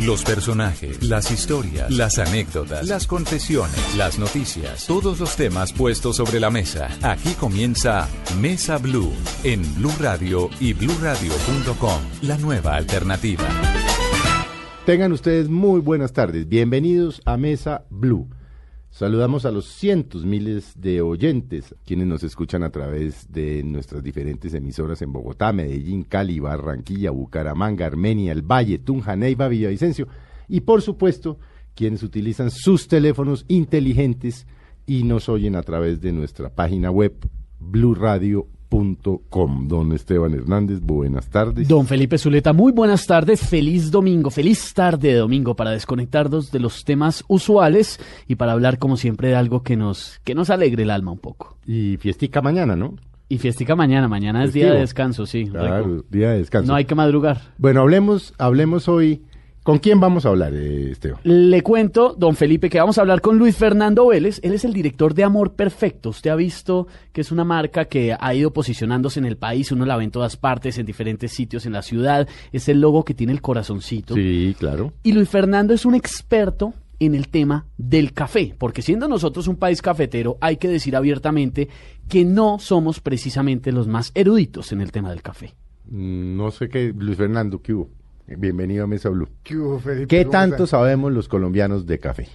Los 0.00 0.24
personajes, 0.24 1.02
las 1.02 1.30
historias, 1.30 1.90
las 1.90 2.18
anécdotas, 2.18 2.86
las 2.86 3.06
confesiones, 3.06 3.96
las 3.96 4.18
noticias, 4.18 4.86
todos 4.86 5.18
los 5.18 5.36
temas 5.36 5.72
puestos 5.72 6.16
sobre 6.16 6.38
la 6.38 6.50
mesa. 6.50 6.90
Aquí 7.02 7.30
comienza 7.32 8.06
Mesa 8.38 8.76
Blue 8.76 9.10
en 9.42 9.62
Blue 9.76 9.94
Radio 9.98 10.50
y 10.60 10.74
bluradio.com, 10.74 12.00
la 12.22 12.36
nueva 12.36 12.76
alternativa. 12.76 13.44
Tengan 14.84 15.12
ustedes 15.12 15.48
muy 15.48 15.80
buenas 15.80 16.12
tardes. 16.12 16.46
Bienvenidos 16.46 17.22
a 17.24 17.38
Mesa 17.38 17.86
Blue. 17.88 18.28
Saludamos 18.96 19.44
a 19.44 19.50
los 19.50 19.66
cientos 19.66 20.24
miles 20.24 20.72
de 20.80 21.02
oyentes 21.02 21.74
quienes 21.84 22.06
nos 22.06 22.22
escuchan 22.22 22.62
a 22.62 22.70
través 22.70 23.30
de 23.30 23.62
nuestras 23.62 24.02
diferentes 24.02 24.54
emisoras 24.54 25.02
en 25.02 25.12
Bogotá, 25.12 25.52
Medellín, 25.52 26.02
Cali, 26.02 26.40
Barranquilla, 26.40 27.10
Bucaramanga, 27.10 27.84
Armenia, 27.84 28.32
El 28.32 28.40
Valle, 28.40 28.78
Tunja, 28.78 29.14
Neiva, 29.14 29.48
Villavicencio 29.48 30.08
y 30.48 30.62
por 30.62 30.80
supuesto 30.80 31.38
quienes 31.74 32.02
utilizan 32.02 32.50
sus 32.50 32.88
teléfonos 32.88 33.44
inteligentes 33.48 34.46
y 34.86 35.02
nos 35.02 35.28
oyen 35.28 35.56
a 35.56 35.62
través 35.62 36.00
de 36.00 36.12
nuestra 36.12 36.48
página 36.48 36.90
web 36.90 37.12
Radio 37.60 38.48
com. 39.28 39.68
Don 39.68 39.92
Esteban 39.92 40.34
Hernández, 40.34 40.80
buenas 40.80 41.28
tardes. 41.28 41.68
Don 41.68 41.86
Felipe 41.86 42.18
Zuleta, 42.18 42.52
muy 42.52 42.72
buenas 42.72 43.06
tardes, 43.06 43.40
feliz 43.40 43.90
domingo, 43.90 44.30
feliz 44.30 44.74
tarde 44.74 45.08
de 45.08 45.14
domingo 45.14 45.54
para 45.54 45.70
desconectarnos 45.70 46.50
de 46.50 46.60
los 46.60 46.84
temas 46.84 47.24
usuales 47.28 48.00
y 48.26 48.34
para 48.36 48.52
hablar 48.52 48.78
como 48.78 48.96
siempre 48.96 49.28
de 49.28 49.36
algo 49.36 49.62
que 49.62 49.76
nos, 49.76 50.20
que 50.24 50.34
nos 50.34 50.50
alegre 50.50 50.82
el 50.82 50.90
alma 50.90 51.12
un 51.12 51.18
poco. 51.18 51.56
Y 51.66 51.96
fiestica 51.98 52.42
mañana, 52.42 52.76
¿no? 52.76 52.94
Y 53.28 53.38
fiestica 53.38 53.74
mañana, 53.74 54.06
mañana 54.06 54.44
es 54.44 54.52
día 54.52 54.72
de 54.72 54.80
descanso, 54.80 55.26
sí. 55.26 55.46
Claro, 55.46 56.04
día 56.10 56.30
de 56.30 56.38
descanso. 56.38 56.70
No 56.70 56.76
hay 56.76 56.84
que 56.84 56.94
madrugar. 56.94 57.40
Bueno, 57.58 57.80
hablemos, 57.80 58.34
hablemos 58.38 58.88
hoy 58.88 59.22
¿Con 59.66 59.80
quién 59.80 59.98
vamos 59.98 60.24
a 60.24 60.28
hablar, 60.28 60.54
eh, 60.54 60.92
Esteban? 60.92 61.18
Le 61.24 61.60
cuento, 61.64 62.14
don 62.16 62.36
Felipe, 62.36 62.70
que 62.70 62.78
vamos 62.78 62.98
a 62.98 63.00
hablar 63.00 63.20
con 63.20 63.36
Luis 63.36 63.56
Fernando 63.56 64.06
Vélez. 64.06 64.38
Él 64.44 64.52
es 64.52 64.64
el 64.64 64.72
director 64.72 65.12
de 65.12 65.24
Amor 65.24 65.54
Perfecto. 65.54 66.10
Usted 66.10 66.30
ha 66.30 66.36
visto 66.36 66.86
que 67.12 67.22
es 67.22 67.32
una 67.32 67.42
marca 67.42 67.86
que 67.86 68.16
ha 68.16 68.32
ido 68.32 68.52
posicionándose 68.52 69.18
en 69.18 69.26
el 69.26 69.36
país. 69.36 69.72
Uno 69.72 69.84
la 69.84 69.96
ve 69.96 70.04
en 70.04 70.12
todas 70.12 70.36
partes, 70.36 70.78
en 70.78 70.86
diferentes 70.86 71.32
sitios 71.32 71.66
en 71.66 71.72
la 71.72 71.82
ciudad. 71.82 72.28
Es 72.52 72.68
el 72.68 72.80
logo 72.80 73.04
que 73.04 73.14
tiene 73.14 73.32
el 73.32 73.42
corazoncito. 73.42 74.14
Sí, 74.14 74.54
claro. 74.56 74.92
Y 75.02 75.10
Luis 75.10 75.28
Fernando 75.28 75.74
es 75.74 75.84
un 75.84 75.96
experto 75.96 76.72
en 77.00 77.16
el 77.16 77.26
tema 77.26 77.66
del 77.76 78.12
café, 78.12 78.54
porque 78.56 78.82
siendo 78.82 79.08
nosotros 79.08 79.48
un 79.48 79.56
país 79.56 79.82
cafetero, 79.82 80.38
hay 80.40 80.58
que 80.58 80.68
decir 80.68 80.94
abiertamente 80.94 81.68
que 82.08 82.24
no 82.24 82.60
somos 82.60 83.00
precisamente 83.00 83.72
los 83.72 83.88
más 83.88 84.12
eruditos 84.14 84.70
en 84.70 84.80
el 84.80 84.92
tema 84.92 85.10
del 85.10 85.22
café. 85.22 85.56
Mm, 85.90 86.36
no 86.36 86.52
sé 86.52 86.68
qué, 86.68 86.94
Luis 86.96 87.16
Fernando, 87.16 87.60
¿qué 87.60 87.74
hubo? 87.74 87.90
Bienvenido 88.26 88.84
a 88.84 88.86
Mesa 88.88 89.08
Blue. 89.08 89.28
¿Qué, 89.44 90.24
tanto 90.24 90.66
sabemos 90.66 91.12
los 91.12 91.28
colombianos 91.28 91.86
de 91.86 91.98
café? 92.00 92.28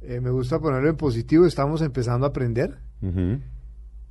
Eh, 0.00 0.20
me 0.20 0.30
gusta 0.30 0.58
ponerlo 0.58 0.88
en 0.88 0.96
positivo, 0.96 1.44
estamos 1.44 1.82
empezando 1.82 2.24
a 2.24 2.30
aprender. 2.30 2.78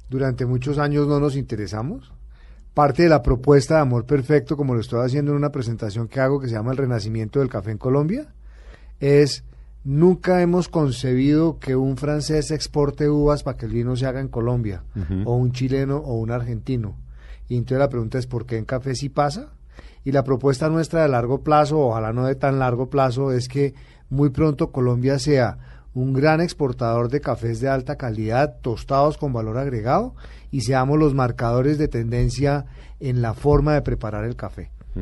Durante 0.09 0.45
muchos 0.45 0.78
años 0.78 1.08
no 1.08 1.20
nos 1.20 1.36
interesamos. 1.36 2.14
Parte 2.75 3.03
de 3.03 3.09
la 3.09 3.23
propuesta 3.23 3.75
de 3.75 3.81
Amor 3.81 4.06
Perfecto, 4.06 4.56
como 4.56 4.75
lo 4.75 4.81
estoy 4.81 5.03
haciendo 5.03 5.31
en 5.31 5.38
una 5.38 5.52
presentación 5.52 6.08
que 6.08 6.19
hago 6.19 6.40
que 6.40 6.50
se 6.50 6.53
llama 6.53 6.72
El 6.72 6.78
Renacimiento 6.78 7.40
del 7.40 7.50
Café 7.50 7.72
en 7.72 7.78
Colombia, 7.80 8.28
es 9.00 9.44
nunca 9.84 10.42
hemos 10.42 10.69
concebido 10.69 11.58
que 11.58 11.75
un 11.75 11.97
francés 11.97 12.52
exporte 12.52 13.09
uvas 13.09 13.44
para 13.44 13.58
que 13.58 13.66
el 13.66 13.72
vino 13.72 13.95
se 13.95 14.06
haga 14.06 14.19
en 14.19 14.28
Colombia, 14.28 14.84
o 15.23 15.36
un 15.36 15.52
chileno 15.52 15.97
o 15.97 16.19
un 16.19 16.30
argentino. 16.30 16.97
Y 17.47 17.58
entonces 17.58 17.80
la 17.80 17.90
pregunta 17.90 18.19
es, 18.19 18.28
¿por 18.28 18.45
qué 18.45 18.58
en 18.58 18.66
café 18.66 18.94
sí 18.94 19.09
pasa? 19.09 19.55
Y 20.06 20.11
la 20.11 20.23
propuesta 20.23 20.70
nuestra 20.70 21.02
de 21.02 21.09
largo 21.09 21.42
plazo, 21.42 21.80
ojalá 21.80 22.14
no 22.14 22.25
de 22.25 22.36
tan 22.36 22.59
largo 22.59 22.89
plazo, 22.89 23.31
es 23.31 23.50
que 23.50 23.73
muy 24.09 24.30
pronto 24.30 24.72
Colombia 24.72 25.20
sea 25.20 25.58
un 25.95 26.14
gran 26.14 26.42
exportador 26.42 27.09
de 27.09 27.22
cafés 27.22 27.59
de 27.59 27.70
alta 27.70 27.95
calidad, 27.97 28.58
tostados 28.62 29.17
con 29.17 29.34
valor 29.34 29.57
agregado, 29.57 30.13
y 30.52 30.62
seamos 30.62 31.00
los 31.00 31.13
marcadores 31.13 31.78
de 31.78 31.88
tendencia 31.88 32.66
en 33.00 33.22
la 33.22 33.34
forma 33.34 33.74
de 33.74 33.81
preparar 33.81 34.25
el 34.25 34.35
café, 34.35 34.72
mm. 34.94 35.02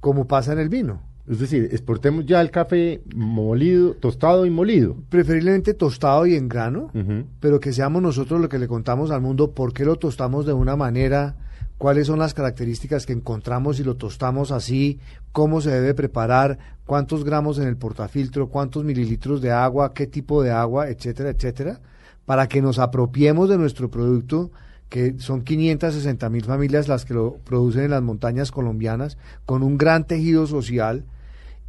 como 0.00 0.26
pasa 0.26 0.52
en 0.52 0.58
el 0.58 0.68
vino. 0.68 1.00
Es 1.28 1.38
decir, 1.38 1.68
exportemos 1.70 2.26
ya 2.26 2.40
el 2.40 2.50
café 2.50 3.02
molido, 3.14 3.94
tostado 3.94 4.46
y 4.46 4.50
molido. 4.50 4.96
Preferiblemente 5.10 5.74
tostado 5.74 6.26
y 6.26 6.34
en 6.34 6.48
grano, 6.48 6.90
pero 7.38 7.60
que 7.60 7.72
seamos 7.72 8.02
nosotros 8.02 8.40
lo 8.40 8.48
que 8.48 8.58
le 8.58 8.66
contamos 8.66 9.12
al 9.12 9.20
mundo 9.20 9.52
por 9.52 9.72
qué 9.72 9.84
lo 9.84 9.94
tostamos 9.94 10.44
de 10.44 10.54
una 10.54 10.74
manera 10.74 11.36
cuáles 11.80 12.08
son 12.08 12.18
las 12.18 12.34
características 12.34 13.06
que 13.06 13.14
encontramos 13.14 13.78
si 13.78 13.84
lo 13.84 13.96
tostamos 13.96 14.52
así, 14.52 14.98
cómo 15.32 15.62
se 15.62 15.70
debe 15.70 15.94
preparar, 15.94 16.58
cuántos 16.84 17.24
gramos 17.24 17.58
en 17.58 17.66
el 17.66 17.78
portafiltro, 17.78 18.50
cuántos 18.50 18.84
mililitros 18.84 19.40
de 19.40 19.50
agua, 19.50 19.94
qué 19.94 20.06
tipo 20.06 20.42
de 20.42 20.50
agua, 20.50 20.90
etcétera, 20.90 21.30
etcétera, 21.30 21.80
para 22.26 22.48
que 22.48 22.60
nos 22.60 22.78
apropiemos 22.78 23.48
de 23.48 23.56
nuestro 23.56 23.90
producto, 23.90 24.50
que 24.90 25.18
son 25.20 25.40
560 25.40 26.28
mil 26.28 26.44
familias 26.44 26.86
las 26.86 27.06
que 27.06 27.14
lo 27.14 27.38
producen 27.44 27.84
en 27.84 27.92
las 27.92 28.02
montañas 28.02 28.50
colombianas, 28.50 29.16
con 29.46 29.62
un 29.62 29.78
gran 29.78 30.06
tejido 30.06 30.46
social, 30.46 31.06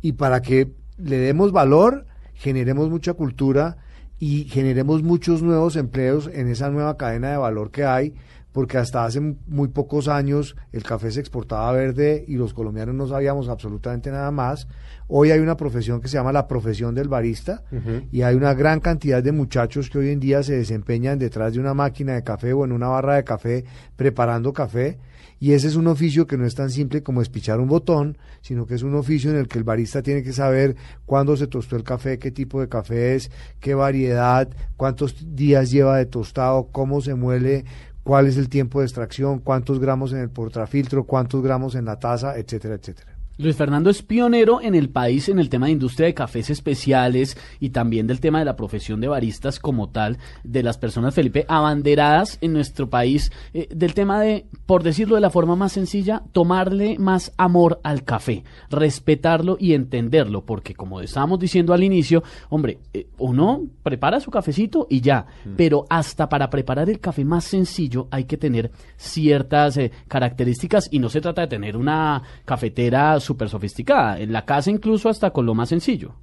y 0.02 0.12
para 0.12 0.42
que 0.42 0.74
le 0.98 1.20
demos 1.20 1.54
valor, 1.54 2.06
generemos 2.34 2.90
mucha 2.90 3.14
cultura 3.14 3.78
y 4.20 4.44
generemos 4.44 5.04
muchos 5.04 5.42
nuevos 5.42 5.78
empleos 5.78 6.30
en 6.34 6.50
esa 6.50 6.70
nueva 6.70 6.98
cadena 6.98 7.32
de 7.32 7.38
valor 7.38 7.72
que 7.72 7.86
hay 7.86 8.14
porque 8.52 8.78
hasta 8.78 9.06
hace 9.06 9.20
muy 9.20 9.70
pocos 9.70 10.08
años 10.08 10.56
el 10.72 10.84
café 10.84 11.12
se 11.12 11.20
exportaba 11.20 11.72
verde 11.72 12.26
y 12.28 12.36
los 12.36 12.54
colombianos 12.54 12.96
no 12.96 13.08
sabíamos 13.08 13.50
absolutamente 13.50 14.12
nada 14.12 14.32
más. 14.32 14.68
Hoy 15.08 15.32
hay 15.32 15.40
una 15.40 15.58
profesión 15.58 16.02
que 16.02 16.08
se 16.08 16.18
llama 16.18 16.32
la 16.32 16.48
profesión 16.48 16.96
del 16.96 17.08
barista 17.08 17.64
y 18.12 18.22
hay 18.22 18.36
una 18.36 18.54
gran 18.54 18.80
cantidad 18.80 19.22
de 19.22 19.32
muchachos 19.32 19.90
que 19.90 20.00
hoy 20.00 20.10
en 20.10 20.20
día 20.20 20.44
se 20.44 20.56
desempeñan 20.56 21.20
detrás 21.20 21.54
de 21.54 21.60
una 21.60 21.74
máquina 21.74 22.14
de 22.14 22.24
café 22.24 22.54
o 22.54 22.66
en 22.66 22.72
una 22.72 22.88
barra 22.88 23.16
de 23.16 23.24
café 23.24 23.66
preparando 23.96 24.54
café. 24.54 25.00
Y 25.42 25.54
ese 25.54 25.68
es 25.68 25.76
un 25.76 25.88
oficio 25.88 26.28
que 26.28 26.38
no 26.38 26.46
es 26.46 26.54
tan 26.54 26.70
simple 26.70 27.02
como 27.02 27.20
espichar 27.20 27.60
un 27.60 27.68
botón, 27.68 28.16
sino 28.42 28.68
que 28.68 28.76
es 28.76 28.84
un 28.84 28.94
oficio 28.94 29.32
en 29.32 29.38
el 29.38 29.48
que 29.48 29.58
el 29.58 29.64
barista 29.64 30.04
tiene 30.04 30.22
que 30.22 30.34
saber 30.34 30.76
cuándo 31.08 31.36
se 31.36 31.48
tostó 31.48 31.76
el 31.76 31.84
café, 31.84 32.20
qué 32.20 32.30
tipo 32.30 32.62
de 32.62 32.70
café 32.70 33.16
es, 33.16 33.32
qué 33.60 33.74
variedad, 33.74 34.48
cuántos 34.78 35.36
días 35.36 35.72
lleva 35.72 35.98
de 35.98 36.06
tostado, 36.06 36.68
cómo 36.72 37.02
se 37.02 37.16
muele, 37.16 37.66
cuál 38.04 38.28
es 38.28 38.38
el 38.38 38.50
tiempo 38.50 38.80
de 38.80 38.86
extracción, 38.86 39.40
cuántos 39.40 39.80
gramos 39.80 40.14
en 40.14 40.20
el 40.20 40.30
portafiltro, 40.30 41.06
cuántos 41.06 41.42
gramos 41.44 41.76
en 41.76 41.86
la 41.86 42.00
taza, 42.00 42.38
etcétera, 42.38 42.76
etcétera. 42.76 43.11
Luis 43.38 43.56
Fernando 43.56 43.90
es 43.90 44.04
pionero 44.04 44.62
en 44.62 44.76
el 44.76 44.90
país 44.90 45.30
en 45.30 45.40
el 45.40 45.50
tema 45.50 45.66
de 45.66 45.72
industria 45.72 46.08
de 46.08 46.14
cafés 46.14 46.50
especiales 46.50 47.38
y 47.60 47.70
también 47.70 48.06
del 48.06 48.20
tema 48.20 48.40
de 48.40 48.46
la 48.46 48.56
profesión 48.56 49.02
de 49.02 49.08
baristas 49.08 49.60
como 49.60 49.90
tal, 49.90 50.18
de 50.44 50.62
las 50.64 50.78
personas, 50.78 51.16
Felipe, 51.16 51.46
abanderadas 51.48 52.38
en 52.42 52.54
nuestro 52.54 52.90
país, 52.90 53.32
eh, 53.54 53.68
del 53.74 53.94
tema 53.94 54.22
de, 54.22 54.46
por 54.66 54.84
decirlo 54.84 55.16
de 55.16 55.22
la 55.22 55.30
forma 55.30 55.56
más 55.56 55.72
sencilla, 55.72 56.24
tomarle 56.34 57.00
más 57.00 57.34
amor 57.38 57.80
al 57.84 58.04
café, 58.04 58.44
respetarlo 58.70 59.58
y 59.60 59.74
entenderlo, 59.74 60.46
porque 60.46 60.76
como 60.76 61.02
estábamos 61.02 61.40
diciendo 61.40 61.74
al 61.74 61.84
inicio, 61.84 62.24
hombre, 62.50 62.80
eh, 62.94 63.08
uno 63.18 63.64
prepara 63.82 64.20
su 64.20 64.30
cafecito 64.30 64.88
y 64.90 65.02
ya, 65.02 65.26
mm. 65.46 65.56
pero 65.56 65.86
hasta 65.90 66.30
para 66.30 66.50
preparar 66.50 66.90
el 66.90 67.00
café 67.00 67.26
más 67.26 67.46
sencillo 67.46 68.08
hay 68.12 68.26
que 68.26 68.38
tener 68.38 68.72
ciertas 68.98 69.78
eh, 69.78 69.92
características 70.08 70.90
y 70.92 71.00
no 71.00 71.10
se 71.10 71.22
trata 71.22 71.42
de 71.42 71.48
tener 71.48 71.78
una 71.78 72.22
cafetera 72.46 73.20
súper 73.32 73.48
sofisticada, 73.48 74.20
en 74.20 74.34
la 74.34 74.44
casa 74.44 74.70
incluso 74.70 75.08
hasta 75.08 75.32
con 75.32 75.46
lo 75.46 75.54
más 75.54 75.70
sencillo. 75.70 76.16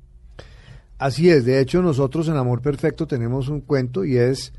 Así 0.98 1.30
es, 1.30 1.46
de 1.46 1.58
hecho 1.60 1.80
nosotros 1.80 2.28
en 2.28 2.36
Amor 2.36 2.60
Perfecto 2.60 3.06
tenemos 3.06 3.48
un 3.48 3.62
cuento 3.62 4.04
y 4.04 4.18
es, 4.18 4.52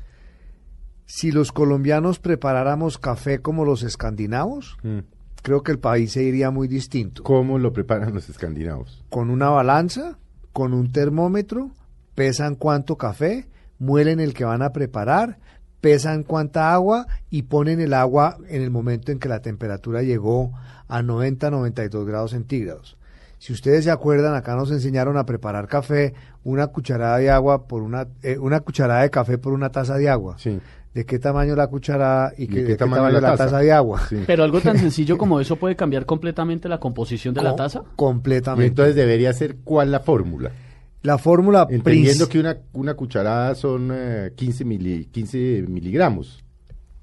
si 1.06 1.30
los 1.30 1.52
colombianos 1.52 2.18
preparáramos 2.18 2.98
café 2.98 3.40
como 3.40 3.64
los 3.64 3.84
escandinavos, 3.84 4.78
mm. 4.82 4.98
creo 5.42 5.62
que 5.62 5.70
el 5.70 5.78
país 5.78 6.10
se 6.12 6.24
iría 6.24 6.50
muy 6.50 6.66
distinto. 6.66 7.22
¿Cómo 7.22 7.58
lo 7.58 7.72
preparan 7.72 8.14
los 8.14 8.28
escandinavos? 8.28 9.04
Con 9.10 9.30
una 9.30 9.48
balanza, 9.50 10.18
con 10.52 10.74
un 10.74 10.90
termómetro, 10.90 11.70
pesan 12.16 12.56
cuánto 12.56 12.96
café, 12.96 13.48
muelen 13.78 14.18
el 14.18 14.34
que 14.34 14.44
van 14.44 14.62
a 14.62 14.72
preparar, 14.72 15.38
pesan 15.80 16.24
cuánta 16.24 16.72
agua 16.72 17.06
y 17.30 17.42
ponen 17.42 17.80
el 17.80 17.94
agua 17.94 18.38
en 18.48 18.62
el 18.62 18.70
momento 18.70 19.12
en 19.12 19.20
que 19.20 19.28
la 19.28 19.40
temperatura 19.40 20.02
llegó 20.02 20.52
a 20.90 21.02
90-92 21.02 22.04
grados 22.04 22.32
centígrados. 22.32 22.96
Si 23.38 23.54
ustedes 23.54 23.84
se 23.84 23.90
acuerdan, 23.90 24.34
acá 24.34 24.54
nos 24.54 24.70
enseñaron 24.70 25.16
a 25.16 25.24
preparar 25.24 25.66
café, 25.66 26.12
una 26.44 26.66
cucharada 26.66 27.16
de 27.16 27.30
agua 27.30 27.66
por 27.66 27.80
una, 27.80 28.06
eh, 28.22 28.36
una 28.36 28.60
cucharada 28.60 29.00
de 29.00 29.08
café 29.08 29.38
por 29.38 29.54
una 29.54 29.70
taza 29.70 29.96
de 29.96 30.10
agua. 30.10 30.36
Sí. 30.38 30.60
¿De 30.92 31.06
qué 31.06 31.18
tamaño 31.18 31.56
la 31.56 31.68
cucharada 31.68 32.32
y, 32.36 32.48
qué, 32.48 32.76
tamaño, 32.76 33.08
la, 33.20 33.36
taza? 33.36 33.60
de 33.60 33.72
agua? 33.72 34.02
Pero 34.26 34.44
algo 34.44 34.60
tan 34.60 34.76
sencillo 34.78 35.16
como 35.16 35.40
eso 35.40 35.56
puede 35.56 35.74
cambiar 35.74 36.04
completamente 36.04 36.68
la 36.68 36.78
composición 36.78 37.32
de 37.32 37.42
la 37.42 37.56
taza. 37.56 37.82
Completamente. 37.96 38.66
entonces 38.66 38.94
debería 38.94 39.32
ser 39.32 39.56
cuál 39.64 39.90
la 39.90 40.00
fórmula. 40.00 40.50
La 41.02 41.16
fórmula 41.16 41.66
Entendiendo 41.70 42.28
que 42.28 42.40
una, 42.40 42.58
una 42.74 42.92
cucharada 42.94 43.54
son 43.54 43.90
15, 44.34 44.64
eh, 44.68 45.06
15 45.10 45.64
miligramos. 45.66 46.44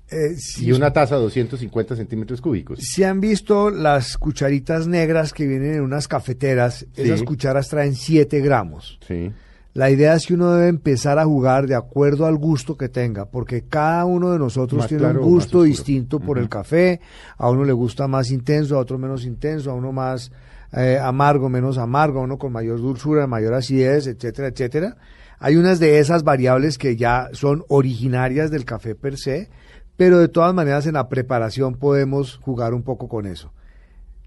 Eh, 0.10 0.36
Y 0.60 0.72
una 0.72 0.94
taza 0.94 1.16
250 1.18 1.96
centímetros 1.96 2.40
cúbicos. 2.42 2.80
si 2.82 3.04
han 3.04 3.20
visto 3.20 3.70
las 3.70 4.18
cucharitas 4.18 4.88
negras 4.88 5.34
que 5.34 5.46
vienen 5.46 5.76
en 5.76 5.82
unas 5.82 6.08
cafeteras, 6.08 6.86
Sí. 6.94 7.02
esas 7.04 7.24
cucharas 7.24 7.68
traen 7.68 7.94
7 7.96 8.40
gramos. 8.40 9.00
Sí. 9.06 9.32
La 9.74 9.92
idea 9.92 10.16
es 10.16 10.26
que 10.26 10.34
uno 10.34 10.54
debe 10.54 10.70
empezar 10.70 11.20
a 11.20 11.26
jugar 11.26 11.68
de 11.68 11.76
acuerdo 11.76 12.26
al 12.26 12.36
gusto 12.38 12.76
que 12.78 12.90
tenga, 12.90 13.26
porque 13.26 13.66
cada 13.70 14.06
uno 14.06 14.32
de 14.32 14.40
nosotros 14.40 14.80
Más 14.80 14.88
tiene 14.88 15.04
claro 15.04 15.22
un 15.22 15.28
gusto 15.30 15.62
distinto 15.64 16.20
por 16.20 16.40
el 16.40 16.50
café. 16.50 17.00
A 17.38 17.50
uno 17.52 17.64
le 17.64 17.74
gusta 17.74 18.08
más 18.08 18.32
intenso, 18.32 18.76
a 18.76 18.80
otro 18.80 18.98
menos 18.98 19.24
intenso, 19.26 19.70
a 19.70 19.76
uno 19.76 19.92
más 19.92 20.32
eh, 20.74 20.98
amargo, 21.00 21.48
menos 21.48 21.78
amargo, 21.78 22.20
a 22.20 22.24
uno 22.24 22.38
con 22.40 22.52
mayor 22.54 22.80
dulzura, 22.82 23.28
mayor 23.28 23.54
acidez, 23.54 24.08
etcétera, 24.08 24.48
etcétera. 24.48 24.98
Hay 25.40 25.56
unas 25.58 25.80
de 25.80 26.00
esas 26.00 26.24
variables 26.24 26.78
que 26.80 26.96
ya 26.96 27.30
son 27.34 27.64
originarias 27.68 28.50
del 28.50 28.66
café 28.66 28.96
per 28.96 29.18
se, 29.18 29.50
pero 29.98 30.20
de 30.20 30.28
todas 30.30 30.54
maneras 30.54 30.86
en 30.88 30.94
la 30.94 31.10
preparación 31.10 31.76
podemos 31.76 32.38
jugar 32.38 32.74
un 32.74 32.84
poco 32.84 33.08
con 33.10 33.26
eso. 33.26 33.52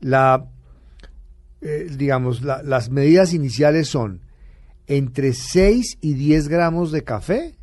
La, 0.01 0.45
eh, 1.63 1.89
digamos, 1.97 2.43
la- 2.43 2.63
las 2.63 2.91
medidas 2.91 3.33
iniciales 3.35 3.89
son 3.89 4.21
entre 4.87 5.33
6 5.33 5.99
y 6.01 6.15
10 6.15 6.49
gramos 6.49 6.91
de 6.93 7.03
café 7.05 7.55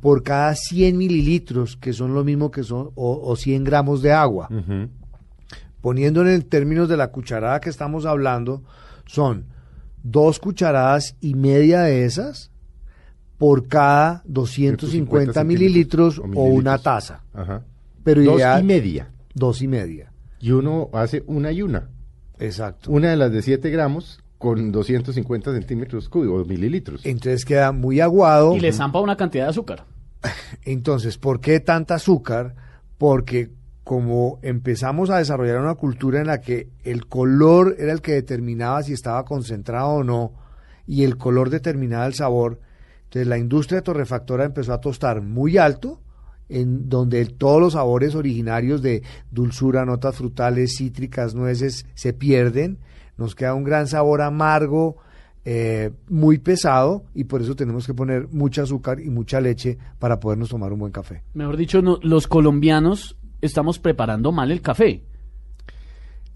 por 0.00 0.22
cada 0.22 0.54
100 0.54 0.96
mililitros, 0.96 1.76
que 1.76 1.92
son 1.92 2.14
lo 2.14 2.24
mismo 2.24 2.50
que 2.50 2.62
son, 2.62 2.92
o, 2.94 3.20
o 3.22 3.36
100 3.36 3.64
gramos 3.64 4.00
de 4.00 4.10
agua. 4.12 4.48
Poniendo 5.82 6.26
en 6.26 6.42
términos 6.42 6.88
de 6.88 6.96
la 6.96 7.08
cucharada 7.10 7.60
que 7.60 7.68
estamos 7.70 8.06
hablando, 8.06 8.62
son 9.06 9.44
dos 10.02 10.38
cucharadas 10.38 11.14
y 11.20 11.34
media 11.34 11.82
de 11.82 12.04
esas 12.06 12.49
por 13.40 13.68
cada 13.68 14.22
250 14.26 15.32
150 15.32 15.44
mililitros 15.44 16.18
o 16.18 16.44
una 16.44 16.76
taza. 16.76 17.22
Ajá. 17.32 17.64
Pero 18.04 18.22
Dos 18.22 18.36
ideal- 18.36 18.60
y 18.60 18.64
media. 18.64 19.10
Dos 19.32 19.62
y 19.62 19.66
media. 19.66 20.12
Y 20.40 20.50
uno 20.50 20.90
hace 20.92 21.24
una 21.26 21.50
y 21.50 21.62
una. 21.62 21.88
Exacto. 22.38 22.90
Una 22.90 23.08
de 23.08 23.16
las 23.16 23.32
de 23.32 23.40
7 23.40 23.70
gramos 23.70 24.20
con 24.36 24.72
250 24.72 25.54
centímetros 25.54 26.10
cúbicos, 26.10 26.42
o 26.42 26.44
mililitros. 26.44 27.00
Entonces 27.06 27.46
queda 27.46 27.72
muy 27.72 28.00
aguado. 28.00 28.54
Y 28.54 28.60
le 28.60 28.72
zampa 28.74 29.00
una 29.00 29.16
cantidad 29.16 29.44
de 29.44 29.50
azúcar. 29.50 29.86
Entonces, 30.66 31.16
¿por 31.16 31.40
qué 31.40 31.60
tanta 31.60 31.94
azúcar? 31.94 32.54
Porque 32.98 33.52
como 33.84 34.38
empezamos 34.42 35.08
a 35.08 35.16
desarrollar 35.16 35.60
una 35.60 35.76
cultura 35.76 36.20
en 36.20 36.26
la 36.26 36.42
que 36.42 36.68
el 36.84 37.06
color 37.06 37.74
era 37.78 37.92
el 37.92 38.02
que 38.02 38.12
determinaba 38.12 38.82
si 38.82 38.92
estaba 38.92 39.24
concentrado 39.24 39.88
o 39.88 40.04
no, 40.04 40.34
y 40.86 41.04
el 41.04 41.16
color 41.16 41.48
determinaba 41.48 42.04
el 42.04 42.12
sabor, 42.12 42.60
entonces 43.10 43.26
la 43.26 43.38
industria 43.38 43.82
torrefactora 43.82 44.44
empezó 44.44 44.72
a 44.72 44.80
tostar 44.80 45.20
muy 45.20 45.58
alto, 45.58 46.00
en 46.48 46.88
donde 46.88 47.26
todos 47.26 47.60
los 47.60 47.72
sabores 47.72 48.14
originarios 48.14 48.82
de 48.82 49.02
dulzura, 49.32 49.84
notas 49.84 50.14
frutales, 50.16 50.76
cítricas, 50.76 51.34
nueces 51.34 51.86
se 51.94 52.12
pierden, 52.12 52.78
nos 53.16 53.34
queda 53.34 53.54
un 53.54 53.64
gran 53.64 53.88
sabor 53.88 54.22
amargo, 54.22 54.96
eh, 55.44 55.90
muy 56.08 56.38
pesado, 56.38 57.04
y 57.14 57.24
por 57.24 57.42
eso 57.42 57.56
tenemos 57.56 57.84
que 57.86 57.94
poner 57.94 58.28
mucha 58.30 58.62
azúcar 58.62 59.00
y 59.00 59.10
mucha 59.10 59.40
leche 59.40 59.76
para 59.98 60.20
podernos 60.20 60.48
tomar 60.50 60.72
un 60.72 60.78
buen 60.78 60.92
café. 60.92 61.22
Mejor 61.34 61.56
dicho, 61.56 61.82
no- 61.82 61.98
los 62.02 62.26
colombianos 62.28 63.16
estamos 63.40 63.78
preparando 63.80 64.30
mal 64.32 64.50
el 64.52 64.60
café. 64.62 65.02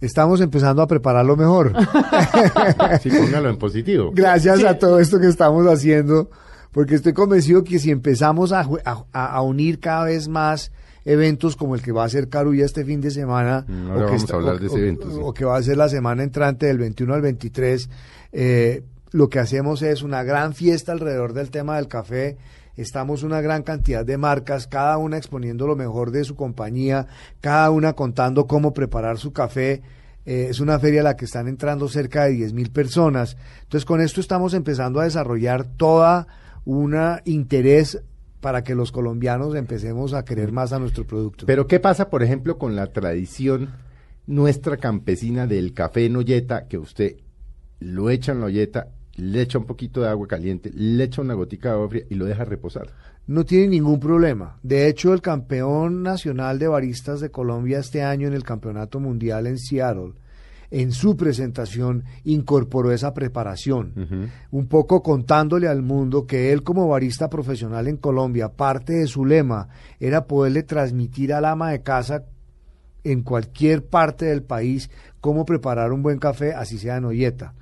Estamos 0.00 0.40
empezando 0.40 0.82
a 0.82 0.86
prepararlo 0.86 1.36
mejor. 1.36 1.72
Sí, 3.00 3.10
póngalo 3.10 3.48
en 3.50 3.58
positivo. 3.58 4.10
Gracias 4.14 4.58
Sí. 4.60 4.66
a 4.66 4.78
todo 4.78 4.98
esto 5.00 5.18
que 5.20 5.28
estamos 5.28 5.66
haciendo, 5.66 6.30
porque 6.74 6.96
estoy 6.96 7.14
convencido 7.14 7.64
que 7.64 7.78
si 7.78 7.90
empezamos 7.90 8.52
a, 8.52 8.62
ju- 8.64 8.82
a- 8.84 9.26
a 9.36 9.40
unir 9.40 9.80
cada 9.80 10.04
vez 10.04 10.28
más 10.28 10.70
eventos 11.06 11.54
como 11.56 11.74
el 11.74 11.80
que 11.82 11.92
va 11.92 12.02
a 12.02 12.06
hacer 12.06 12.28
Carulla 12.28 12.64
este 12.66 12.84
fin 12.84 13.00
de 13.00 13.10
semana, 13.10 13.64
Mm, 13.68 13.90
o, 13.90 14.06
que 14.06 14.16
de 14.60 14.68
o- 14.68 14.78
evento, 14.78 15.10
sí. 15.10 15.18
o 15.22 15.32
que 15.32 15.44
va 15.46 15.56
a 15.56 15.62
ser 15.62 15.76
la 15.78 15.88
semana 15.88 16.22
entrante 16.22 16.66
del 16.66 16.78
21 16.78 17.14
al 17.14 17.22
23, 17.22 17.88
eh, 18.32 18.82
lo 19.12 19.28
que 19.28 19.38
hacemos 19.38 19.82
es 19.82 20.02
una 20.02 20.22
gran 20.24 20.52
fiesta 20.54 20.92
alrededor 20.92 21.32
del 21.34 21.50
tema 21.50 21.76
del 21.76 21.86
café. 21.88 22.36
Estamos 22.76 23.22
una 23.22 23.40
gran 23.40 23.62
cantidad 23.62 24.04
de 24.04 24.18
marcas, 24.18 24.66
cada 24.66 24.98
una 24.98 25.16
exponiendo 25.16 25.66
lo 25.68 25.76
mejor 25.76 26.10
de 26.10 26.24
su 26.24 26.34
compañía, 26.34 27.06
cada 27.40 27.70
una 27.70 27.92
contando 27.92 28.46
cómo 28.48 28.74
preparar 28.74 29.18
su 29.18 29.32
café. 29.32 29.82
Eh, 30.26 30.48
es 30.50 30.58
una 30.58 30.80
feria 30.80 31.02
a 31.02 31.04
la 31.04 31.16
que 31.16 31.26
están 31.26 31.46
entrando 31.46 31.86
cerca 31.88 32.24
de 32.24 32.30
10 32.32 32.52
mil 32.54 32.70
personas. 32.72 33.36
Entonces, 33.62 33.84
con 33.84 34.00
esto 34.00 34.20
estamos 34.20 34.54
empezando 34.54 34.98
a 34.98 35.04
desarrollar 35.04 35.64
toda 35.64 36.26
una 36.64 37.22
interés 37.24 38.02
para 38.40 38.62
que 38.62 38.74
los 38.74 38.92
colombianos 38.92 39.54
empecemos 39.54 40.12
a 40.12 40.24
querer 40.24 40.52
más 40.52 40.72
a 40.72 40.78
nuestro 40.78 41.06
producto. 41.06 41.46
Pero 41.46 41.66
¿qué 41.66 41.80
pasa, 41.80 42.10
por 42.10 42.22
ejemplo, 42.22 42.58
con 42.58 42.76
la 42.76 42.92
tradición 42.92 43.70
nuestra 44.26 44.76
campesina 44.76 45.46
del 45.46 45.72
café 45.72 46.06
en 46.06 46.16
olleta, 46.16 46.66
que 46.66 46.78
usted 46.78 47.16
lo 47.80 48.10
echa 48.10 48.32
en 48.32 48.40
la 48.40 48.46
olleta, 48.46 48.88
le 49.16 49.42
echa 49.42 49.58
un 49.58 49.66
poquito 49.66 50.00
de 50.00 50.08
agua 50.08 50.26
caliente, 50.26 50.70
le 50.74 51.04
echa 51.04 51.22
una 51.22 51.34
gotica 51.34 51.68
de 51.68 51.74
agua 51.74 51.88
fría 51.88 52.04
y 52.10 52.14
lo 52.14 52.24
deja 52.24 52.44
reposar? 52.44 52.88
no 53.26 53.44
tiene 53.44 53.68
ningún 53.68 54.00
problema. 54.00 54.58
De 54.62 54.88
hecho, 54.88 55.12
el 55.14 55.22
campeón 55.22 56.02
nacional 56.02 56.58
de 56.58 56.68
baristas 56.68 57.20
de 57.20 57.30
Colombia 57.30 57.78
este 57.78 58.02
año 58.02 58.28
en 58.28 58.34
el 58.34 58.44
Campeonato 58.44 59.00
Mundial 59.00 59.46
en 59.46 59.58
Seattle, 59.58 60.12
en 60.74 60.90
su 60.90 61.16
presentación 61.16 62.02
incorporó 62.24 62.90
esa 62.90 63.14
preparación, 63.14 63.92
un 64.50 64.66
poco 64.66 65.04
contándole 65.04 65.68
al 65.68 65.82
mundo 65.82 66.26
que 66.26 66.52
él 66.52 66.64
como 66.64 66.88
barista 66.88 67.30
profesional 67.30 67.86
en 67.86 67.96
Colombia, 67.96 68.48
parte 68.48 68.94
de 68.94 69.06
su 69.06 69.24
lema 69.24 69.68
era 70.00 70.26
poderle 70.26 70.64
transmitir 70.64 71.32
al 71.32 71.44
ama 71.44 71.70
de 71.70 71.82
casa 71.82 72.24
en 73.04 73.22
cualquier 73.22 73.84
parte 73.84 74.24
del 74.24 74.42
país 74.42 74.90
cómo 75.20 75.44
preparar 75.44 75.92
un 75.92 76.02
buen 76.02 76.18
café, 76.18 76.54
así 76.54 76.76
sea 76.76 76.96
en 76.96 77.04
olleta. 77.04 77.54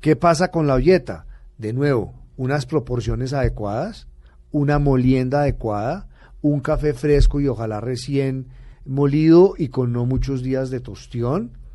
¿Qué 0.00 0.16
pasa 0.16 0.50
con 0.50 0.66
la 0.66 0.76
olleta? 0.76 1.26
De 1.58 1.74
nuevo, 1.74 2.14
unas 2.38 2.64
proporciones 2.64 3.34
adecuadas, 3.34 4.08
una 4.50 4.78
molienda 4.78 5.40
adecuada, 5.40 6.08
un 6.40 6.60
café 6.60 6.94
fresco 6.94 7.38
y 7.38 7.48
ojalá 7.48 7.82
recién 7.82 8.46
molido 8.86 9.52
y 9.58 9.68
con 9.68 9.92
no 9.92 10.06
muchos 10.06 10.42
días 10.42 10.70
de 10.70 10.80
tostión 10.80 11.65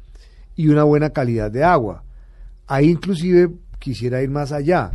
y 0.61 0.67
una 0.69 0.83
buena 0.83 1.09
calidad 1.09 1.49
de 1.51 1.63
agua. 1.63 2.03
Ahí 2.67 2.89
inclusive 2.89 3.49
quisiera 3.79 4.21
ir 4.21 4.29
más 4.29 4.51
allá. 4.51 4.91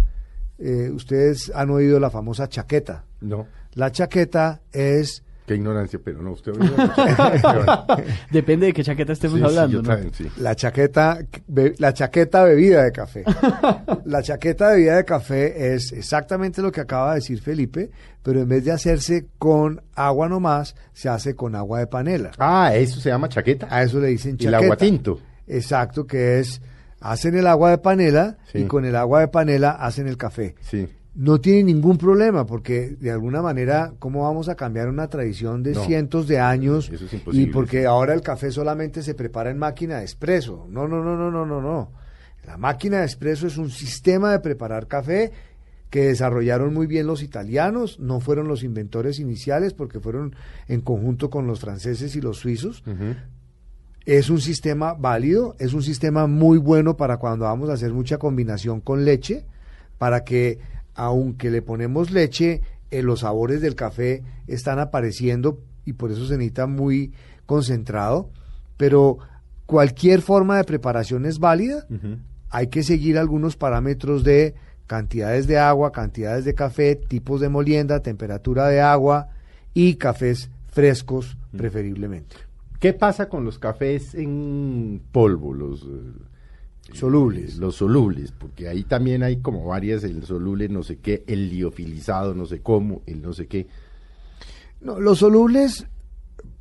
Eh, 0.58 0.90
ustedes 0.94 1.50
han 1.54 1.70
oído 1.70 1.98
la 2.00 2.10
famosa 2.10 2.48
chaqueta. 2.48 3.04
No, 3.20 3.46
La 3.74 3.90
chaqueta 3.90 4.60
es 4.72 5.22
qué 5.46 5.54
ignorancia, 5.54 6.00
pero 6.02 6.22
no, 6.22 6.32
usted. 6.32 6.52
Depende 8.30 8.66
de 8.66 8.72
qué 8.72 8.82
chaqueta 8.82 9.12
estemos 9.12 9.38
Sí, 9.38 9.44
hablando. 9.44 9.72
yo 9.76 9.82
¿no? 9.82 9.88
también, 9.88 10.12
sí. 10.14 10.26
La 10.38 10.54
chaqueta, 10.54 11.18
be- 11.46 11.74
la 11.78 11.92
chaqueta 11.92 12.42
bebida 12.44 12.82
de 12.82 12.92
café. 12.92 13.24
La 14.04 14.22
chaqueta 14.22 14.70
bebida 14.70 14.96
de 14.96 15.04
café 15.04 15.74
es 15.74 15.92
exactamente 15.92 16.62
lo 16.62 16.70
que 16.72 16.80
acaba 16.80 17.10
de 17.10 17.14
decir 17.16 17.40
Felipe, 17.40 17.90
pero 18.22 18.40
en 18.40 18.48
vez 18.48 18.64
de 18.64 18.72
hacerse 18.72 19.26
con 19.38 19.82
agua 19.94 20.28
nomás, 20.28 20.74
se 20.92 21.08
hace 21.08 21.34
con 21.34 21.54
agua 21.54 21.80
de 21.80 21.86
panela. 21.88 22.30
Ah, 22.38 22.74
eso 22.74 23.00
se 23.00 23.08
llama 23.10 23.28
chaqueta. 23.28 23.66
A 23.70 23.82
eso 23.82 24.00
le 24.00 24.08
dicen 24.08 24.32
el 24.32 24.38
chaqueta. 24.38 24.58
agua 24.58 24.76
tinto. 24.76 25.20
Exacto, 25.46 26.06
que 26.06 26.38
es, 26.40 26.60
hacen 27.00 27.34
el 27.36 27.46
agua 27.46 27.70
de 27.70 27.78
panela 27.78 28.38
Sí. 28.52 28.58
y 28.58 28.64
con 28.64 28.84
el 28.84 28.96
agua 28.96 29.20
de 29.20 29.28
panela 29.28 29.70
hacen 29.70 30.08
el 30.08 30.16
café. 30.16 30.54
Sí. 30.60 30.88
No 31.14 31.40
tiene 31.40 31.62
ningún 31.64 31.96
problema 31.96 32.44
porque 32.44 32.90
de 33.00 33.10
alguna 33.10 33.40
manera, 33.40 33.94
¿cómo 33.98 34.24
vamos 34.24 34.50
a 34.50 34.54
cambiar 34.54 34.88
una 34.88 35.08
tradición 35.08 35.62
de 35.62 35.72
No. 35.72 35.84
cientos 35.84 36.28
de 36.28 36.38
años? 36.40 36.90
Eso 36.92 37.06
es 37.06 37.12
y 37.12 37.16
imposible. 37.16 37.52
porque 37.54 37.86
ahora 37.86 38.12
el 38.12 38.20
café 38.20 38.50
solamente 38.50 39.02
se 39.02 39.14
prepara 39.14 39.50
en 39.50 39.58
máquina 39.58 39.98
de 39.98 40.04
espresso. 40.04 40.66
No, 40.68 40.86
no, 40.86 41.02
no, 41.02 41.16
no, 41.16 41.30
no, 41.30 41.46
no, 41.46 41.60
no. 41.62 41.92
La 42.46 42.58
máquina 42.58 43.00
de 43.00 43.06
espresso 43.06 43.46
es 43.46 43.56
un 43.56 43.70
sistema 43.70 44.30
de 44.30 44.40
preparar 44.40 44.88
café 44.88 45.32
que 45.88 46.08
desarrollaron 46.08 46.74
muy 46.74 46.86
bien 46.86 47.06
los 47.06 47.22
italianos, 47.22 47.98
no 47.98 48.20
fueron 48.20 48.46
los 48.46 48.62
inventores 48.62 49.18
iniciales 49.18 49.72
porque 49.72 50.00
fueron 50.00 50.34
en 50.68 50.80
conjunto 50.82 51.30
con 51.30 51.46
los 51.46 51.60
franceses 51.60 52.14
y 52.16 52.20
los 52.20 52.36
suizos. 52.38 52.82
Es 54.06 54.30
un 54.30 54.40
sistema 54.40 54.94
válido, 54.94 55.56
es 55.58 55.74
un 55.74 55.82
sistema 55.82 56.28
muy 56.28 56.58
bueno 56.58 56.96
para 56.96 57.16
cuando 57.16 57.44
vamos 57.44 57.68
a 57.68 57.72
hacer 57.72 57.92
mucha 57.92 58.18
combinación 58.18 58.80
con 58.80 59.04
leche, 59.04 59.44
para 59.98 60.22
que 60.22 60.60
aunque 60.94 61.50
le 61.50 61.60
ponemos 61.60 62.12
leche, 62.12 62.62
eh, 62.90 63.02
los 63.02 63.20
sabores 63.20 63.60
del 63.60 63.74
café 63.74 64.22
están 64.46 64.78
apareciendo 64.78 65.60
y 65.84 65.94
por 65.94 66.12
eso 66.12 66.26
se 66.26 66.34
necesita 66.38 66.68
muy 66.68 67.12
concentrado, 67.46 68.30
pero 68.76 69.18
cualquier 69.66 70.22
forma 70.22 70.56
de 70.56 70.64
preparación 70.64 71.26
es 71.26 71.40
válida, 71.40 71.86
hay 72.48 72.68
que 72.68 72.84
seguir 72.84 73.18
algunos 73.18 73.56
parámetros 73.56 74.22
de 74.22 74.54
cantidades 74.86 75.48
de 75.48 75.58
agua, 75.58 75.90
cantidades 75.90 76.44
de 76.44 76.54
café, 76.54 76.94
tipos 76.94 77.40
de 77.40 77.48
molienda, 77.48 78.00
temperatura 78.00 78.68
de 78.68 78.80
agua 78.80 79.30
y 79.74 79.96
cafés 79.96 80.48
frescos 80.70 81.36
preferiblemente. 81.56 82.45
¿Qué 82.80 82.92
pasa 82.92 83.28
con 83.28 83.44
los 83.44 83.58
cafés 83.58 84.14
en 84.14 85.02
polvo, 85.12 85.54
los 85.54 85.82
eh, 85.82 86.92
Solubles. 86.92 87.56
eh, 87.56 87.60
los 87.60 87.76
solubles, 87.76 88.32
porque 88.32 88.68
ahí 88.68 88.84
también 88.84 89.22
hay 89.22 89.38
como 89.38 89.66
varias, 89.66 90.04
el 90.04 90.24
soluble 90.24 90.68
no 90.68 90.82
sé 90.82 90.98
qué, 90.98 91.24
el 91.26 91.48
liofilizado 91.48 92.34
no 92.34 92.46
sé 92.46 92.60
cómo, 92.60 93.02
el 93.06 93.22
no 93.22 93.32
sé 93.32 93.46
qué. 93.46 93.66
No, 94.80 95.00
los 95.00 95.18
solubles 95.18 95.86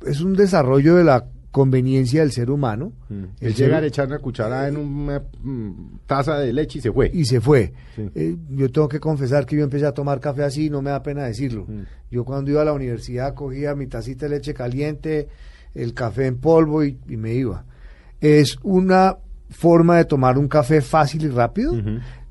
es 0.06 0.20
un 0.20 0.34
desarrollo 0.34 0.96
de 0.96 1.04
la 1.04 1.26
conveniencia 1.52 2.20
del 2.20 2.32
ser 2.32 2.50
humano. 2.50 2.92
Mm. 3.08 3.24
El 3.40 3.54
llegar 3.54 3.82
a 3.82 3.86
echar 3.86 4.08
una 4.08 4.18
cuchara 4.18 4.68
en 4.68 4.76
una 4.76 5.22
mm, 5.42 6.00
taza 6.06 6.38
de 6.38 6.52
leche 6.52 6.80
y 6.80 6.82
se 6.82 6.92
fue. 6.92 7.10
y 7.12 7.24
se 7.24 7.40
fue. 7.40 7.72
Sí. 7.94 8.10
Eh, 8.14 8.36
yo 8.50 8.70
tengo 8.70 8.88
que 8.88 9.00
confesar 9.00 9.46
que 9.46 9.56
yo 9.56 9.64
empecé 9.64 9.86
a 9.86 9.92
tomar 9.92 10.20
café 10.20 10.42
así, 10.42 10.68
no 10.68 10.82
me 10.82 10.90
da 10.90 11.02
pena 11.02 11.24
decirlo. 11.24 11.64
Mm. 11.66 11.82
Yo 12.10 12.24
cuando 12.24 12.50
iba 12.50 12.62
a 12.62 12.64
la 12.64 12.72
universidad 12.72 13.34
cogía 13.34 13.74
mi 13.74 13.86
tacita 13.86 14.26
de 14.26 14.36
leche 14.36 14.52
caliente, 14.54 15.28
el 15.76 15.94
café 15.94 16.26
en 16.26 16.38
polvo 16.38 16.82
y, 16.84 16.98
y 17.08 17.16
me 17.16 17.34
iba. 17.34 17.64
Es 18.20 18.58
una 18.62 19.18
forma 19.50 19.96
de 19.98 20.04
tomar 20.06 20.38
un 20.38 20.48
café 20.48 20.80
fácil 20.80 21.24
y 21.24 21.28
rápido. 21.28 21.74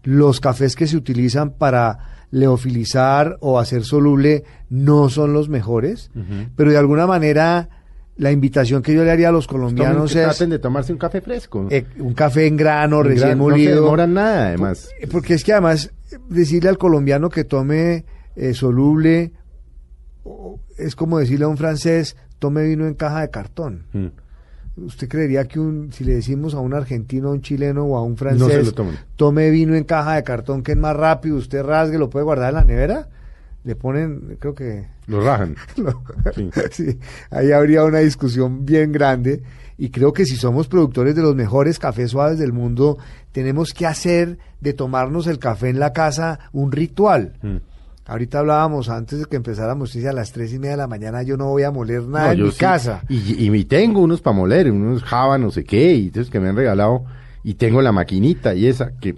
Los 0.03 0.39
cafés 0.39 0.75
que 0.75 0.87
se 0.87 0.97
utilizan 0.97 1.51
para 1.51 2.25
leofilizar 2.31 3.37
o 3.39 3.59
hacer 3.59 3.83
soluble 3.83 4.43
no 4.69 5.09
son 5.09 5.31
los 5.33 5.47
mejores, 5.49 6.11
pero 6.55 6.71
de 6.71 6.77
alguna 6.77 7.07
manera 7.07 7.69
la 8.17 8.31
invitación 8.31 8.81
que 8.81 8.93
yo 8.93 9.03
le 9.03 9.11
haría 9.11 9.29
a 9.29 9.31
los 9.31 9.45
Tomen- 9.45 9.51
colombianos 9.51 10.13
que 10.13 10.19
es 10.19 10.25
traten 10.25 10.49
de 10.49 10.59
tomarse 10.59 10.93
un 10.93 10.99
café 10.99 11.19
fresco. 11.21 11.67
eh, 11.69 11.85
un 11.99 12.13
café 12.13 12.47
en 12.47 12.55
grano, 12.55 13.01
En 13.01 13.07
recién 13.07 13.27
gran- 13.29 13.37
molido. 13.39 13.71
No 13.71 13.75
se 13.77 13.81
demoran 13.83 14.13
nada, 14.13 14.47
además. 14.47 14.89
Eh, 15.01 15.07
Porque 15.07 15.33
es 15.33 15.43
que 15.43 15.51
además 15.53 15.91
decirle 16.29 16.69
al 16.69 16.77
colombiano 16.77 17.29
que 17.29 17.43
tome 17.43 18.05
eh, 18.35 18.53
soluble 18.53 19.31
es 20.77 20.95
como 20.95 21.19
decirle 21.19 21.45
a 21.45 21.49
un 21.49 21.57
francés 21.57 22.15
tome 22.45 22.63
vino 22.63 22.85
en 22.85 22.93
caja 22.93 23.21
de 23.21 23.31
cartón. 23.31 23.85
Mm. 23.91 24.85
¿Usted 24.85 25.09
creería 25.09 25.45
que 25.45 25.59
un, 25.59 25.91
si 25.91 26.03
le 26.03 26.13
decimos 26.13 26.53
a 26.53 26.59
un 26.59 26.75
argentino, 26.75 27.29
a 27.29 27.31
un 27.31 27.41
chileno 27.41 27.85
o 27.85 27.97
a 27.97 28.03
un 28.03 28.17
francés 28.17 28.71
lo 28.77 28.85
tome 29.15 29.49
vino 29.49 29.73
en 29.73 29.83
caja 29.83 30.13
de 30.13 30.23
cartón 30.23 30.61
que 30.61 30.73
es 30.73 30.77
más 30.77 30.95
rápido, 30.95 31.37
usted 31.37 31.63
rasgue, 31.63 31.97
lo 31.97 32.07
puede 32.07 32.23
guardar 32.23 32.49
en 32.49 32.55
la 32.55 32.63
nevera? 32.63 33.07
Le 33.63 33.75
ponen, 33.75 34.37
creo 34.39 34.53
que 34.53 34.85
Lo 35.07 35.21
rajan. 35.21 35.55
Sí. 36.35 36.51
Sí, 36.71 36.99
ahí 37.31 37.51
habría 37.51 37.83
una 37.83 37.99
discusión 37.99 38.63
bien 38.63 38.91
grande 38.91 39.41
y 39.75 39.89
creo 39.89 40.13
que 40.13 40.25
si 40.25 40.35
somos 40.35 40.67
productores 40.67 41.15
de 41.15 41.23
los 41.23 41.35
mejores 41.35 41.79
cafés 41.79 42.11
suaves 42.11 42.37
del 42.37 42.53
mundo, 42.53 42.99
tenemos 43.31 43.73
que 43.73 43.87
hacer 43.87 44.37
de 44.61 44.73
tomarnos 44.73 45.25
el 45.25 45.39
café 45.39 45.69
en 45.69 45.79
la 45.79 45.93
casa 45.93 46.51
un 46.53 46.71
ritual. 46.71 47.33
Mm. 47.41 47.55
Ahorita 48.07 48.39
hablábamos 48.39 48.89
antes 48.89 49.19
de 49.19 49.25
que 49.25 49.35
empezáramos, 49.35 49.91
dice 49.93 50.09
a 50.09 50.13
las 50.13 50.31
tres 50.31 50.53
y 50.53 50.59
media 50.59 50.71
de 50.71 50.77
la 50.77 50.87
mañana 50.87 51.23
yo 51.23 51.37
no 51.37 51.47
voy 51.47 51.63
a 51.63 51.71
moler 51.71 52.03
nada 52.03 52.27
No, 52.27 52.31
en 52.33 52.43
mi 52.43 52.51
sí. 52.51 52.57
casa. 52.59 53.01
Y, 53.09 53.49
y, 53.55 53.65
tengo 53.65 54.01
unos 54.01 54.21
para 54.21 54.35
moler, 54.35 54.71
unos 54.71 55.03
Java, 55.03 55.37
no 55.39 55.49
sé 55.49 55.63
qué, 55.63 55.93
y 55.95 56.05
entonces 56.07 56.31
que 56.31 56.39
me 56.39 56.49
han 56.49 56.55
regalado. 56.55 57.03
Y 57.43 57.55
tengo 57.55 57.81
la 57.81 57.91
maquinita 57.91 58.53
y 58.53 58.67
esa, 58.67 58.91
que 58.99 59.15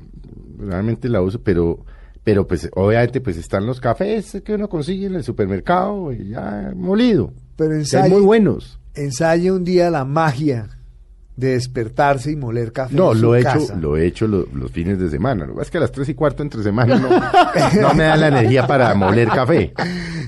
realmente 0.57 1.09
la 1.09 1.21
uso, 1.21 1.41
pero 1.41 1.85
pero 2.23 2.45
pues 2.45 2.69
obviamente 2.75 3.21
pues 3.21 3.37
están 3.37 3.65
los 3.65 3.79
cafés 3.79 4.41
que 4.43 4.53
uno 4.53 4.67
consigue 4.67 5.05
en 5.05 5.15
el 5.15 5.23
supermercado 5.23 6.11
y 6.11 6.29
ya 6.29 6.73
molido. 6.75 7.31
Pero 7.55 7.73
ensaye, 7.73 8.09
muy 8.09 8.21
buenos. 8.21 8.79
ensaye 8.95 9.49
un 9.51 9.63
día 9.63 9.89
la 9.89 10.03
magia 10.03 10.67
de 11.37 11.53
despertarse 11.53 12.31
y 12.31 12.35
moler 12.35 12.73
café 12.73 12.93
No, 12.95 13.13
en 13.13 13.21
lo 13.21 13.27
su 13.29 13.35
he 13.35 13.39
hecho, 13.39 13.75
lo 13.79 13.95
he 13.95 14.05
hecho 14.07 14.27
lo- 14.27 14.47
los 14.53 14.71
fines 14.71 14.99
de 14.99 15.09
semana. 15.09 15.45
Lo 15.45 15.53
que 15.53 15.57
pasa 15.59 15.63
es 15.67 15.71
que 15.71 15.77
a 15.77 15.81
las 15.81 15.91
tres 15.93 16.09
y 16.09 16.13
cuarto 16.15 16.43
entre 16.43 16.63
semana 16.63 16.99
no, 16.99 17.09
no 17.81 17.93
me 17.93 18.03
da 18.03 18.17
la 18.17 18.27
energía 18.27 18.67
para 18.67 18.93
moler 18.95 19.29
café. 19.29 19.71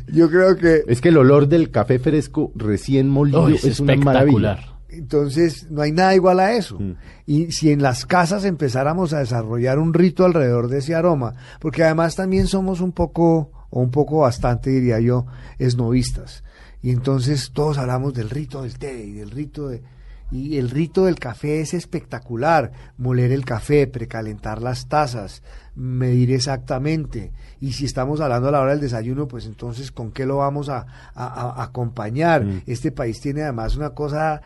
Yo 0.07 0.29
creo 0.29 0.55
que 0.55 0.83
Es 0.87 1.01
que 1.01 1.09
el 1.09 1.17
olor 1.17 1.47
del 1.47 1.71
café 1.71 1.99
fresco 1.99 2.51
recién 2.55 3.09
molido 3.09 3.49
es, 3.49 3.65
es 3.65 3.79
una 3.79 3.95
maravilla. 3.97 4.59
Entonces, 4.91 5.67
no 5.69 5.81
hay 5.83 5.91
nada 5.91 6.15
igual 6.15 6.39
a 6.39 6.53
eso. 6.53 6.79
Mm. 6.79 6.93
Y 7.27 7.51
si 7.51 7.71
en 7.71 7.81
las 7.81 8.05
casas 8.05 8.43
empezáramos 8.43 9.13
a 9.13 9.19
desarrollar 9.19 9.77
un 9.79 9.93
rito 9.93 10.25
alrededor 10.25 10.67
de 10.67 10.79
ese 10.79 10.95
aroma, 10.95 11.33
porque 11.59 11.83
además 11.83 12.15
también 12.15 12.47
somos 12.47 12.81
un 12.81 12.91
poco, 12.91 13.51
o 13.69 13.79
un 13.81 13.91
poco 13.91 14.19
bastante, 14.19 14.71
diría 14.71 14.99
yo, 14.99 15.25
esnovistas. 15.59 16.43
Y 16.81 16.91
entonces 16.91 17.51
todos 17.53 17.77
hablamos 17.77 18.13
del 18.13 18.29
rito 18.29 18.63
del 18.63 18.77
té 18.77 19.03
y 19.05 19.13
del 19.13 19.31
rito 19.31 19.67
de... 19.69 19.83
Y 20.31 20.57
el 20.57 20.69
rito 20.69 21.05
del 21.05 21.17
café 21.17 21.59
es 21.61 21.73
espectacular. 21.73 22.71
Moler 22.97 23.31
el 23.31 23.45
café, 23.45 23.87
precalentar 23.87 24.61
las 24.61 24.87
tazas, 24.87 25.41
medir 25.75 26.31
exactamente. 26.31 27.31
Y 27.59 27.73
si 27.73 27.85
estamos 27.85 28.21
hablando 28.21 28.49
a 28.49 28.51
la 28.51 28.61
hora 28.61 28.71
del 28.71 28.81
desayuno, 28.81 29.27
pues 29.27 29.45
entonces, 29.47 29.91
¿con 29.91 30.11
qué 30.11 30.25
lo 30.27 30.37
vamos 30.37 30.69
a, 30.69 30.85
a- 31.15 31.25
a- 31.59 31.63
acompañar? 31.63 32.45
Mm. 32.45 32.61
Este 32.67 32.91
país 32.91 33.19
tiene 33.19 33.41
además 33.41 33.75
una 33.75 33.89
cosa 33.91 34.41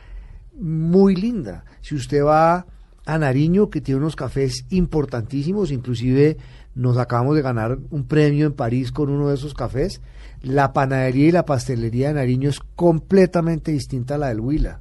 muy 0.60 1.16
linda. 1.16 1.66
Si 1.82 1.96
usted 1.96 2.24
va 2.24 2.66
a 3.06 3.18
Nariño, 3.18 3.70
que 3.70 3.82
tiene 3.82 4.00
unos 4.00 4.16
cafés 4.16 4.66
importantísimos, 4.70 5.72
inclusive 5.72 6.38
nos 6.76 6.98
acabamos 6.98 7.36
de 7.36 7.42
ganar 7.42 7.78
un 7.92 8.06
premio 8.06 8.46
en 8.48 8.54
París 8.54 8.92
con 8.92 9.10
uno 9.10 9.28
de 9.30 9.36
esos 9.36 9.54
cafés, 9.54 10.02
la 10.42 10.72
panadería 10.74 11.28
y 11.28 11.32
la 11.32 11.46
pastelería 11.46 12.08
de 12.10 12.14
Nariño 12.16 12.50
es 12.50 12.60
completamente 12.76 13.72
distinta 13.74 14.16
a 14.16 14.18
la 14.18 14.28
del 14.30 14.40
Huila. 14.40 14.80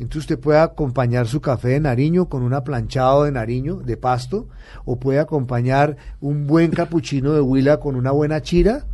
Entonces 0.00 0.30
usted 0.30 0.40
puede 0.40 0.58
acompañar 0.58 1.28
su 1.28 1.42
café 1.42 1.68
de 1.68 1.80
Nariño 1.80 2.26
con 2.30 2.42
un 2.42 2.54
aplanchado 2.54 3.24
de 3.24 3.32
Nariño, 3.32 3.76
de 3.76 3.98
pasto, 3.98 4.48
o 4.86 4.98
puede 4.98 5.18
acompañar 5.18 5.98
un 6.22 6.46
buen 6.46 6.70
capuchino 6.70 7.34
de 7.34 7.42
Huila 7.42 7.80
con 7.80 7.96
una 7.96 8.10
buena 8.10 8.40
chira. 8.40 8.86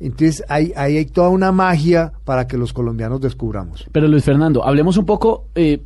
Entonces 0.00 0.44
ahí, 0.48 0.70
ahí 0.76 0.98
hay 0.98 1.06
toda 1.06 1.30
una 1.30 1.50
magia 1.50 2.12
para 2.24 2.46
que 2.46 2.58
los 2.58 2.74
colombianos 2.74 3.22
descubramos. 3.22 3.86
Pero 3.90 4.06
Luis 4.06 4.22
Fernando, 4.22 4.66
hablemos 4.66 4.98
un 4.98 5.06
poco, 5.06 5.46
eh, 5.54 5.82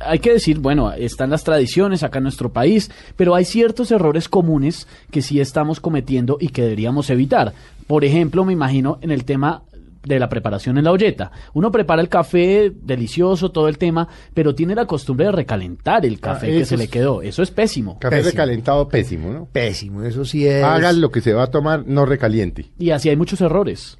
hay 0.00 0.18
que 0.18 0.32
decir, 0.32 0.58
bueno, 0.58 0.90
están 0.92 1.30
las 1.30 1.44
tradiciones 1.44 2.02
acá 2.02 2.18
en 2.18 2.24
nuestro 2.24 2.52
país, 2.52 2.90
pero 3.14 3.36
hay 3.36 3.44
ciertos 3.44 3.92
errores 3.92 4.28
comunes 4.28 4.88
que 5.12 5.22
sí 5.22 5.38
estamos 5.38 5.78
cometiendo 5.78 6.38
y 6.40 6.48
que 6.48 6.62
deberíamos 6.62 7.08
evitar. 7.08 7.52
Por 7.86 8.04
ejemplo, 8.04 8.44
me 8.44 8.52
imagino 8.52 8.98
en 9.00 9.12
el 9.12 9.24
tema 9.24 9.62
de 10.04 10.18
la 10.18 10.28
preparación 10.28 10.78
en 10.78 10.84
la 10.84 10.90
olleta. 10.92 11.30
Uno 11.54 11.70
prepara 11.70 12.02
el 12.02 12.08
café 12.08 12.72
delicioso, 12.82 13.52
todo 13.52 13.68
el 13.68 13.78
tema, 13.78 14.08
pero 14.34 14.54
tiene 14.54 14.74
la 14.74 14.86
costumbre 14.86 15.26
de 15.26 15.32
recalentar 15.32 16.04
el 16.04 16.18
café 16.20 16.48
que 16.48 16.62
Ah, 16.62 16.64
se 16.66 16.74
es- 16.74 16.80
le 16.80 16.88
quedó. 16.88 17.22
Eso 17.22 17.42
es 17.42 17.50
pésimo. 17.50 17.98
Café 18.00 18.16
Pésimo. 18.16 18.30
recalentado 18.32 18.88
pésimo, 18.88 19.32
¿no? 19.32 19.46
Pésimo, 19.52 20.02
eso 20.02 20.24
sí 20.24 20.46
es. 20.46 20.64
Haga 20.64 20.92
lo 20.92 21.10
que 21.10 21.20
se 21.20 21.32
va 21.32 21.44
a 21.44 21.50
tomar, 21.50 21.84
no 21.86 22.04
recaliente. 22.06 22.66
Y 22.78 22.90
así 22.90 23.08
hay 23.08 23.16
muchos 23.16 23.40
errores. 23.40 23.98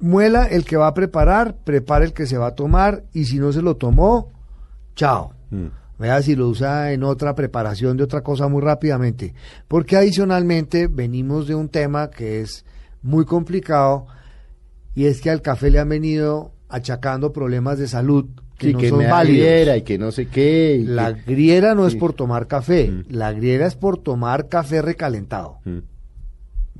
Muela 0.00 0.44
el 0.46 0.64
que 0.64 0.76
va 0.76 0.86
a 0.86 0.94
preparar, 0.94 1.56
prepara 1.64 2.04
el 2.04 2.12
que 2.12 2.26
se 2.26 2.38
va 2.38 2.48
a 2.48 2.54
tomar 2.54 3.04
y 3.12 3.24
si 3.24 3.38
no 3.38 3.52
se 3.52 3.62
lo 3.62 3.76
tomó, 3.76 4.30
chao. 4.94 5.32
Mm. 5.50 5.66
Vea 5.98 6.22
si 6.22 6.36
lo 6.36 6.46
usa 6.48 6.92
en 6.92 7.02
otra 7.02 7.34
preparación 7.34 7.96
de 7.96 8.04
otra 8.04 8.20
cosa 8.22 8.46
muy 8.46 8.62
rápidamente. 8.62 9.34
Porque 9.66 9.96
adicionalmente 9.96 10.86
venimos 10.86 11.48
de 11.48 11.56
un 11.56 11.68
tema 11.68 12.10
que 12.10 12.40
es 12.40 12.64
muy 13.02 13.24
complicado 13.24 14.06
y 14.98 15.06
es 15.06 15.20
que 15.20 15.30
al 15.30 15.42
café 15.42 15.70
le 15.70 15.78
han 15.78 15.88
venido 15.88 16.52
achacando 16.68 17.32
problemas 17.32 17.78
de 17.78 17.86
salud 17.88 18.26
que 18.58 18.68
Sí, 18.68 18.72
no 18.72 18.78
que 18.80 18.88
son 18.88 18.98
válidos. 19.08 19.38
griera 19.46 19.76
y 19.76 19.82
que 19.82 19.98
no 19.98 20.10
sé 20.10 20.26
qué. 20.26 20.82
La 20.84 21.14
que- 21.14 21.32
griera 21.34 21.74
no 21.74 21.86
es 21.86 21.94
por 21.94 22.12
tomar 22.12 22.48
café, 22.48 22.90
Mm. 22.90 23.04
la 23.10 23.32
griera 23.32 23.66
es 23.66 23.76
por 23.76 23.98
tomar 24.02 24.48
café 24.48 24.82
recalentado. 24.82 25.58
Mm. 25.64 25.78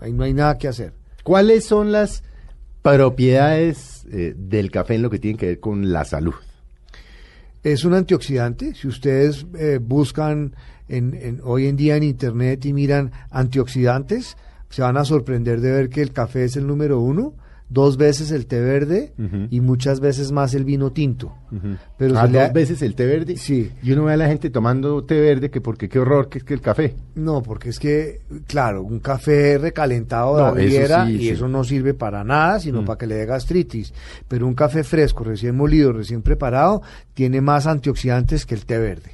Ahí 0.01 0.13
no 0.13 0.25
hay 0.25 0.35
nada 0.35 0.59
que 0.59 0.67
hacer. 0.69 0.93
¿Cuáles 1.23 1.65
son 1.65 1.93
las 1.93 2.23
propiedades 2.83 4.07
eh, 4.11 4.35
del 4.37 4.71
café 4.71 4.95
en 4.97 5.03
lo 5.03 5.11
que 5.11 5.19
tiene 5.19 5.39
que 5.39 5.47
ver 5.47 5.61
con 5.61 5.93
la 5.93 6.05
salud? 6.05 6.35
Es 7.63 7.85
un 7.85 7.95
antioxidante. 7.95 8.75
Si 8.75 8.89
ustedes 8.89 9.47
eh, 9.59 9.79
buscan 9.81 10.55
en, 10.89 11.15
en- 11.15 11.41
hoy 11.45 11.67
en 11.67 11.77
día 11.77 11.97
en 11.97 12.03
internet 12.03 12.65
y 12.67 12.73
miran 12.73 13.13
antioxidantes, 13.31 14.37
se 14.71 14.83
van 14.83 14.97
a 14.97 15.05
sorprender 15.05 15.61
de 15.61 15.71
ver 15.73 15.89
que 15.91 16.03
el 16.03 16.13
café 16.13 16.45
es 16.45 16.57
el 16.57 16.67
número 16.67 16.99
uno, 17.01 17.35
dos 17.71 17.99
veces 17.99 18.31
el 18.31 18.47
té 18.47 18.61
verde 18.61 19.13
y 19.51 19.61
muchas 19.61 20.01
veces 20.01 20.33
más 20.33 20.55
el 20.55 20.65
vino 20.65 20.91
tinto. 20.93 21.35
Pero 21.99 22.19
Ah, 22.19 22.27
dos 22.27 22.37
ha- 22.43 22.49
veces 22.53 22.81
el 22.83 22.95
té 22.95 23.05
verde. 23.07 23.37
Sí. 23.37 23.71
Y 23.83 23.93
uno 23.93 24.05
ve 24.05 24.15
a 24.15 24.17
la 24.17 24.27
gente 24.27 24.49
tomando 24.51 25.05
té 25.05 25.21
verde 25.21 25.51
que 25.51 25.61
porque 25.61 25.89
qué 25.89 25.99
horror 25.99 26.29
que 26.31 26.39
es 26.39 26.45
que 26.45 26.55
el 26.55 26.61
café. 26.63 26.95
No, 27.15 27.43
porque 27.43 27.69
es 27.69 27.79
que, 27.79 28.21
claro, 28.47 28.83
un 28.83 29.01
café 29.01 29.59
recalentado 29.59 30.39
No, 30.39 30.47
eso 30.49 30.55
griera 30.55 31.07
sí, 31.07 31.13
y 31.13 31.19
sí. 31.19 31.29
eso 31.31 31.47
no 31.49 31.63
sirve 31.65 31.93
para 31.95 32.25
nada, 32.25 32.59
sino 32.61 32.83
Mm. 32.83 32.85
para 32.87 32.99
que 32.99 33.07
le 33.07 33.15
dé 33.17 33.27
gastritis. 33.27 33.93
Pero 34.29 34.47
un 34.47 34.55
café 34.55 34.83
fresco, 34.85 35.25
recién 35.25 35.55
molido, 35.57 35.93
recién 35.93 36.23
preparado, 36.23 36.81
tiene 37.15 37.41
más 37.41 37.67
antioxidantes 37.67 38.47
que 38.47 38.55
el 38.55 38.65
té 38.65 38.79
verde. 38.79 39.13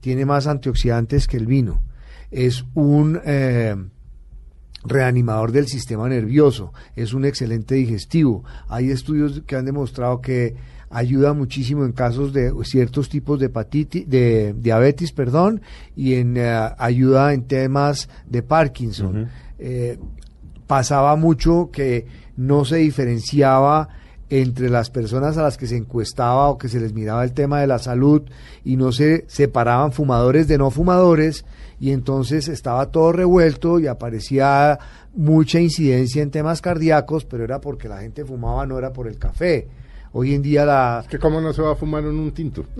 Tiene 0.00 0.26
más 0.26 0.46
antioxidantes 0.46 1.26
que 1.26 1.38
el 1.38 1.46
vino. 1.46 1.82
Es 2.30 2.64
un 2.74 3.20
eh, 3.24 3.74
reanimador 4.84 5.52
del 5.52 5.66
sistema 5.66 6.08
nervioso, 6.08 6.72
es 6.96 7.14
un 7.14 7.24
excelente 7.24 7.74
digestivo. 7.74 8.44
Hay 8.68 8.90
estudios 8.90 9.42
que 9.46 9.56
han 9.56 9.64
demostrado 9.64 10.20
que 10.20 10.54
ayuda 10.90 11.32
muchísimo 11.32 11.84
en 11.84 11.92
casos 11.92 12.32
de 12.32 12.52
ciertos 12.62 13.08
tipos 13.08 13.40
de 13.40 13.46
hepatitis, 13.46 14.08
de 14.08 14.54
diabetes, 14.56 15.10
perdón, 15.12 15.60
y 15.96 16.14
en 16.14 16.36
eh, 16.36 16.70
ayuda 16.78 17.34
en 17.34 17.42
temas 17.42 18.08
de 18.26 18.42
Parkinson. 18.42 19.28
Eh, 19.58 19.98
pasaba 20.66 21.16
mucho 21.16 21.70
que 21.72 22.06
no 22.36 22.64
se 22.64 22.76
diferenciaba 22.76 23.88
entre 24.30 24.70
las 24.70 24.90
personas 24.90 25.36
a 25.36 25.42
las 25.42 25.56
que 25.56 25.66
se 25.66 25.76
encuestaba 25.76 26.48
o 26.48 26.58
que 26.58 26.68
se 26.68 26.80
les 26.80 26.92
miraba 26.92 27.24
el 27.24 27.32
tema 27.32 27.60
de 27.60 27.66
la 27.66 27.78
salud 27.78 28.22
y 28.64 28.76
no 28.76 28.90
se 28.92 29.24
separaban 29.28 29.92
fumadores 29.92 30.48
de 30.48 30.58
no 30.58 30.70
fumadores 30.70 31.44
y 31.80 31.90
entonces 31.90 32.48
estaba 32.48 32.90
todo 32.90 33.12
revuelto 33.12 33.78
y 33.78 33.86
aparecía 33.86 34.78
mucha 35.14 35.60
incidencia 35.60 36.22
en 36.22 36.30
temas 36.30 36.60
cardíacos, 36.60 37.24
pero 37.24 37.44
era 37.44 37.60
porque 37.60 37.88
la 37.88 38.00
gente 38.00 38.24
fumaba, 38.24 38.66
no 38.66 38.78
era 38.78 38.92
por 38.92 39.08
el 39.08 39.18
café. 39.18 39.68
Hoy 40.16 40.32
en 40.32 40.42
día 40.42 40.64
la... 40.64 41.04
que 41.08 41.18
cómo 41.18 41.40
no 41.40 41.52
se 41.52 41.60
va 41.60 41.72
a 41.72 41.74
fumar 41.74 42.04
en 42.04 42.16
un 42.16 42.30
tinto. 42.30 42.64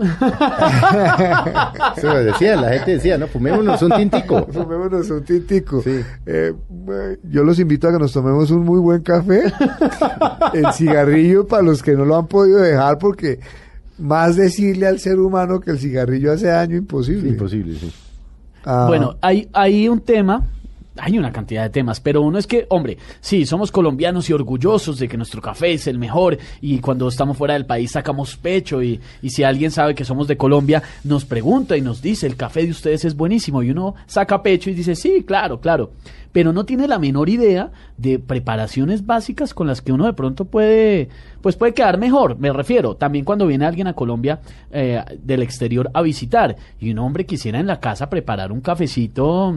se 1.97 2.03
lo 2.03 2.23
decía, 2.23 2.55
la 2.55 2.69
gente 2.69 2.91
decía, 2.91 3.17
no, 3.17 3.27
fumémonos 3.27 3.81
un 3.81 3.91
tintico. 3.91 4.47
Fumémonos 4.53 5.09
un 5.09 5.25
tintico. 5.25 5.81
Sí. 5.81 5.99
Eh, 6.25 6.53
yo 7.23 7.43
los 7.43 7.59
invito 7.59 7.89
a 7.89 7.91
que 7.91 7.99
nos 7.99 8.13
tomemos 8.13 8.51
un 8.51 8.63
muy 8.63 8.79
buen 8.79 9.01
café. 9.01 9.51
El 10.53 10.71
cigarrillo 10.71 11.45
para 11.45 11.61
los 11.61 11.83
que 11.83 11.91
no 11.91 12.05
lo 12.05 12.15
han 12.15 12.27
podido 12.27 12.59
dejar 12.59 12.99
porque 12.99 13.41
más 13.97 14.37
decirle 14.37 14.87
al 14.87 14.99
ser 14.99 15.19
humano 15.19 15.59
que 15.59 15.71
el 15.71 15.79
cigarrillo 15.79 16.31
hace 16.31 16.47
daño 16.47 16.77
imposible. 16.77 17.29
Imposible, 17.29 17.77
sí. 17.77 17.93
Ah, 18.65 18.85
Bueno, 18.87 19.15
hay, 19.21 19.47
hay 19.53 19.87
un 19.87 19.99
tema, 20.01 20.43
hay 20.97 21.17
una 21.17 21.31
cantidad 21.31 21.63
de 21.63 21.69
temas, 21.69 21.99
pero 21.99 22.21
uno 22.21 22.37
es 22.37 22.47
que, 22.47 22.65
hombre, 22.69 22.97
sí, 23.19 23.45
somos 23.45 23.71
colombianos 23.71 24.29
y 24.29 24.33
orgullosos 24.33 24.99
de 24.99 25.07
que 25.07 25.17
nuestro 25.17 25.41
café 25.41 25.73
es 25.73 25.87
el 25.87 25.97
mejor 25.97 26.37
y 26.61 26.79
cuando 26.79 27.07
estamos 27.07 27.37
fuera 27.37 27.53
del 27.53 27.65
país 27.65 27.91
sacamos 27.91 28.37
pecho 28.37 28.81
y, 28.81 28.99
y 29.21 29.29
si 29.29 29.43
alguien 29.43 29.71
sabe 29.71 29.95
que 29.95 30.05
somos 30.05 30.27
de 30.27 30.37
Colombia, 30.37 30.81
nos 31.03 31.25
pregunta 31.25 31.75
y 31.75 31.81
nos 31.81 32.01
dice, 32.01 32.27
el 32.27 32.35
café 32.35 32.63
de 32.63 32.71
ustedes 32.71 33.05
es 33.05 33.15
buenísimo 33.15 33.61
y 33.63 33.71
uno 33.71 33.95
saca 34.05 34.41
pecho 34.41 34.69
y 34.69 34.73
dice, 34.73 34.95
sí, 34.95 35.23
claro, 35.25 35.59
claro, 35.59 35.91
pero 36.35 36.51
no 36.51 36.65
tiene 36.65 36.89
la 36.89 36.99
menor 36.99 37.29
idea 37.29 37.71
de 37.95 38.19
preparaciones 38.19 39.05
básicas 39.05 39.53
con 39.53 39.67
las 39.67 39.81
que 39.81 39.93
uno 39.93 40.05
de 40.05 40.11
pronto 40.11 40.43
puede, 40.43 41.07
pues 41.41 41.55
puede 41.55 41.73
quedar 41.73 41.97
mejor, 41.97 42.37
me 42.37 42.51
refiero, 42.51 42.95
también 42.95 43.23
cuando 43.23 43.47
viene 43.47 43.65
alguien 43.65 43.87
a 43.87 43.93
Colombia 43.93 44.41
eh, 44.69 45.01
del 45.23 45.43
exterior 45.43 45.89
a 45.93 46.01
visitar 46.01 46.57
y 46.77 46.91
un 46.91 46.99
hombre 46.99 47.25
quisiera 47.25 47.57
en 47.57 47.67
la 47.67 47.79
casa 47.79 48.09
preparar 48.09 48.51
un 48.51 48.59
cafecito, 48.59 49.55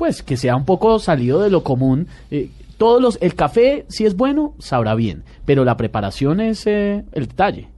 pues 0.00 0.22
que 0.22 0.38
sea 0.38 0.56
un 0.56 0.64
poco 0.64 0.98
salido 0.98 1.42
de 1.42 1.50
lo 1.50 1.62
común. 1.62 2.06
eh, 2.30 2.48
todos 2.78 3.02
los, 3.02 3.18
el 3.20 3.34
café, 3.34 3.84
si 3.88 4.06
es 4.06 4.16
bueno, 4.16 4.54
sabrá 4.58 4.94
bien, 4.94 5.24
pero 5.44 5.66
la 5.66 5.76
preparación 5.76 6.40
es 6.40 6.66
eh, 6.66 7.04
el 7.12 7.26
detalle. 7.26 7.68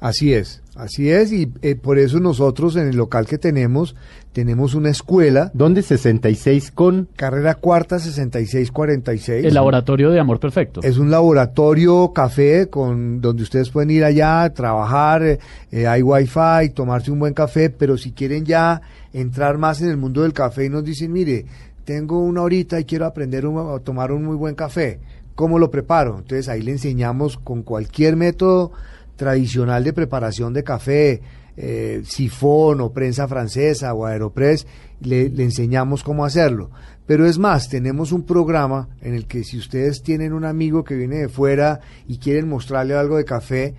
Así 0.00 0.32
es, 0.32 0.62
así 0.74 1.10
es, 1.10 1.32
y 1.32 1.52
eh, 1.60 1.74
por 1.74 1.98
eso 1.98 2.18
nosotros 2.20 2.76
en 2.76 2.88
el 2.88 2.96
local 2.96 3.26
que 3.26 3.36
tenemos, 3.36 3.94
tenemos 4.32 4.74
una 4.74 4.90
escuela, 4.90 5.50
¿Dónde 5.54 5.82
66 5.82 6.70
con? 6.70 7.08
carrera 7.16 7.54
cuarta 7.54 7.98
6646. 7.98 9.46
El 9.46 9.54
laboratorio 9.54 10.10
de 10.10 10.20
amor 10.20 10.38
perfecto. 10.38 10.80
Es 10.82 10.98
un 10.98 11.10
laboratorio 11.10 12.12
café 12.12 12.68
con 12.68 13.22
donde 13.22 13.42
ustedes 13.42 13.70
pueden 13.70 13.90
ir 13.90 14.04
allá, 14.04 14.52
trabajar, 14.52 15.22
eh, 15.22 15.38
eh, 15.72 15.86
hay 15.86 16.02
wifi, 16.02 16.70
tomarse 16.74 17.10
un 17.10 17.18
buen 17.18 17.32
café, 17.32 17.70
pero 17.70 17.96
si 17.96 18.12
quieren 18.12 18.44
ya 18.44 18.82
entrar 19.14 19.56
más 19.56 19.80
en 19.80 19.88
el 19.88 19.96
mundo 19.96 20.22
del 20.22 20.34
café 20.34 20.66
y 20.66 20.68
nos 20.68 20.84
dicen, 20.84 21.10
mire, 21.10 21.46
tengo 21.86 22.18
una 22.20 22.42
horita 22.42 22.78
y 22.80 22.84
quiero 22.84 23.06
aprender 23.06 23.46
un- 23.46 23.74
a 23.74 23.78
tomar 23.78 24.10
un 24.12 24.24
muy 24.24 24.36
buen 24.36 24.54
café, 24.56 24.98
¿cómo 25.34 25.58
lo 25.58 25.70
preparo? 25.70 26.18
Entonces 26.18 26.48
ahí 26.48 26.60
le 26.60 26.72
enseñamos 26.72 27.38
con 27.38 27.62
cualquier 27.62 28.16
método 28.16 28.72
tradicional 29.14 29.84
de 29.84 29.92
preparación 29.94 30.52
de 30.52 30.64
café, 30.64 31.22
eh, 31.56 32.02
sifón 32.04 32.80
o 32.82 32.92
prensa 32.92 33.26
francesa 33.28 33.94
o 33.94 34.04
aeropress, 34.04 34.66
le, 35.00 35.30
le 35.30 35.44
enseñamos 35.44 36.02
cómo 36.02 36.24
hacerlo. 36.24 36.70
Pero 37.06 37.24
es 37.24 37.38
más, 37.38 37.68
tenemos 37.68 38.10
un 38.12 38.24
programa 38.24 38.88
en 39.00 39.14
el 39.14 39.26
que 39.26 39.44
si 39.44 39.56
ustedes 39.56 40.02
tienen 40.02 40.32
un 40.32 40.44
amigo 40.44 40.82
que 40.82 40.96
viene 40.96 41.16
de 41.18 41.28
fuera 41.28 41.80
y 42.08 42.18
quieren 42.18 42.48
mostrarle 42.48 42.94
algo 42.94 43.16
de 43.16 43.24
café, 43.24 43.74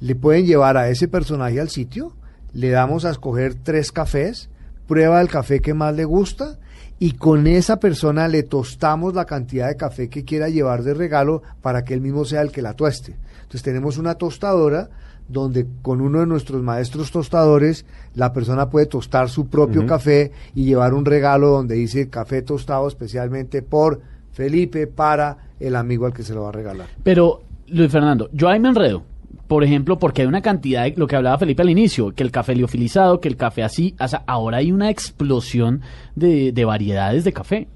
le 0.00 0.14
pueden 0.14 0.44
llevar 0.44 0.76
a 0.76 0.90
ese 0.90 1.08
personaje 1.08 1.58
al 1.60 1.70
sitio, 1.70 2.12
le 2.52 2.68
damos 2.68 3.04
a 3.06 3.10
escoger 3.10 3.54
tres 3.54 3.90
cafés, 3.90 4.50
prueba 4.86 5.20
el 5.20 5.28
café 5.28 5.60
que 5.60 5.74
más 5.74 5.96
le 5.96 6.04
gusta 6.04 6.58
y 6.98 7.12
con 7.12 7.46
esa 7.46 7.78
persona 7.78 8.28
le 8.28 8.42
tostamos 8.42 9.14
la 9.14 9.24
cantidad 9.24 9.68
de 9.68 9.76
café 9.76 10.08
que 10.08 10.24
quiera 10.24 10.48
llevar 10.48 10.82
de 10.82 10.94
regalo 10.94 11.42
para 11.62 11.84
que 11.84 11.94
él 11.94 12.00
mismo 12.00 12.24
sea 12.24 12.42
el 12.42 12.50
que 12.50 12.62
la 12.62 12.74
tueste. 12.74 13.16
Entonces 13.42 13.62
tenemos 13.62 13.98
una 13.98 14.16
tostadora 14.16 14.88
donde 15.28 15.66
con 15.82 16.00
uno 16.00 16.20
de 16.20 16.26
nuestros 16.26 16.62
maestros 16.62 17.10
tostadores 17.10 17.84
la 18.14 18.32
persona 18.32 18.68
puede 18.68 18.86
tostar 18.86 19.28
su 19.28 19.46
propio 19.46 19.86
café 19.86 20.32
y 20.54 20.64
llevar 20.64 20.94
un 20.94 21.04
regalo 21.04 21.48
donde 21.48 21.74
dice 21.74 22.08
café 22.08 22.42
tostado 22.42 22.88
especialmente 22.88 23.62
por 23.62 24.00
Felipe 24.32 24.86
para 24.86 25.36
el 25.60 25.76
amigo 25.76 26.06
al 26.06 26.12
que 26.12 26.22
se 26.22 26.34
lo 26.34 26.42
va 26.42 26.48
a 26.48 26.52
regalar. 26.52 26.86
Pero, 27.02 27.42
Luis 27.68 27.90
Fernando, 27.90 28.30
yo 28.32 28.48
ahí 28.48 28.58
me 28.58 28.68
enredo. 28.68 29.02
Por 29.46 29.64
ejemplo, 29.64 29.98
porque 29.98 30.22
hay 30.22 30.28
una 30.28 30.42
cantidad 30.42 30.84
de 30.84 30.94
lo 30.96 31.06
que 31.06 31.16
hablaba 31.16 31.38
Felipe 31.38 31.62
al 31.62 31.70
inicio, 31.70 32.12
que 32.12 32.22
el 32.22 32.30
café 32.30 32.54
liofilizado, 32.54 33.20
que 33.20 33.28
el 33.28 33.36
café 33.36 33.62
así, 33.62 33.94
o 33.98 34.06
sea, 34.08 34.22
ahora 34.26 34.58
hay 34.58 34.72
una 34.72 34.90
explosión 34.90 35.80
de, 36.14 36.52
de 36.52 36.64
variedades 36.66 37.24
de 37.24 37.32
café. 37.32 37.68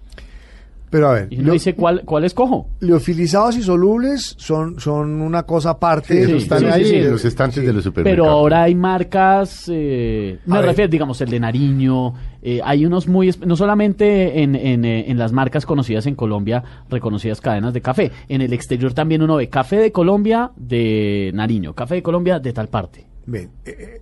Pero 0.90 1.08
a 1.08 1.14
ver, 1.14 1.28
Y 1.30 1.36
uno 1.36 1.46
lo- 1.46 1.52
dice, 1.54 1.74
¿cuál, 1.74 2.02
¿cuál 2.04 2.24
escojo? 2.24 2.68
liofilizados 2.80 3.56
y 3.56 3.62
solubles 3.62 4.34
son, 4.36 4.78
son 4.78 5.22
una 5.22 5.44
cosa 5.44 5.70
aparte. 5.70 6.26
Sí, 6.26 6.32
están 6.36 6.58
sí, 6.60 6.64
ahí 6.66 6.84
sí, 6.84 6.90
sí. 6.90 6.96
en 6.96 7.10
los 7.12 7.24
estantes 7.24 7.64
de 7.64 7.72
los 7.72 7.82
supermercados. 7.84 8.26
Pero 8.26 8.30
ahora 8.30 8.64
hay 8.64 8.74
marcas, 8.74 9.64
eh, 9.72 10.38
me 10.44 10.60
refiero, 10.60 10.90
digamos, 10.90 11.18
el 11.22 11.30
de 11.30 11.40
Nariño, 11.40 12.12
eh, 12.42 12.60
hay 12.64 12.84
unos 12.84 13.06
muy, 13.08 13.32
no 13.46 13.56
solamente 13.56 14.42
en, 14.42 14.54
en, 14.56 14.84
eh, 14.84 15.10
en 15.10 15.18
las 15.18 15.32
marcas 15.32 15.64
conocidas 15.64 16.06
en 16.06 16.14
Colombia, 16.16 16.62
reconocidas 16.90 17.40
cadenas 17.40 17.72
de 17.72 17.80
café, 17.80 18.10
en 18.28 18.40
el 18.40 18.52
exterior 18.52 18.92
también 18.94 19.22
uno 19.22 19.36
ve 19.36 19.48
café 19.48 19.76
de 19.76 19.92
Colombia 19.92 20.50
de 20.56 21.30
Nariño, 21.34 21.74
café 21.74 21.96
de 21.96 22.02
Colombia 22.02 22.38
de 22.40 22.52
tal 22.52 22.68
parte. 22.68 23.06
Ven, 23.26 23.48
eh, 23.64 24.00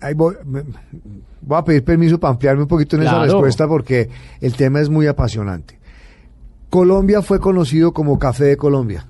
ahí 0.00 0.14
voy, 0.14 0.34
me- 0.44 0.62
voy 1.42 1.58
a 1.58 1.64
pedir 1.64 1.82
permiso 1.84 2.18
para 2.20 2.32
ampliarme 2.32 2.62
un 2.62 2.68
poquito 2.68 2.96
en 2.96 3.02
esa 3.02 3.12
respuesta 3.24 3.66
porque 3.68 4.08
el 4.40 4.54
tema 4.54 4.80
es 4.80 4.88
muy 4.88 5.06
apasionante. 5.06 5.78
Colombia 6.70 7.22
fue 7.22 7.40
conocido 7.40 7.92
como 7.92 8.18
Café 8.18 8.44
de 8.44 8.56
Colombia, 8.56 9.06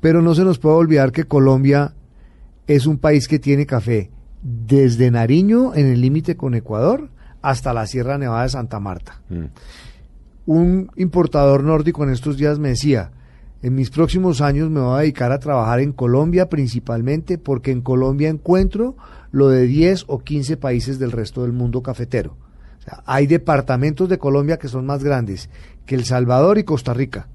pero 0.00 0.22
no 0.22 0.34
se 0.34 0.44
nos 0.44 0.58
puede 0.58 0.76
olvidar 0.76 1.12
que 1.12 1.24
Colombia 1.24 1.92
es 2.66 2.86
un 2.86 2.98
país 2.98 3.28
que 3.28 3.38
tiene 3.38 3.66
café 3.66 4.10
desde 4.42 5.10
Nariño 5.10 5.74
en 5.74 5.86
el 5.86 6.00
límite 6.00 6.36
con 6.36 6.54
Ecuador 6.54 7.08
hasta 7.42 7.72
la 7.72 7.86
Sierra 7.86 8.18
Nevada 8.18 8.42
de 8.42 8.48
Santa 8.50 8.80
Marta. 8.80 9.20
Mm. 9.28 9.44
un 10.46 10.90
importador 10.96 11.62
nórdico 11.62 12.02
en 12.02 12.10
estos 12.10 12.36
días 12.36 12.58
me 12.58 12.70
decía, 12.70 13.12
en 13.62 13.74
mis 13.74 13.90
próximos 13.90 14.40
años 14.40 14.70
me 14.70 14.80
voy 14.80 14.96
a 14.96 15.00
dedicar 15.02 15.32
a 15.32 15.38
trabajar 15.38 15.80
en 15.80 15.92
Colombia 15.92 16.48
principalmente 16.48 17.36
porque 17.36 17.70
en 17.70 17.82
Colombia 17.82 18.28
encuentro 18.30 18.96
lo 19.32 19.48
de 19.48 19.66
10 19.66 20.04
o 20.06 20.20
15 20.20 20.56
países 20.56 20.98
del 20.98 21.12
resto 21.12 21.42
del 21.42 21.52
mundo 21.52 21.82
cafetero. 21.82 22.36
O 22.78 22.82
sea, 22.82 23.02
hay 23.04 23.26
departamentos 23.26 24.08
de 24.08 24.18
Colombia 24.18 24.58
que 24.58 24.68
son 24.68 24.86
más 24.86 25.04
grandes 25.04 25.50
que 25.84 25.94
El 25.94 26.04
Salvador 26.04 26.56
y 26.56 26.64
Costa 26.64 26.94
Rica. 26.94 27.28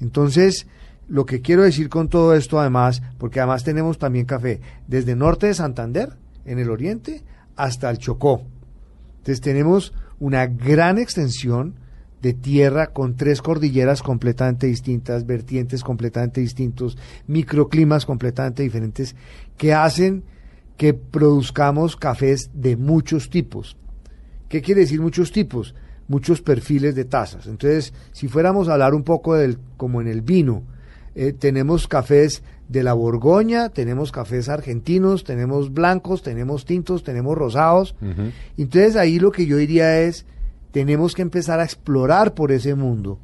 Entonces, 0.00 0.66
lo 1.08 1.24
que 1.24 1.40
quiero 1.40 1.62
decir 1.62 1.88
con 1.88 2.08
todo 2.08 2.34
esto 2.34 2.60
además, 2.60 3.02
porque 3.18 3.40
además 3.40 3.64
tenemos 3.64 3.98
también 3.98 4.26
café 4.26 4.60
desde 4.86 5.16
norte 5.16 5.46
de 5.46 5.54
Santander, 5.54 6.16
en 6.44 6.58
el 6.58 6.70
oriente, 6.70 7.22
hasta 7.56 7.88
el 7.90 7.98
Chocó. 7.98 8.42
Entonces 9.22 9.40
tenemos 9.40 9.92
una 10.18 10.46
gran 10.48 10.98
extensión 10.98 11.76
de 12.22 12.34
tierra 12.34 12.88
con 12.88 13.14
tres 13.16 13.40
cordilleras 13.40 14.02
completamente 14.02 14.66
distintas, 14.66 15.26
vertientes 15.26 15.84
completamente 15.84 16.40
distintos, 16.40 16.98
microclimas 17.28 18.04
completamente 18.04 18.64
diferentes, 18.64 19.14
que 19.56 19.74
hacen 19.74 20.24
que 20.76 20.92
produzcamos 20.92 21.94
cafés 21.94 22.50
de 22.52 22.76
muchos 22.76 23.30
tipos. 23.30 23.76
¿Qué 24.48 24.60
quiere 24.60 24.80
decir 24.80 25.00
muchos 25.00 25.30
tipos? 25.30 25.76
Muchos 26.08 26.42
perfiles 26.42 26.96
de 26.96 27.04
tazas. 27.04 27.46
Entonces, 27.46 27.94
si 28.10 28.26
fuéramos 28.26 28.68
a 28.68 28.72
hablar 28.72 28.92
un 28.92 29.04
poco 29.04 29.34
del, 29.36 29.56
como 29.76 30.00
en 30.00 30.08
el 30.08 30.22
vino, 30.22 30.64
eh, 31.14 31.32
tenemos 31.32 31.86
cafés 31.86 32.42
de 32.72 32.82
la 32.82 32.94
Borgoña, 32.94 33.68
tenemos 33.68 34.10
cafés 34.10 34.48
argentinos, 34.48 35.24
tenemos 35.24 35.72
blancos, 35.72 36.22
tenemos 36.22 36.64
tintos, 36.64 37.04
tenemos 37.04 37.36
rosados. 37.36 37.94
Entonces 38.56 38.96
ahí 38.96 39.18
lo 39.18 39.30
que 39.30 39.46
yo 39.46 39.58
diría 39.58 40.00
es, 40.00 40.24
tenemos 40.70 41.14
que 41.14 41.22
empezar 41.22 41.60
a 41.60 41.64
explorar 41.64 42.34
por 42.34 42.50
ese 42.50 42.74
mundo 42.74 43.18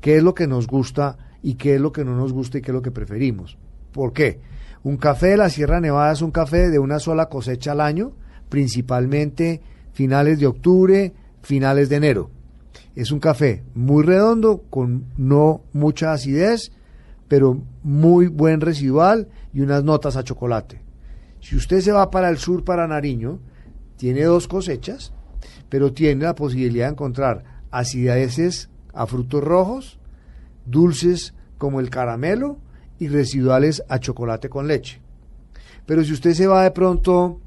qué 0.00 0.18
es 0.18 0.22
lo 0.22 0.34
que 0.34 0.46
nos 0.46 0.68
gusta 0.68 1.18
y 1.42 1.54
qué 1.54 1.74
es 1.74 1.80
lo 1.80 1.92
que 1.92 2.04
no 2.04 2.16
nos 2.16 2.32
gusta 2.32 2.58
y 2.58 2.62
qué 2.62 2.70
es 2.70 2.74
lo 2.74 2.82
que 2.82 2.92
preferimos. 2.92 3.58
¿Por 3.92 4.12
qué? 4.12 4.38
Un 4.84 4.96
café 4.96 5.28
de 5.28 5.36
la 5.36 5.50
Sierra 5.50 5.80
Nevada 5.80 6.12
es 6.12 6.22
un 6.22 6.30
café 6.30 6.70
de 6.70 6.78
una 6.78 7.00
sola 7.00 7.28
cosecha 7.28 7.72
al 7.72 7.80
año, 7.80 8.12
principalmente 8.48 9.60
finales 9.92 10.38
de 10.38 10.46
octubre, 10.46 11.12
finales 11.42 11.88
de 11.88 11.96
enero. 11.96 12.30
Es 12.94 13.10
un 13.10 13.18
café 13.18 13.64
muy 13.74 14.04
redondo, 14.04 14.62
con 14.70 15.06
no 15.16 15.62
mucha 15.72 16.12
acidez, 16.12 16.70
pero 17.26 17.62
muy 17.82 18.28
buen 18.28 18.60
residual 18.60 19.28
y 19.52 19.60
unas 19.60 19.84
notas 19.84 20.16
a 20.16 20.24
chocolate. 20.24 20.80
Si 21.40 21.56
usted 21.56 21.80
se 21.80 21.92
va 21.92 22.10
para 22.10 22.28
el 22.28 22.38
sur, 22.38 22.64
para 22.64 22.86
Nariño, 22.86 23.40
tiene 23.96 24.22
dos 24.22 24.48
cosechas, 24.48 25.12
pero 25.68 25.92
tiene 25.92 26.24
la 26.24 26.34
posibilidad 26.34 26.86
de 26.86 26.92
encontrar 26.92 27.44
acideces 27.70 28.68
a 28.92 29.06
frutos 29.06 29.42
rojos, 29.42 29.98
dulces 30.66 31.34
como 31.58 31.80
el 31.80 31.90
caramelo 31.90 32.58
y 32.98 33.08
residuales 33.08 33.82
a 33.88 33.98
chocolate 33.98 34.48
con 34.48 34.68
leche. 34.68 35.00
Pero 35.86 36.04
si 36.04 36.12
usted 36.12 36.34
se 36.34 36.46
va 36.46 36.62
de 36.62 36.70
pronto 36.70 37.40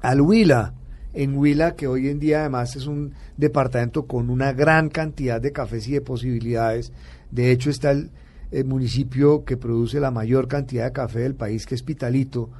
al 0.00 0.20
Huila, 0.20 0.74
en 1.12 1.36
Huila, 1.36 1.74
que 1.74 1.88
hoy 1.88 2.08
en 2.08 2.20
día 2.20 2.40
además 2.40 2.76
es 2.76 2.86
un 2.86 3.14
departamento 3.36 4.06
con 4.06 4.28
una 4.28 4.52
gran 4.52 4.90
cantidad 4.90 5.40
de 5.40 5.50
cafés 5.50 5.88
y 5.88 5.92
de 5.92 6.02
posibilidades, 6.02 6.92
de 7.30 7.50
hecho 7.50 7.70
está 7.70 7.90
el, 7.90 8.10
eh, 8.50 8.64
municipio 8.64 9.44
que 9.44 9.56
produce 9.56 10.00
la 10.00 10.10
mayor 10.10 10.48
cantidad 10.48 10.84
de 10.84 10.92
café 10.92 11.20
del 11.20 11.34
país, 11.34 11.66
que 11.66 11.74
es 11.74 11.82
Pitalito, 11.82 12.50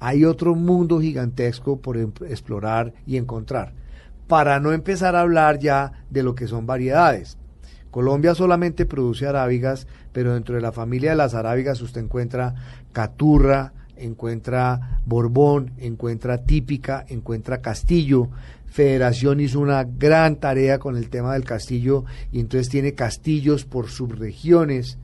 hay 0.00 0.24
otro 0.24 0.54
mundo 0.54 1.00
gigantesco 1.00 1.80
por 1.80 1.96
em- 1.96 2.12
explorar 2.28 2.92
y 3.06 3.16
encontrar. 3.16 3.72
Para 4.26 4.60
no 4.60 4.72
empezar 4.72 5.16
a 5.16 5.20
hablar 5.20 5.58
ya 5.58 6.04
de 6.10 6.22
lo 6.22 6.34
que 6.34 6.48
son 6.48 6.66
variedades. 6.66 7.38
Colombia 7.90 8.34
solamente 8.34 8.84
produce 8.84 9.26
arábigas, 9.26 9.86
pero 10.12 10.34
dentro 10.34 10.54
de 10.54 10.60
la 10.60 10.72
familia 10.72 11.10
de 11.10 11.16
las 11.16 11.34
arábigas 11.34 11.80
usted 11.80 12.02
encuentra 12.02 12.54
caturra, 12.92 13.72
encuentra 13.96 15.00
borbón, 15.06 15.72
encuentra 15.78 16.44
típica, 16.44 17.06
encuentra 17.08 17.62
castillo. 17.62 18.28
Federación 18.66 19.40
hizo 19.40 19.60
una 19.60 19.84
gran 19.84 20.36
tarea 20.36 20.78
con 20.78 20.96
el 20.96 21.08
tema 21.08 21.32
del 21.32 21.44
castillo 21.44 22.04
y 22.32 22.40
entonces 22.40 22.68
tiene 22.68 22.92
castillos 22.92 23.64
por 23.64 23.88
subregiones. 23.88 24.98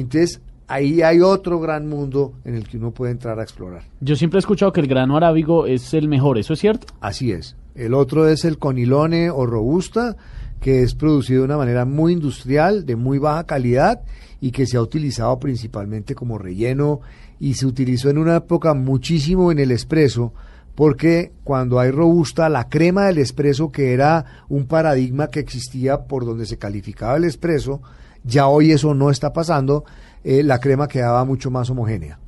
Entonces 0.00 0.40
ahí 0.66 1.02
hay 1.02 1.20
otro 1.20 1.60
gran 1.60 1.88
mundo 1.88 2.34
en 2.44 2.54
el 2.54 2.68
que 2.68 2.78
uno 2.78 2.90
puede 2.90 3.12
entrar 3.12 3.38
a 3.38 3.42
explorar. 3.42 3.82
Yo 4.00 4.16
siempre 4.16 4.38
he 4.38 4.40
escuchado 4.40 4.72
que 4.72 4.80
el 4.80 4.86
grano 4.86 5.16
arábigo 5.16 5.66
es 5.66 5.94
el 5.94 6.08
mejor, 6.08 6.38
¿eso 6.38 6.52
es 6.54 6.60
cierto? 6.60 6.86
Así 7.00 7.32
es. 7.32 7.56
El 7.74 7.94
otro 7.94 8.28
es 8.28 8.44
el 8.44 8.58
conilone 8.58 9.30
o 9.30 9.46
robusta, 9.46 10.16
que 10.60 10.82
es 10.82 10.94
producido 10.94 11.40
de 11.40 11.46
una 11.46 11.56
manera 11.56 11.84
muy 11.84 12.12
industrial, 12.12 12.86
de 12.86 12.96
muy 12.96 13.18
baja 13.18 13.44
calidad 13.44 14.02
y 14.40 14.50
que 14.50 14.66
se 14.66 14.76
ha 14.76 14.82
utilizado 14.82 15.38
principalmente 15.38 16.14
como 16.14 16.38
relleno 16.38 17.00
y 17.40 17.54
se 17.54 17.66
utilizó 17.66 18.10
en 18.10 18.18
una 18.18 18.36
época 18.36 18.74
muchísimo 18.74 19.50
en 19.50 19.58
el 19.58 19.70
espresso 19.70 20.32
porque 20.74 21.32
cuando 21.44 21.78
hay 21.78 21.90
robusta, 21.90 22.48
la 22.48 22.68
crema 22.68 23.06
del 23.06 23.18
espresso, 23.18 23.70
que 23.70 23.92
era 23.92 24.24
un 24.48 24.66
paradigma 24.66 25.28
que 25.28 25.40
existía 25.40 26.04
por 26.04 26.24
donde 26.24 26.46
se 26.46 26.58
calificaba 26.58 27.16
el 27.16 27.24
espresso, 27.24 27.80
ya 28.24 28.48
hoy 28.48 28.72
eso 28.72 28.94
no 28.94 29.10
está 29.10 29.32
pasando, 29.32 29.84
eh, 30.24 30.42
la 30.42 30.58
crema 30.58 30.88
quedaba 30.88 31.24
mucho 31.24 31.50
más 31.50 31.70
homogénea. 31.70 32.18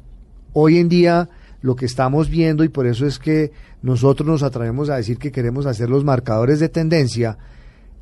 Hoy 0.53 0.79
en 0.79 0.89
día 0.89 1.29
lo 1.63 1.75
que 1.75 1.87
estamos 1.87 2.29
viendo, 2.29 2.63
y 2.65 2.69
por 2.69 2.87
eso 2.87 3.07
es 3.07 3.19
que 3.19 3.51
nosotros 3.83 4.29
nos 4.29 4.43
atrevemos 4.43 4.89
a 4.91 4.97
decir 4.97 5.19
que 5.19 5.33
queremos 5.33 5.67
hacer 5.67 5.91
los 5.91 6.05
marcadores 6.05 6.61
de 6.61 6.69
tendencia, 6.69 7.39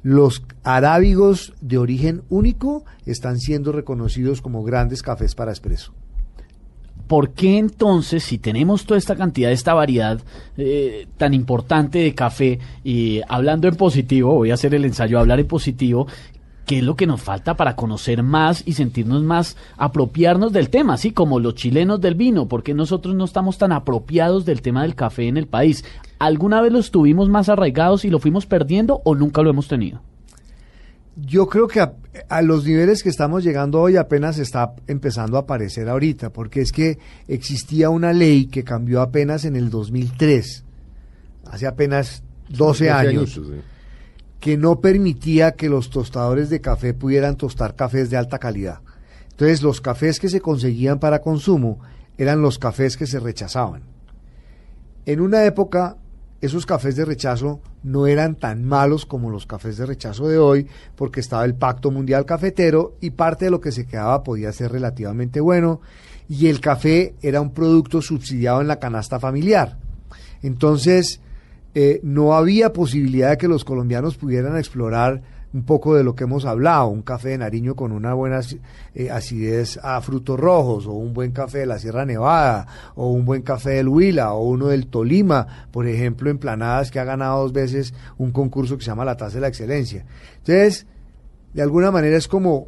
los 0.02 0.44
arábigos 0.64 1.54
de 1.62 1.78
origen 1.78 2.22
único 2.28 2.84
están 3.06 3.38
siendo 3.38 3.72
reconocidos 3.72 4.42
como 4.42 4.62
grandes 4.62 5.02
cafés 5.02 5.34
para 5.34 5.52
espresso. 5.52 5.94
¿Por 7.06 7.30
qué 7.30 7.58
entonces, 7.58 8.22
si 8.22 8.38
tenemos 8.38 8.86
toda 8.86 8.98
esta 8.98 9.14
cantidad, 9.14 9.52
esta 9.52 9.74
variedad 9.74 10.20
eh, 10.56 11.06
tan 11.18 11.34
importante 11.34 11.98
de 11.98 12.14
café, 12.14 12.58
y 12.82 13.20
hablando 13.28 13.68
en 13.68 13.76
positivo, 13.76 14.34
voy 14.34 14.50
a 14.50 14.54
hacer 14.54 14.74
el 14.74 14.84
ensayo, 14.84 15.18
hablar 15.18 15.40
en 15.40 15.46
positivo, 15.46 16.06
¿qué 16.66 16.78
es 16.78 16.84
lo 16.84 16.96
que 16.96 17.06
nos 17.06 17.22
falta 17.22 17.56
para 17.56 17.76
conocer 17.76 18.22
más 18.22 18.62
y 18.66 18.74
sentirnos 18.74 19.22
más, 19.22 19.56
apropiarnos 19.76 20.52
del 20.52 20.70
tema, 20.70 20.94
así 20.94 21.12
como 21.12 21.40
los 21.40 21.54
chilenos 21.54 22.00
del 22.00 22.14
vino? 22.14 22.48
¿Por 22.48 22.62
qué 22.62 22.74
nosotros 22.74 23.14
no 23.14 23.24
estamos 23.24 23.58
tan 23.58 23.72
apropiados 23.72 24.44
del 24.44 24.62
tema 24.62 24.82
del 24.82 24.94
café 24.94 25.28
en 25.28 25.36
el 25.36 25.46
país? 25.46 25.84
¿Alguna 26.18 26.60
vez 26.60 26.72
lo 26.72 26.78
estuvimos 26.78 27.28
más 27.28 27.48
arraigados 27.48 28.04
y 28.04 28.10
lo 28.10 28.18
fuimos 28.18 28.46
perdiendo 28.46 29.00
o 29.04 29.14
nunca 29.14 29.42
lo 29.42 29.50
hemos 29.50 29.68
tenido? 29.68 30.00
Yo 31.16 31.46
creo 31.46 31.68
que 31.68 31.80
a, 31.80 31.92
a, 32.28 32.42
los 32.42 32.64
niveles 32.64 33.04
que 33.04 33.08
estamos 33.08 33.44
llegando 33.44 33.80
hoy 33.80 33.96
apenas 33.96 34.38
está 34.38 34.74
empezando 34.88 35.36
a 35.36 35.40
aparecer 35.40 35.88
ahorita, 35.88 36.30
porque 36.30 36.60
es 36.60 36.72
que 36.72 36.98
existía 37.28 37.88
una 37.88 38.12
ley 38.12 38.46
que 38.46 38.64
cambió 38.64 39.00
apenas 39.00 39.44
en 39.44 39.54
el 39.54 39.70
2003, 39.70 40.64
hace 41.46 41.66
apenas 41.68 42.24
12 42.48 42.90
años, 42.90 43.32
sí. 43.32 43.40
Que 44.44 44.58
no 44.58 44.82
permitía 44.82 45.52
que 45.52 45.70
los 45.70 45.88
tostadores 45.88 46.50
de 46.50 46.60
café 46.60 46.92
pudieran 46.92 47.38
tostar 47.38 47.76
cafés 47.76 48.10
de 48.10 48.18
alta 48.18 48.38
calidad. 48.38 48.80
Entonces 49.30 49.62
los 49.62 49.80
cafés 49.80 50.20
que 50.20 50.28
se 50.28 50.42
conseguían 50.42 50.98
para 50.98 51.22
consumo 51.22 51.78
eran 52.18 52.42
los 52.42 52.58
cafés 52.58 52.98
que 52.98 53.06
se 53.06 53.20
rechazaban. 53.20 53.84
En 55.06 55.22
una 55.22 55.46
época 55.46 55.96
esos 56.42 56.66
cafés 56.66 56.94
de 56.94 57.06
rechazo 57.06 57.62
no 57.82 58.06
eran 58.06 58.34
tan 58.34 58.64
malos 58.64 59.06
como 59.06 59.30
los 59.30 59.46
cafés 59.46 59.78
de 59.78 59.86
rechazo 59.86 60.28
de 60.28 60.36
hoy, 60.36 60.66
porque 60.94 61.20
estaba 61.20 61.46
el 61.46 61.54
Pacto 61.54 61.90
Mundial 61.90 62.26
Cafetero 62.26 62.96
y 63.00 63.12
parte 63.12 63.46
de 63.46 63.50
lo 63.50 63.62
que 63.62 63.72
se 63.72 63.86
quedaba 63.86 64.22
podía 64.22 64.52
ser 64.52 64.72
relativamente 64.72 65.40
bueno, 65.40 65.80
y 66.28 66.48
el 66.48 66.60
café 66.60 67.14
era 67.22 67.40
un 67.40 67.54
producto 67.54 68.02
subsidiado 68.02 68.60
en 68.60 68.68
la 68.68 68.78
canasta 68.78 69.18
familiar. 69.18 69.78
Entonces, 70.42 71.22
eh, 71.74 72.00
no 72.02 72.34
había 72.34 72.72
posibilidad 72.72 73.30
de 73.30 73.36
que 73.36 73.48
los 73.48 73.64
colombianos 73.64 74.16
pudieran 74.16 74.56
explorar 74.56 75.22
un 75.54 75.64
poco 75.64 75.94
de 75.94 76.02
lo 76.02 76.16
que 76.16 76.24
hemos 76.24 76.44
hablado, 76.44 76.88
un 76.88 77.02
café 77.02 77.30
de 77.30 77.38
Nariño 77.38 77.76
con 77.76 77.92
una 77.92 78.12
buena 78.12 78.40
eh, 78.94 79.10
acidez 79.10 79.78
a 79.82 80.00
frutos 80.00 80.38
rojos, 80.38 80.86
o 80.86 80.92
un 80.92 81.14
buen 81.14 81.30
café 81.30 81.58
de 81.58 81.66
la 81.66 81.78
Sierra 81.78 82.04
Nevada, 82.04 82.66
o 82.96 83.10
un 83.10 83.24
buen 83.24 83.42
café 83.42 83.70
del 83.70 83.88
Huila, 83.88 84.32
o 84.34 84.48
uno 84.48 84.66
del 84.66 84.88
Tolima, 84.88 85.68
por 85.70 85.86
ejemplo, 85.86 86.28
en 86.28 86.38
Planadas, 86.38 86.90
que 86.90 86.98
ha 86.98 87.04
ganado 87.04 87.42
dos 87.42 87.52
veces 87.52 87.94
un 88.18 88.32
concurso 88.32 88.76
que 88.76 88.84
se 88.84 88.90
llama 88.90 89.04
la 89.04 89.16
Taza 89.16 89.36
de 89.36 89.42
la 89.42 89.48
Excelencia. 89.48 90.04
Entonces, 90.38 90.86
de 91.52 91.62
alguna 91.62 91.92
manera 91.92 92.16
es 92.16 92.26
como 92.26 92.66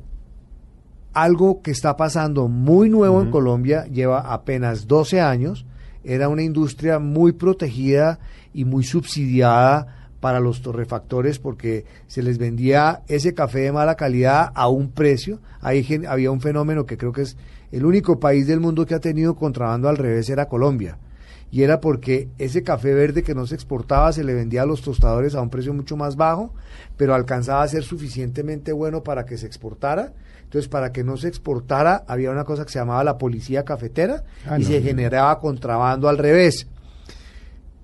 algo 1.13 1.63
que 1.63 1.73
está 1.73 1.97
pasando 1.97 2.47
muy 2.47 2.89
nuevo 2.89 3.17
uh 3.17 3.21
-huh. 3.21 3.25
en 3.25 3.31
Colombia, 3.33 3.87
lleva 3.87 4.33
apenas 4.33 4.87
12 4.87 5.21
años, 5.21 5.67
era 6.05 6.29
una 6.29 6.43
industria 6.43 7.01
muy 7.01 7.33
protegida 7.33 8.21
y 8.57 8.65
muy 8.65 8.85
subsidiada 8.85 10.09
para 10.19 10.41
los 10.41 10.63
torrefactores 10.63 11.39
porque 11.39 11.85
se 12.07 12.23
les 12.23 12.39
vendía 12.39 13.03
ese 13.07 13.35
café 13.35 13.61
de 13.61 13.73
mala 13.73 13.97
calidad 13.97 14.51
a 14.55 14.69
un 14.69 14.91
precio. 14.91 15.41
Ahí 15.61 15.87
había 16.09 16.31
un 16.31 16.41
fenómeno 16.41 16.87
que 16.87 16.97
creo 16.97 17.13
que 17.13 17.23
es 17.23 17.37
el 17.71 17.85
único 17.85 18.19
país 18.19 18.47
del 18.47 18.61
mundo 18.61 18.87
que 18.87 18.95
ha 18.95 19.01
tenido 19.01 19.37
contrabando 19.37 19.91
al 19.91 19.99
revés 19.99 20.31
era 20.31 20.49
Colombia. 20.49 20.99
Y 21.51 21.63
era 21.63 21.81
porque 21.81 22.29
ese 22.39 22.63
café 22.63 22.95
verde 22.95 23.23
que 23.23 23.35
no 23.35 23.47
se 23.47 23.55
exportaba 23.55 24.13
se 24.13 24.25
le 24.25 24.35
vendía 24.35 24.63
a 24.63 24.67
los 24.67 24.81
tostadores 24.83 25.35
a 25.35 25.43
un 25.43 25.51
precio 25.51 25.75
mucho 25.75 25.97
más 25.97 26.17
bajo, 26.17 26.55
pero 26.97 27.15
alcanzaba 27.15 27.63
a 27.63 27.69
ser 27.69 27.85
suficientemente 27.85 28.73
bueno 28.73 29.03
para 29.03 29.27
que 29.27 29.37
se 29.37 29.47
exportara. 29.47 30.13
Entonces, 30.43 30.69
para 30.69 30.93
que 30.93 31.05
no 31.05 31.17
se 31.17 31.29
exportara, 31.29 32.05
había 32.09 32.31
una 32.31 32.45
cosa 32.45 32.65
que 32.65 32.73
se 32.73 32.79
llamaba 32.79 33.05
la 33.05 33.19
policía 33.19 33.65
cafetera 33.65 34.25
ah, 34.47 34.59
y 34.59 34.63
no, 34.63 34.69
se 34.69 34.81
no. 34.81 34.87
generaba 34.87 35.39
contrabando 35.41 36.09
al 36.09 36.19
revés. 36.19 36.67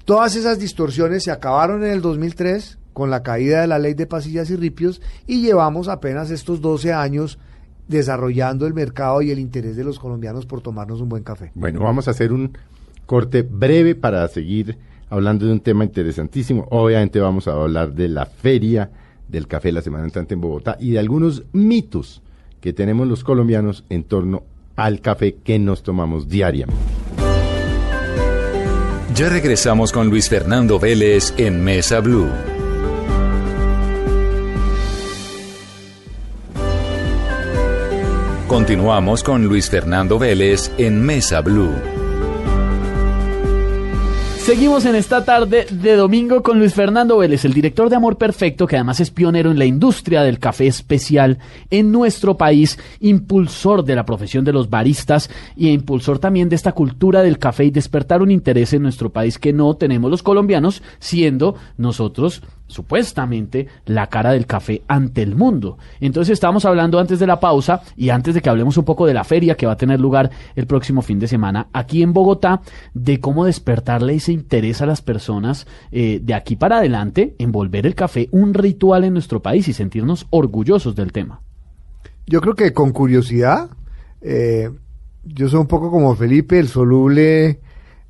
Todas 0.05 0.35
esas 0.35 0.59
distorsiones 0.59 1.23
se 1.23 1.31
acabaron 1.31 1.85
en 1.85 1.93
el 1.93 2.03
2003 2.03 2.79
con 2.93 3.11
la 3.11 3.23
caída 3.23 3.61
de 3.61 3.69
la 3.69 3.79
ley 3.79 3.95
de 3.95 4.07
pasillas 4.07 4.51
y 4.51 4.57
ripios 4.57 5.01
y 5.27 5.43
llevamos 5.43 5.87
apenas 5.87 6.31
estos 6.31 6.61
12 6.61 6.93
años 6.93 7.39
desarrollando 7.87 8.67
el 8.67 8.75
mercado 8.75 9.23
y 9.23 9.31
el 9.31 9.39
interés 9.39 9.77
de 9.77 9.85
los 9.85 10.01
colombianos 10.01 10.45
por 10.45 10.61
tomarnos 10.61 11.01
un 11.01 11.09
buen 11.09 11.23
café. 11.23 11.53
Bueno, 11.55 11.81
vamos 11.81 12.09
a 12.09 12.11
hacer 12.11 12.33
un 12.33 12.57
corte 13.07 13.43
breve 13.43 13.95
para 13.95 14.27
seguir 14.27 14.77
hablando 15.09 15.47
de 15.47 15.53
un 15.53 15.61
tema 15.61 15.85
interesantísimo. 15.85 16.67
Obviamente 16.71 17.21
vamos 17.21 17.47
a 17.47 17.53
hablar 17.53 17.93
de 17.93 18.09
la 18.09 18.27
feria 18.27 18.91
del 19.29 19.47
café 19.47 19.71
la 19.71 19.83
semana 19.83 20.05
entrante 20.05 20.35
en 20.35 20.41
Bogotá 20.41 20.77
y 20.81 20.91
de 20.91 20.99
algunos 20.99 21.45
mitos 21.53 22.23
que 22.61 22.73
tenemos 22.73 23.07
los 23.07 23.23
colombianos 23.23 23.85
en 23.89 24.03
torno 24.03 24.43
al 24.75 25.01
café 25.01 25.37
que 25.45 25.59
nos 25.59 25.83
tomamos 25.83 26.29
diariamente. 26.29 27.22
Ya 29.15 29.29
regresamos 29.29 29.93
con 29.93 30.09
Luis 30.09 30.31
Fernando 30.31 30.79
Vélez 30.79 31.35
en 31.37 31.63
Mesa 31.63 32.01
Blue. 32.01 32.31
Continuamos 38.49 39.23
con 39.23 39.45
Luis 39.45 39.69
Fernando 39.69 40.19
Vélez 40.19 40.71
en 40.79 41.03
Mesa 41.03 41.43
Blue. 41.43 42.02
Seguimos 44.43 44.87
en 44.87 44.97
esta 44.97 45.25
tarde 45.25 45.67
de 45.71 45.95
domingo 45.95 46.43
con 46.43 46.59
Luis 46.59 46.75
Fernando 46.75 47.19
Vélez, 47.19 47.45
el 47.45 47.55
director 47.55 47.89
de 47.89 47.95
Amor 47.95 48.19
Perfecto, 48.19 48.67
que 48.67 48.75
además 48.75 48.99
es 48.99 49.13
pionero 49.13 49.53
en 49.53 49.59
la 49.59 49.67
industria 49.67 50.25
del 50.25 50.41
café 50.41 50.67
especial 50.67 51.39
en 51.71 51.93
nuestro 51.93 52.37
país, 52.37 52.77
impulsor 52.99 53.85
de 53.85 53.95
la 53.95 54.05
profesión 54.05 54.45
de 54.45 54.53
los 54.53 54.69
baristas 54.69 55.31
y 55.55 55.69
impulsor 55.69 56.19
también 56.19 56.49
de 56.49 56.57
esta 56.57 56.73
cultura 56.73 57.23
del 57.23 57.39
café 57.39 57.67
y 57.67 57.71
despertar 57.71 58.21
un 58.21 58.33
interés 58.33 58.73
en 58.73 58.83
nuestro 58.83 59.11
país 59.11 59.39
que 59.39 59.53
no 59.53 59.77
tenemos 59.77 60.11
los 60.11 60.25
colombianos, 60.25 60.83
siendo 60.99 61.55
nosotros 61.77 62.43
supuestamente 62.73 63.69
la 63.87 64.09
cara 64.09 64.33
del 64.33 64.47
café 64.47 64.83
ante 64.89 65.23
el 65.23 65.37
mundo. 65.37 65.79
Entonces 66.01 66.33
estábamos 66.33 66.65
hablando 66.65 66.99
antes 66.99 67.19
de 67.19 67.27
la 67.27 67.39
pausa 67.39 67.83
y 67.97 68.11
antes 68.11 68.35
de 68.35 68.41
que 68.41 68.49
hablemos 68.49 68.77
un 68.77 68.85
poco 68.85 69.07
de 69.07 69.15
la 69.15 69.25
feria 69.25 69.57
que 69.57 69.67
va 69.67 69.73
a 69.73 69.77
tener 69.77 70.01
lugar 70.01 70.31
el 70.57 70.67
próximo 70.67 71.03
fin 71.03 71.19
de 71.19 71.29
semana 71.29 71.69
aquí 71.73 72.03
en 72.03 72.13
Bogotá, 72.13 72.63
de 72.95 73.21
cómo 73.21 73.45
despertarle 73.45 74.15
ese 74.15 74.33
interés 74.33 74.83
a 74.83 74.87
las 74.87 75.03
personas 75.03 75.67
eh, 75.91 76.21
de 76.23 76.35
aquí 76.35 76.57
para 76.57 76.79
adelante 76.79 77.35
en 77.39 77.53
volver 77.53 77.87
el 77.87 77.95
café 77.95 78.29
un 78.33 78.55
ritual 78.55 79.05
en 79.05 79.13
nuestro 79.13 79.43
país 79.43 79.69
y 79.69 79.73
sentirnos 79.73 80.27
orgullosos 80.31 80.97
del 80.97 81.13
tema. 81.13 81.41
Yo 82.27 82.41
creo 82.41 82.55
que 82.55 82.73
con 82.73 82.93
curiosidad, 82.93 83.71
eh, 84.21 84.71
yo 85.25 85.49
soy 85.49 85.61
un 85.61 85.67
poco 85.67 85.91
como 85.91 86.15
Felipe, 86.15 86.59
el 86.59 86.69
soluble 86.69 87.61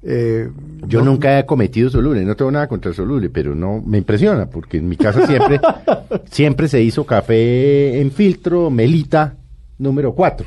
eh, 0.02 0.48
yo 0.86 1.00
no, 1.00 1.12
nunca 1.12 1.38
he 1.38 1.46
cometido 1.46 1.88
soluble, 1.90 2.24
no 2.24 2.34
tengo 2.36 2.50
nada 2.50 2.66
contra 2.68 2.88
el 2.90 2.94
soluble, 2.96 3.30
pero 3.30 3.54
no 3.54 3.80
me 3.84 3.98
impresiona 3.98 4.46
porque 4.46 4.78
en 4.78 4.88
mi 4.88 4.96
casa 4.96 5.26
siempre 5.26 5.60
siempre 6.30 6.68
se 6.68 6.82
hizo 6.82 7.04
café 7.06 8.00
en 8.00 8.10
filtro, 8.10 8.70
melita 8.70 9.36
número 9.78 10.12
4. 10.14 10.46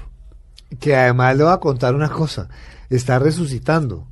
que 0.79 0.95
además 0.95 1.37
le 1.37 1.43
voy 1.43 1.53
a 1.53 1.57
contar 1.57 1.95
una 1.95 2.09
cosa, 2.09 2.49
está 2.89 3.17
resucitando. 3.19 4.07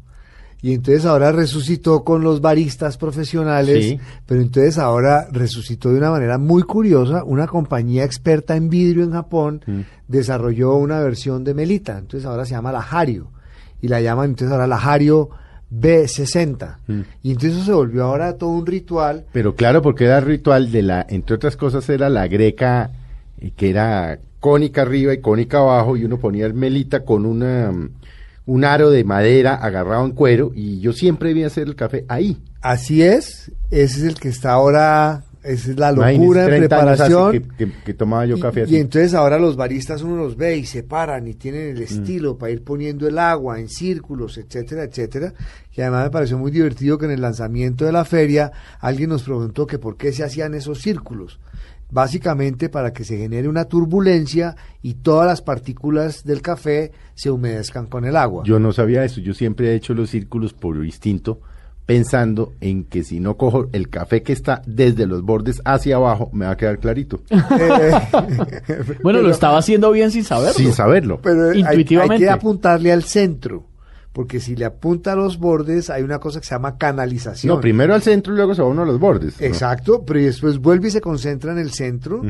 Y 0.62 0.72
entonces 0.74 1.06
ahora 1.06 1.34
resucitó 1.34 2.06
con 2.06 2.24
los 2.24 2.40
baristas 2.40 2.96
profesionales, 2.98 3.84
Sí. 3.84 4.00
pero 4.26 4.40
entonces 4.40 4.78
ahora 4.78 5.28
resucitó 5.30 5.90
de 5.92 5.98
una 5.98 6.10
manera 6.10 6.38
muy 6.38 6.64
curiosa. 6.64 7.26
Una 7.26 7.48
compañía 7.48 8.06
experta 8.06 8.56
en 8.56 8.70
vidrio 8.70 9.04
en 9.04 9.12
Japón 9.12 9.62
Mm. 9.68 9.82
desarrolló 10.08 10.76
una 10.76 11.02
versión 11.02 11.44
de 11.44 11.54
Melita, 11.54 11.98
entonces 11.98 12.26
ahora 12.26 12.46
se 12.46 12.52
llama 12.52 12.72
la 12.72 12.80
Hario. 12.80 13.28
Y 13.84 13.90
la 13.90 14.00
llaman 14.00 14.30
entonces 14.30 14.54
ahora 14.54 14.66
la 14.66 14.78
Hario 14.78 15.30
B60. 15.70 16.78
Mm. 16.88 17.02
Y 17.22 17.32
entonces 17.32 17.58
eso 17.58 17.66
se 17.66 17.74
volvió 17.74 18.06
ahora 18.06 18.38
todo 18.38 18.52
un 18.52 18.66
ritual. 18.66 19.26
Pero 19.34 19.56
claro, 19.56 19.82
porque 19.82 20.06
era 20.06 20.22
ritual 20.22 20.72
de 20.72 20.84
la, 20.84 21.06
entre 21.10 21.36
otras 21.36 21.58
cosas, 21.58 21.90
era 21.90 22.10
la 22.10 22.28
greca 22.28 22.92
eh, 23.42 23.52
que 23.56 23.70
era 23.70 24.20
cónica 24.40 24.84
arriba 24.84 25.14
y 25.14 25.20
cónica 25.20 25.60
abajo, 25.60 25.98
y 25.98 26.06
uno 26.06 26.18
ponía 26.18 26.46
el 26.46 26.54
melita 26.54 27.04
con 27.04 27.26
una, 27.26 27.74
mm, 27.74 27.90
un 28.46 28.66
aro 28.66 28.90
de 28.90 29.04
madera 29.04 29.56
agarrado 29.56 30.06
en 30.06 30.12
cuero, 30.12 30.54
y 30.56 30.80
yo 30.80 30.94
siempre 30.94 31.34
vi 31.34 31.44
hacer 31.44 31.68
el 31.68 31.76
café 31.76 32.06
ahí. 32.08 32.38
Así 32.62 33.02
es, 33.02 33.52
ese 33.70 34.00
es 34.00 34.04
el 34.04 34.16
que 34.16 34.30
está 34.30 34.54
ahora, 34.54 35.24
es 35.44 35.68
la 35.78 35.92
locura 35.92 36.44
en 36.44 36.48
30 36.68 36.80
años 36.80 37.00
hace 37.02 37.12
preparación. 37.14 37.32
que, 37.58 37.66
que- 37.66 37.72
que 37.84 37.94
tomaba 37.94 38.26
yo 38.26 38.40
café 38.40 38.62
y, 38.62 38.64
así. 38.64 38.78
entonces 38.78 39.14
ahora 39.14 39.38
los 39.38 39.56
baristas 39.56 40.02
uno 40.02 40.16
los 40.16 40.38
ve 40.38 40.58
y 40.58 40.66
se 40.66 40.84
paran 40.84 41.28
y 41.28 41.34
tienen 41.34 41.74
Mm. 41.74 41.78
el 41.78 41.82
estilo 41.84 42.38
para 42.38 42.52
ir 42.52 42.64
poniendo 42.64 43.08
el 43.08 43.18
agua 43.20 43.60
en 43.60 43.68
círculos, 43.70 44.38
etcétera, 44.38 44.84
etcétera. 44.84 45.34
Y 45.76 45.82
además 45.82 46.06
me 46.06 46.10
pareció 46.12 46.38
muy 46.38 46.52
divertido 46.52 46.98
que 46.98 47.06
en 47.06 47.12
el 47.12 47.22
lanzamiento 47.22 47.84
de 47.86 47.92
la 47.92 48.06
feria 48.06 48.52
alguien 48.80 49.10
nos 49.10 49.24
preguntó 49.24 49.68
que 49.68 49.80
por 49.80 49.98
qué 49.98 50.14
se 50.14 50.24
hacían 50.24 50.54
esos 50.54 50.80
círculos. 50.82 51.40
Básicamente 51.92 52.70
para 52.70 52.92
que 52.92 53.04
se 53.04 53.18
genere 53.18 53.48
una 53.48 53.66
turbulencia 53.66 54.56
y 54.82 54.96
todas 54.96 55.28
las 55.28 55.42
partículas 55.44 56.24
del 56.24 56.42
café 56.42 56.92
se 57.14 57.30
humedezcan 57.30 57.86
con 57.86 58.06
el 58.06 58.16
agua. 58.16 58.44
Yo 58.46 58.58
no 58.58 58.72
sabía 58.74 59.04
eso, 59.06 59.22
yo 59.22 59.34
siempre 59.36 59.70
he 59.72 59.76
hecho 59.76 59.94
los 59.94 60.10
círculos 60.10 60.54
por 60.54 60.84
instinto, 60.84 61.40
pensando 61.86 62.54
en 62.62 62.86
que 62.86 63.04
si 63.04 63.20
no 63.20 63.36
cojo 63.36 63.68
el 63.74 63.90
café 63.90 64.24
que 64.24 64.32
está 64.34 64.62
desde 64.66 65.06
los 65.06 65.22
bordes 65.24 65.62
hacia 65.66 65.98
abajo, 65.98 66.30
me 66.34 66.46
va 66.46 66.52
a 66.52 66.58
quedar 66.58 66.80
clarito, 66.80 67.20
Eh, 67.30 67.92
Bueno, 69.02 69.20
pero- 69.20 69.22
lo 69.22 69.30
estaba 69.32 69.58
haciendo 69.58 69.92
bien 69.92 70.12
sin 70.12 70.24
saberlo. 70.24 70.54
sin 70.54 70.74
saberlo. 70.74 71.20
Pero 71.22 71.50
hay- 71.52 71.62
hay, 71.64 71.72
Intuitivamente. 71.76 72.26
que 72.26 72.30
apuntarle 72.30 72.92
al 72.92 73.04
centro, 73.04 73.66
porque 74.14 74.40
si 74.40 74.56
le 74.56 74.66
apunta 74.66 75.14
a 75.14 75.16
los 75.16 75.38
bordes 75.40 75.90
hay 75.90 76.04
una 76.04 76.20
cosa 76.20 76.40
que 76.40 76.46
se 76.46 76.56
llama 76.56 76.78
canalización. 76.78 77.54
No, 77.56 77.60
primero 77.62 77.94
al 77.94 78.02
centro 78.02 78.34
y 78.34 78.38
luego 78.38 78.54
se 78.56 78.62
va 78.62 78.68
uno 78.70 78.84
a 78.84 78.86
los 78.86 79.00
bordes. 79.00 79.40
¿no? 79.42 79.46
Exacto, 79.48 80.04
pero 80.06 80.20
después 80.20 80.60
vuelve 80.60 80.88
y 80.88 80.92
se 80.92 81.02
concentra 81.02 81.52
en 81.52 81.58
el 81.60 81.72
centro 81.72 82.22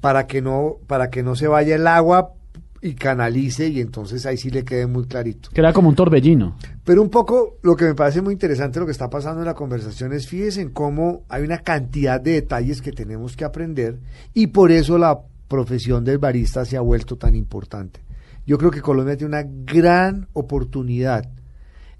para 0.00 0.26
que 0.26 0.42
no 0.42 0.76
para 0.86 1.10
que 1.10 1.22
no 1.22 1.34
se 1.34 1.48
vaya 1.48 1.74
el 1.76 1.86
agua 1.86 2.34
y 2.82 2.94
canalice 2.94 3.68
y 3.68 3.80
entonces 3.80 4.24
ahí 4.24 4.36
sí 4.36 4.50
le 4.50 4.64
quede 4.64 4.86
muy 4.86 5.06
clarito. 5.06 5.50
Que 5.52 5.60
era 5.60 5.72
como 5.72 5.88
un 5.88 5.94
torbellino. 5.94 6.56
Pero 6.84 7.02
un 7.02 7.10
poco 7.10 7.58
lo 7.62 7.76
que 7.76 7.84
me 7.84 7.94
parece 7.94 8.22
muy 8.22 8.32
interesante 8.32 8.80
lo 8.80 8.86
que 8.86 8.92
está 8.92 9.10
pasando 9.10 9.40
en 9.40 9.46
la 9.46 9.54
conversación 9.54 10.12
es 10.12 10.26
fíjense 10.26 10.62
en 10.62 10.70
cómo 10.70 11.24
hay 11.28 11.42
una 11.42 11.58
cantidad 11.58 12.20
de 12.20 12.32
detalles 12.32 12.80
que 12.80 12.92
tenemos 12.92 13.36
que 13.36 13.44
aprender 13.44 13.98
y 14.32 14.48
por 14.48 14.72
eso 14.72 14.96
la 14.96 15.20
profesión 15.48 16.04
del 16.04 16.18
barista 16.18 16.64
se 16.64 16.76
ha 16.76 16.80
vuelto 16.80 17.16
tan 17.16 17.34
importante. 17.34 18.00
Yo 18.46 18.56
creo 18.56 18.70
que 18.70 18.80
Colombia 18.80 19.16
tiene 19.16 19.36
una 19.36 19.46
gran 19.46 20.28
oportunidad 20.32 21.28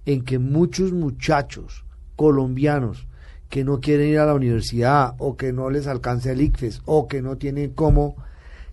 en 0.07 0.25
que 0.25 0.39
muchos 0.39 0.93
muchachos 0.93 1.85
colombianos 2.17 3.07
que 3.51 3.65
no 3.65 3.81
quieren 3.81 4.09
ir 4.09 4.19
a 4.19 4.27
la 4.27 4.35
universidad 4.35 5.15
o 5.19 5.37
que 5.37 5.53
no 5.53 5.69
les 5.71 5.87
alcanza 5.87 6.33
el 6.33 6.41
ICFES 6.41 6.83
o 6.87 7.09
que 7.09 7.21
no 7.21 7.37
tienen 7.37 7.71
cómo 7.71 8.17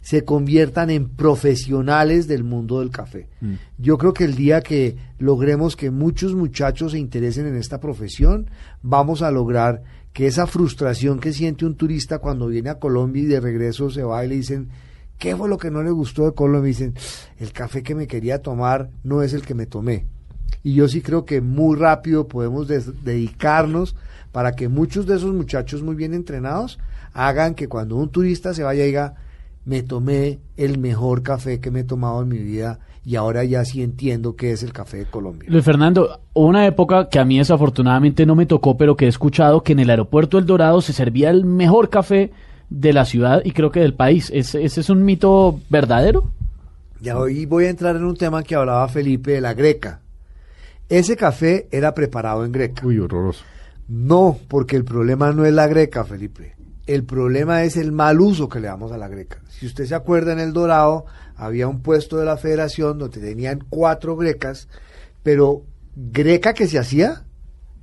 se 0.08 0.24
conviertan 0.24 0.90
en 0.90 1.10
profesionales 1.10 2.30
del 2.30 2.46
mundo 2.46 2.80
del 2.80 2.92
café. 2.92 3.28
Yo 3.78 3.98
creo 3.98 4.14
que 4.14 4.24
el 4.24 4.36
día 4.36 4.62
que 4.62 4.96
logremos 5.20 5.76
que 5.76 5.92
muchos 5.92 6.34
muchachos 6.34 6.94
se 6.94 6.98
interesen 6.98 7.46
en 7.46 7.58
esta 7.58 7.82
profesión, 7.82 8.50
vamos 8.82 9.22
a 9.22 9.32
lograr 9.32 9.84
que 10.14 10.26
esa 10.26 10.48
frustración 10.48 11.20
que 11.20 11.34
siente 11.34 11.66
un 11.66 11.76
turista 11.76 12.20
cuando 12.20 12.48
viene 12.48 12.70
a 12.70 12.80
Colombia 12.80 13.24
y 13.24 13.26
de 13.26 13.42
regreso 13.42 13.90
se 13.90 14.02
va 14.02 14.24
y 14.24 14.30
le 14.30 14.36
dicen, 14.36 14.70
¿qué 15.20 15.36
fue 15.36 15.50
lo 15.50 15.58
que 15.58 15.72
no 15.72 15.84
le 15.84 15.92
gustó 15.92 16.24
de 16.24 16.34
Colombia? 16.34 16.70
Y 16.70 16.72
dicen, 16.72 16.94
el 17.38 17.52
café 17.52 17.84
que 17.84 17.94
me 17.94 18.08
quería 18.08 18.42
tomar 18.42 18.90
no 19.04 19.24
es 19.24 19.34
el 19.34 19.42
que 19.42 19.56
me 19.56 19.66
tomé. 19.66 20.06
Y 20.64 20.74
yo 20.74 20.88
sí 20.88 21.02
creo 21.02 21.26
que 21.26 21.42
muy 21.42 21.76
rápido 21.76 22.30
podemos 22.30 22.70
dedicarnos 22.70 23.94
para 24.32 24.54
que 24.54 24.70
muchos 24.70 25.06
de 25.06 25.18
esos 25.18 25.34
muchachos 25.34 25.84
muy 25.84 25.96
bien 25.96 26.14
entrenados 26.14 26.80
hagan 27.12 27.56
que 27.56 27.68
cuando 27.68 27.98
un 27.98 28.10
turista 28.10 28.54
se 28.54 28.64
vaya 28.64 28.84
y 28.86 28.88
diga, 28.88 29.27
me 29.68 29.84
tomé 29.84 30.40
el 30.56 30.80
mejor 30.80 31.24
café 31.24 31.60
que 31.60 31.72
me 31.72 31.82
he 31.82 31.84
tomado 31.84 32.22
en 32.22 32.30
mi 32.30 32.38
vida 32.38 32.80
y 33.04 33.18
ahora 33.18 33.44
ya 33.44 33.66
sí 33.66 33.84
entiendo 33.84 34.38
qué 34.38 34.54
es 34.54 34.64
el 34.64 34.72
café 34.72 34.98
de 34.98 35.06
Colombia. 35.06 35.50
Luis 35.52 35.66
Fernando, 35.66 36.22
hubo 36.34 36.48
una 36.48 36.66
época 36.66 37.10
que 37.10 37.20
a 37.20 37.26
mí 37.26 37.38
desafortunadamente 37.38 38.26
no 38.26 38.34
me 38.34 38.46
tocó, 38.46 38.78
pero 38.78 38.96
que 38.96 39.06
he 39.06 39.10
escuchado 39.10 39.64
que 39.64 39.74
en 39.74 39.80
el 39.80 39.90
aeropuerto 39.90 40.38
El 40.38 40.46
Dorado 40.46 40.80
se 40.80 40.94
servía 40.94 41.30
el 41.32 41.44
mejor 41.44 41.90
café 41.90 42.32
de 42.70 42.94
la 42.94 43.04
ciudad 43.04 43.42
y 43.44 43.52
creo 43.52 43.70
que 43.70 43.82
del 43.82 43.94
país. 43.94 44.32
¿Ese, 44.34 44.64
ese 44.64 44.80
es 44.80 44.90
un 44.90 45.04
mito 45.04 45.60
verdadero? 45.70 46.32
Ya 47.02 47.18
hoy 47.18 47.46
voy 47.46 47.66
a 47.66 47.70
entrar 47.70 47.98
en 47.98 48.06
un 48.06 48.16
tema 48.16 48.44
que 48.44 48.56
hablaba 48.56 48.88
Felipe 48.88 49.32
de 49.32 49.42
la 49.42 49.54
greca. 49.54 50.00
Ese 50.88 51.18
café 51.18 51.68
era 51.72 51.94
preparado 51.94 52.46
en 52.46 52.54
greca. 52.54 52.88
Uy, 52.88 53.00
horroroso. 53.00 53.44
No, 53.90 54.38
porque 54.48 54.78
el 54.78 54.86
problema 54.86 55.34
no 55.34 55.46
es 55.46 55.54
la 55.54 55.68
greca, 55.68 56.06
Felipe. 56.06 56.57
El 56.88 57.04
problema 57.04 57.64
es 57.64 57.76
el 57.78 57.92
mal 57.92 58.20
uso 58.22 58.48
que 58.50 58.60
le 58.60 58.68
damos 58.68 58.92
a 58.92 58.98
la 58.98 59.08
greca. 59.10 59.40
Si 59.50 59.66
usted 59.66 59.86
se 59.86 59.94
acuerda, 59.96 60.32
en 60.34 60.40
El 60.40 60.54
Dorado 60.54 61.06
había 61.36 61.68
un 61.68 61.82
puesto 61.82 62.18
de 62.18 62.26
la 62.26 62.38
federación 62.38 62.98
donde 62.98 63.20
tenían 63.20 63.60
cuatro 63.70 64.16
grecas, 64.16 64.68
pero 65.22 65.64
greca 65.96 66.54
que 66.54 66.68
se 66.68 66.80
hacía, 66.80 67.24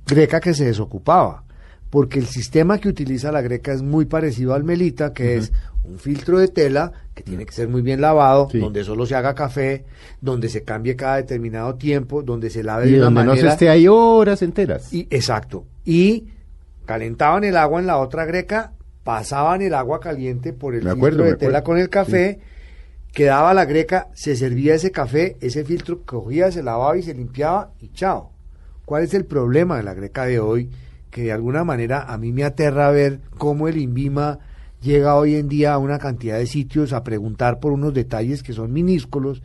greca 0.07 0.39
que 0.39 0.53
se 0.55 0.65
desocupaba. 0.65 1.43
Porque 1.91 2.17
el 2.19 2.25
sistema 2.25 2.79
que 2.79 2.89
utiliza 2.89 3.31
la 3.31 3.41
greca 3.41 3.71
es 3.71 3.81
muy 3.83 4.05
parecido 4.05 4.53
al 4.55 4.63
melita, 4.63 5.13
que 5.13 5.37
es 5.37 5.53
un 5.83 5.99
filtro 5.99 6.39
de 6.39 6.47
tela 6.47 6.91
que 7.13 7.21
tiene 7.23 7.45
que 7.45 7.53
ser 7.53 7.69
muy 7.69 7.81
bien 7.83 8.01
lavado, 8.01 8.49
Sí. 8.51 8.59
donde 8.59 8.83
solo 8.83 9.05
se 9.05 9.15
haga 9.15 9.35
café, 9.35 9.85
donde 10.19 10.49
se 10.49 10.63
cambie 10.63 10.95
cada 10.95 11.17
determinado 11.17 11.75
tiempo, 11.75 12.23
donde 12.23 12.49
se 12.49 12.63
lave 12.63 12.87
Y 12.89 12.93
de 12.93 12.97
una 12.97 13.05
donde 13.05 13.19
no 13.23 13.31
se 13.31 13.37
manera 13.37 13.53
esté 13.53 13.69
ahí 13.69 13.87
horas 13.87 14.41
enteras. 14.41 14.91
y, 14.91 15.01
exacto. 15.11 15.63
Y 15.85 16.25
calentaban 16.85 17.43
el 17.43 17.55
agua 17.55 17.79
en 17.79 17.87
la 17.87 17.97
otra 17.99 18.25
greca, 18.25 18.73
pasaban 19.05 19.61
el 19.61 19.75
agua 19.75 19.99
caliente 19.99 20.51
por 20.51 20.73
el 20.73 20.83
Me 20.83 20.89
acuerdo, 20.89 21.19
filtro 21.19 21.25
de 21.25 21.37
tela 21.37 21.63
con 21.63 21.77
el 21.77 21.89
café, 21.89 22.39
quedaba 23.13 23.53
la 23.53 23.65
greca, 23.65 24.07
se 24.15 24.35
servía 24.35 24.73
ese 24.73 24.91
café, 24.91 25.37
ese 25.41 25.63
filtro 25.63 26.01
cogía, 26.01 26.51
se 26.51 26.63
lavaba 26.63 26.97
y 26.97 27.03
se 27.03 27.13
limpiaba 27.13 27.71
y 27.79 27.89
chao. 27.89 28.31
¿Cuál 28.83 29.03
es 29.03 29.13
el 29.13 29.25
problema 29.25 29.77
de 29.77 29.83
la 29.83 29.93
greca 29.93 30.25
de 30.25 30.39
hoy? 30.39 30.71
Que 31.11 31.21
de 31.21 31.31
alguna 31.31 31.63
manera 31.63 32.01
a 32.01 32.17
mí 32.17 32.31
me 32.31 32.43
aterra 32.43 32.89
ver 32.89 33.19
cómo 33.37 33.67
el 33.67 33.77
INVIMA 33.77 34.39
llega 34.81 35.15
hoy 35.15 35.35
en 35.35 35.49
día 35.49 35.73
a 35.73 35.77
una 35.77 35.99
cantidad 35.99 36.39
de 36.39 36.47
sitios 36.47 36.91
a 36.91 37.03
preguntar 37.03 37.59
por 37.59 37.73
unos 37.73 37.93
detalles 37.93 38.41
que 38.41 38.53
son 38.53 38.73
minúsculos 38.73 39.43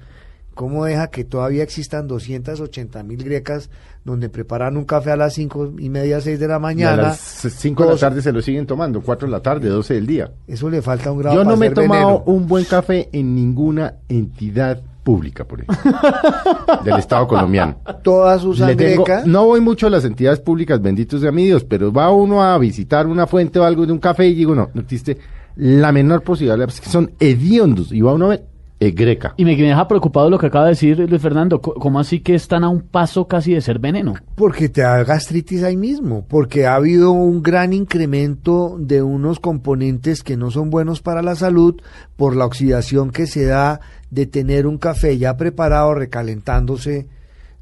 ¿Cómo 0.55 0.85
deja 0.85 1.09
que 1.09 1.25
todavía 1.25 1.63
existan 1.63 2.07
280 2.09 3.03
mil 3.03 3.23
grecas 3.25 3.71
donde 4.05 4.29
preparan 4.29 4.77
un 4.77 4.85
café 4.85 5.13
a 5.13 5.17
las 5.17 5.35
cinco 5.35 5.73
y 5.79 5.89
media, 5.89 6.21
seis 6.21 6.39
de 6.41 6.49
la 6.49 6.55
Y 6.55 6.57
a 6.57 6.59
mañana? 6.59 7.03
las 7.03 7.19
5 7.21 7.85
de 7.85 7.91
la 7.91 7.97
tarde 7.97 8.21
se 8.23 8.33
lo 8.33 8.43
siguen 8.43 8.67
tomando, 8.67 9.01
4 9.01 9.27
de 9.29 9.33
la 9.33 9.41
tarde, 9.41 9.69
12 9.69 9.95
del 9.95 10.07
día. 10.07 10.31
Eso 10.47 10.69
le 10.69 10.83
falta 10.83 11.13
un 11.13 11.19
grado 11.19 11.37
Yo 11.37 11.45
no 11.45 11.57
me 11.57 11.67
he 11.67 11.71
tomado 11.71 12.07
veneno. 12.19 12.23
un 12.27 12.47
buen 12.47 12.65
café 12.65 13.09
en 13.13 13.35
ninguna 13.35 13.95
entidad 14.09 14.83
pública, 15.03 15.45
por 15.45 15.61
ejemplo, 15.63 15.83
del 16.85 16.99
Estado 16.99 17.27
colombiano. 17.27 17.77
Todas 18.03 18.45
usan 18.45 18.69
Le 18.69 18.77
tengo- 18.77 19.05
greca. 19.05 19.23
no 19.27 19.47
voy 19.47 19.61
mucho 19.61 19.87
a 19.87 19.91
las 19.91 20.05
entidades 20.05 20.41
públicas, 20.41 20.81
benditos 20.83 21.21
de 21.23 21.33
mi 21.33 21.45
Dios, 21.47 21.65
pero 21.65 21.93
va 21.93 22.11
uno 22.11 22.43
a 22.43 22.59
visitar 22.59 23.07
una 23.07 23.27
fuente 23.27 23.59
o 23.59 23.65
algo 23.65 23.87
de 23.87 23.93
un 23.93 23.99
café 23.99 24.27
y 24.27 24.35
digo, 24.35 24.55
no, 24.55 24.69
no 24.75 24.81
existe 24.83 25.17
la 25.57 25.91
menor 25.93 26.23
posibilidad, 26.23 26.69
es 26.69 26.81
que 26.81 26.89
son 26.89 27.13
hediondos, 27.19 27.93
y 27.93 28.01
va 28.01 28.13
uno 28.15 28.27
a 28.27 28.29
ver, 28.31 28.45
es 28.81 28.95
greca. 28.95 29.35
Y 29.37 29.45
me, 29.45 29.55
me 29.57 29.63
deja 29.65 29.87
preocupado 29.87 30.31
lo 30.31 30.39
que 30.39 30.47
acaba 30.47 30.65
de 30.65 30.71
decir 30.71 30.99
Luis 30.99 31.21
Fernando. 31.23 31.61
¿Cómo 31.61 32.01
así 32.01 32.21
que 32.21 32.35
están 32.35 32.65
a 32.65 32.71
un 32.71 32.81
paso 32.81 33.29
casi 33.29 33.53
de 33.55 33.61
ser 33.61 33.79
veneno? 33.79 34.15
Porque 34.37 34.69
te 34.71 34.81
da 34.81 35.05
gastritis 35.05 35.63
ahí 35.63 35.77
mismo, 35.77 36.25
porque 36.27 36.67
ha 36.67 36.77
habido 36.77 37.13
un 37.13 37.43
gran 37.43 37.73
incremento 37.75 38.77
de 38.81 39.03
unos 39.03 39.39
componentes 39.39 40.23
que 40.23 40.37
no 40.39 40.51
son 40.51 40.71
buenos 40.71 41.03
para 41.03 41.21
la 41.23 41.37
salud 41.37 41.81
por 42.17 42.35
la 42.35 42.47
oxidación 42.47 43.11
que 43.11 43.27
se 43.27 43.45
da 43.45 43.81
de 44.11 44.25
tener 44.27 44.67
un 44.67 44.79
café 44.79 45.19
ya 45.19 45.37
preparado 45.37 45.95
recalentándose 45.95 47.07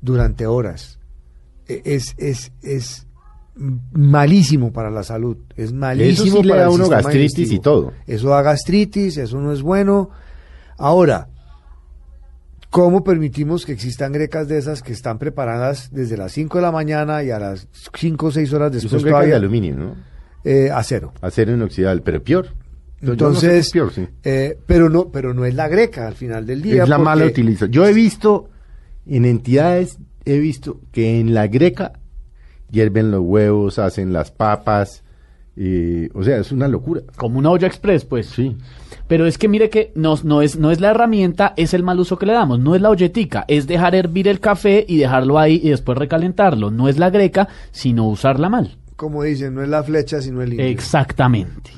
durante 0.01 0.47
horas. 0.47 0.99
E- 1.67 1.83
Es, 1.85 2.15
es, 2.17 2.53
es 2.63 3.07
malísimo 3.57 4.73
para 4.73 4.91
la 4.91 5.03
salud, 5.03 5.37
es 5.57 5.73
malísimo 5.73 6.27
Eso 6.29 6.37
sí 6.39 6.43
le 6.45 6.51
para 6.51 6.63
da 6.63 6.69
el 6.69 6.75
uno 6.75 6.89
gastritis 6.89 7.35
digestivo. 7.35 7.57
y 7.57 7.63
todo. 7.63 7.93
Eso 8.07 8.29
da 8.29 8.43
gastritis, 8.43 9.17
eso 9.17 9.41
no 9.41 9.53
es 9.53 9.63
bueno. 9.63 10.11
Ahora, 10.79 11.29
¿Cómo 12.71 13.03
permitimos 13.03 13.65
que 13.65 13.73
existan 13.73 14.13
grecas 14.13 14.47
de 14.47 14.59
esas 14.59 14.83
que 14.83 14.93
están 14.93 15.19
preparadas 15.19 15.89
desde 15.91 16.19
las 16.19 16.33
5 16.33 16.59
de 16.59 16.63
la 16.63 16.71
mañana 16.71 17.23
y 17.23 17.31
a 17.31 17.39
las 17.39 17.67
5 17.95 18.27
o 18.27 18.31
6 18.31 18.53
horas 18.53 18.73
Y 18.73 18.75
después 18.75 19.01
son 19.01 19.11
grecas 19.11 19.27
de 19.27 19.35
aluminio, 19.35 19.77
¿no? 19.77 19.97
eh, 20.45 20.71
acero? 20.71 21.15
Acero 21.23 21.53
inoxidable, 21.53 22.03
pero 22.03 22.23
peor. 22.23 22.49
Entonces, 23.01 23.73
eh, 24.25 24.59
pero 24.67 24.91
no, 24.91 25.09
pero 25.09 25.33
no 25.33 25.45
es 25.45 25.55
la 25.55 25.69
greca 25.69 26.09
al 26.09 26.15
final 26.15 26.45
del 26.45 26.61
día. 26.61 26.83
Es 26.83 26.89
la 26.89 26.99
mala 26.99 27.25
utilización. 27.25 27.71
Yo 27.71 27.87
he 27.87 27.93
visto 27.93 28.51
en 29.07 29.25
entidades, 29.25 29.99
he 30.25 30.39
visto 30.39 30.81
que 30.91 31.21
en 31.21 31.33
la 31.33 31.47
greca 31.47 31.93
hierven 32.71 33.11
los 33.13 33.23
huevos, 33.23 33.79
hacen 33.79 34.13
las 34.13 34.33
papas, 34.33 35.05
o 35.57 36.23
sea, 36.23 36.39
es 36.39 36.53
una 36.53 36.69
locura. 36.69 37.03
Como 37.17 37.39
una 37.39 37.51
olla 37.51 37.69
express, 37.69 38.05
pues. 38.05 38.27
Sí. 38.27 38.57
Pero 39.09 39.27
es 39.27 39.39
que 39.39 39.49
mire 39.49 39.71
que 39.71 39.91
no, 39.95 40.17
no, 40.23 40.43
es, 40.43 40.57
no 40.59 40.71
es 40.71 40.81
la 40.81 40.91
herramienta, 40.91 41.55
es 41.57 41.75
el 41.75 41.83
mal 41.83 41.99
uso 41.99 42.19
que 42.19 42.27
le 42.27 42.35
damos. 42.35 42.61
No 42.61 42.75
es 42.75 42.83
la 42.83 42.91
olletica, 42.91 43.45
es 43.49 43.67
dejar 43.67 43.95
hervir 43.95 44.29
el 44.29 44.39
café 44.39 44.85
y 44.87 44.99
dejarlo 44.99 45.39
ahí 45.39 45.61
y 45.63 45.71
después 45.71 45.99
recalentarlo. 45.99 46.71
No 46.71 46.89
es 46.89 46.99
la 46.99 47.11
greca, 47.11 47.49
sino 47.73 48.07
usarla 48.07 48.49
mal. 48.49 48.77
Como 48.97 49.23
dicen, 49.23 49.55
no 49.55 49.63
es 49.63 49.69
la 49.69 49.83
flecha, 49.83 50.21
sino 50.21 50.43
el 50.43 50.53
indio. 50.53 50.67
Exactamente. 50.67 51.71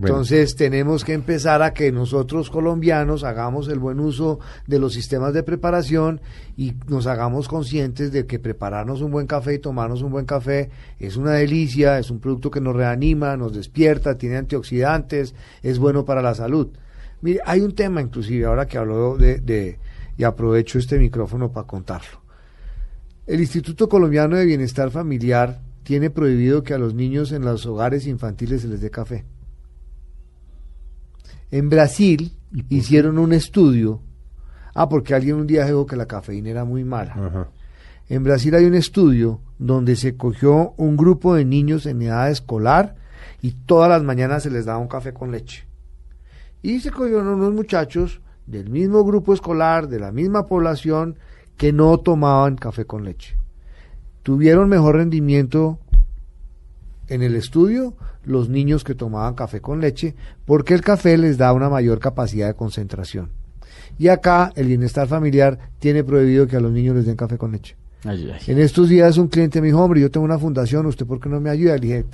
Entonces 0.00 0.56
tenemos 0.56 1.04
que 1.04 1.12
empezar 1.12 1.60
a 1.60 1.74
que 1.74 1.92
nosotros 1.92 2.48
colombianos 2.48 3.24
hagamos 3.24 3.68
el 3.68 3.78
buen 3.78 4.00
uso 4.00 4.40
de 4.66 4.78
los 4.78 4.94
sistemas 4.94 5.34
de 5.34 5.42
preparación 5.42 6.22
y 6.56 6.74
nos 6.88 7.06
hagamos 7.06 7.46
conscientes 7.46 8.10
de 8.10 8.24
que 8.24 8.38
prepararnos 8.38 9.02
un 9.02 9.10
buen 9.10 9.26
café 9.26 9.54
y 9.54 9.58
tomarnos 9.58 10.00
un 10.00 10.10
buen 10.10 10.24
café 10.24 10.70
es 10.98 11.18
una 11.18 11.32
delicia, 11.32 11.98
es 11.98 12.10
un 12.10 12.20
producto 12.20 12.50
que 12.50 12.60
nos 12.60 12.74
reanima, 12.74 13.36
nos 13.36 13.52
despierta, 13.52 14.16
tiene 14.16 14.38
antioxidantes, 14.38 15.34
es 15.62 15.78
bueno 15.78 16.06
para 16.06 16.22
la 16.22 16.34
salud. 16.34 16.68
Mire, 17.20 17.40
hay 17.44 17.60
un 17.60 17.74
tema 17.74 18.00
inclusive 18.00 18.46
ahora 18.46 18.66
que 18.66 18.78
hablo 18.78 19.18
de, 19.18 19.40
de 19.40 19.78
y 20.16 20.24
aprovecho 20.24 20.78
este 20.78 20.98
micrófono 20.98 21.52
para 21.52 21.66
contarlo. 21.66 22.22
El 23.26 23.40
Instituto 23.40 23.88
Colombiano 23.88 24.36
de 24.36 24.46
Bienestar 24.46 24.90
Familiar 24.90 25.60
tiene 25.82 26.10
prohibido 26.10 26.62
que 26.62 26.74
a 26.74 26.78
los 26.78 26.94
niños 26.94 27.30
en 27.32 27.44
los 27.44 27.66
hogares 27.66 28.06
infantiles 28.06 28.62
se 28.62 28.68
les 28.68 28.80
dé 28.80 28.90
café. 28.90 29.24
En 31.52 31.68
Brasil 31.68 32.32
hicieron 32.70 33.18
un 33.18 33.34
estudio. 33.34 34.00
Ah, 34.74 34.88
porque 34.88 35.14
alguien 35.14 35.36
un 35.36 35.46
día 35.46 35.66
dijo 35.66 35.84
que 35.84 35.96
la 35.96 36.06
cafeína 36.06 36.48
era 36.48 36.64
muy 36.64 36.82
mala. 36.82 37.50
En 38.08 38.24
Brasil 38.24 38.54
hay 38.54 38.64
un 38.64 38.74
estudio 38.74 39.38
donde 39.58 39.96
se 39.96 40.16
cogió 40.16 40.72
un 40.78 40.96
grupo 40.96 41.34
de 41.34 41.44
niños 41.44 41.84
en 41.84 42.00
edad 42.00 42.30
escolar 42.30 42.96
y 43.42 43.52
todas 43.52 43.90
las 43.90 44.02
mañanas 44.02 44.44
se 44.44 44.50
les 44.50 44.64
daba 44.64 44.78
un 44.78 44.88
café 44.88 45.12
con 45.12 45.30
leche. 45.30 45.66
Y 46.62 46.80
se 46.80 46.90
cogieron 46.90 47.28
unos 47.28 47.52
muchachos 47.52 48.22
del 48.46 48.70
mismo 48.70 49.04
grupo 49.04 49.34
escolar, 49.34 49.88
de 49.88 50.00
la 50.00 50.10
misma 50.10 50.46
población, 50.46 51.18
que 51.58 51.70
no 51.70 51.98
tomaban 51.98 52.56
café 52.56 52.86
con 52.86 53.04
leche. 53.04 53.36
Tuvieron 54.22 54.70
mejor 54.70 54.96
rendimiento 54.96 55.78
en 57.12 57.22
el 57.22 57.36
estudio 57.36 57.94
los 58.24 58.48
niños 58.48 58.84
que 58.84 58.94
tomaban 58.94 59.34
café 59.34 59.60
con 59.60 59.80
leche, 59.80 60.14
porque 60.44 60.74
el 60.74 60.80
café 60.80 61.18
les 61.18 61.38
da 61.38 61.52
una 61.52 61.68
mayor 61.68 61.98
capacidad 61.98 62.46
de 62.46 62.54
concentración. 62.54 63.30
Y 63.98 64.08
acá 64.08 64.52
el 64.56 64.66
bienestar 64.66 65.06
familiar 65.06 65.58
tiene 65.78 66.04
prohibido 66.04 66.46
que 66.46 66.56
a 66.56 66.60
los 66.60 66.72
niños 66.72 66.96
les 66.96 67.06
den 67.06 67.16
café 67.16 67.36
con 67.36 67.52
leche. 67.52 67.76
En 68.04 68.58
estos 68.58 68.88
días 68.88 69.18
un 69.18 69.28
cliente 69.28 69.60
me 69.60 69.68
dijo, 69.68 69.80
hombre, 69.80 70.00
yo 70.00 70.10
tengo 70.10 70.24
una 70.24 70.38
fundación, 70.38 70.86
¿usted 70.86 71.06
por 71.06 71.20
qué 71.20 71.28
no 71.28 71.40
me 71.40 71.50
ayuda? 71.50 71.74
Le 71.74 71.80
dije, 71.80 72.04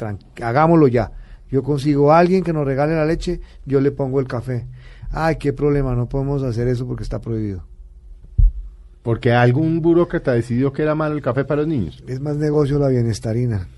hagámoslo 0.42 0.88
ya. 0.88 1.12
Yo 1.50 1.62
consigo 1.62 2.12
a 2.12 2.18
alguien 2.18 2.42
que 2.42 2.52
nos 2.52 2.66
regale 2.66 2.94
la 2.94 3.06
leche, 3.06 3.40
yo 3.64 3.80
le 3.80 3.90
pongo 3.90 4.20
el 4.20 4.26
café. 4.26 4.66
Ay, 5.10 5.36
qué 5.36 5.54
problema, 5.54 5.94
no 5.94 6.08
podemos 6.08 6.42
hacer 6.42 6.68
eso 6.68 6.86
porque 6.86 7.04
está 7.04 7.20
prohibido. 7.20 7.64
Porque 9.02 9.32
algún 9.32 9.80
burócrata 9.80 10.32
decidió 10.32 10.72
que 10.72 10.82
era 10.82 10.94
malo 10.94 11.14
el 11.14 11.22
café 11.22 11.44
para 11.44 11.62
los 11.62 11.68
niños. 11.68 12.04
Es 12.06 12.20
más 12.20 12.36
negocio 12.36 12.78
la 12.78 12.88
bienestarina. 12.88 13.68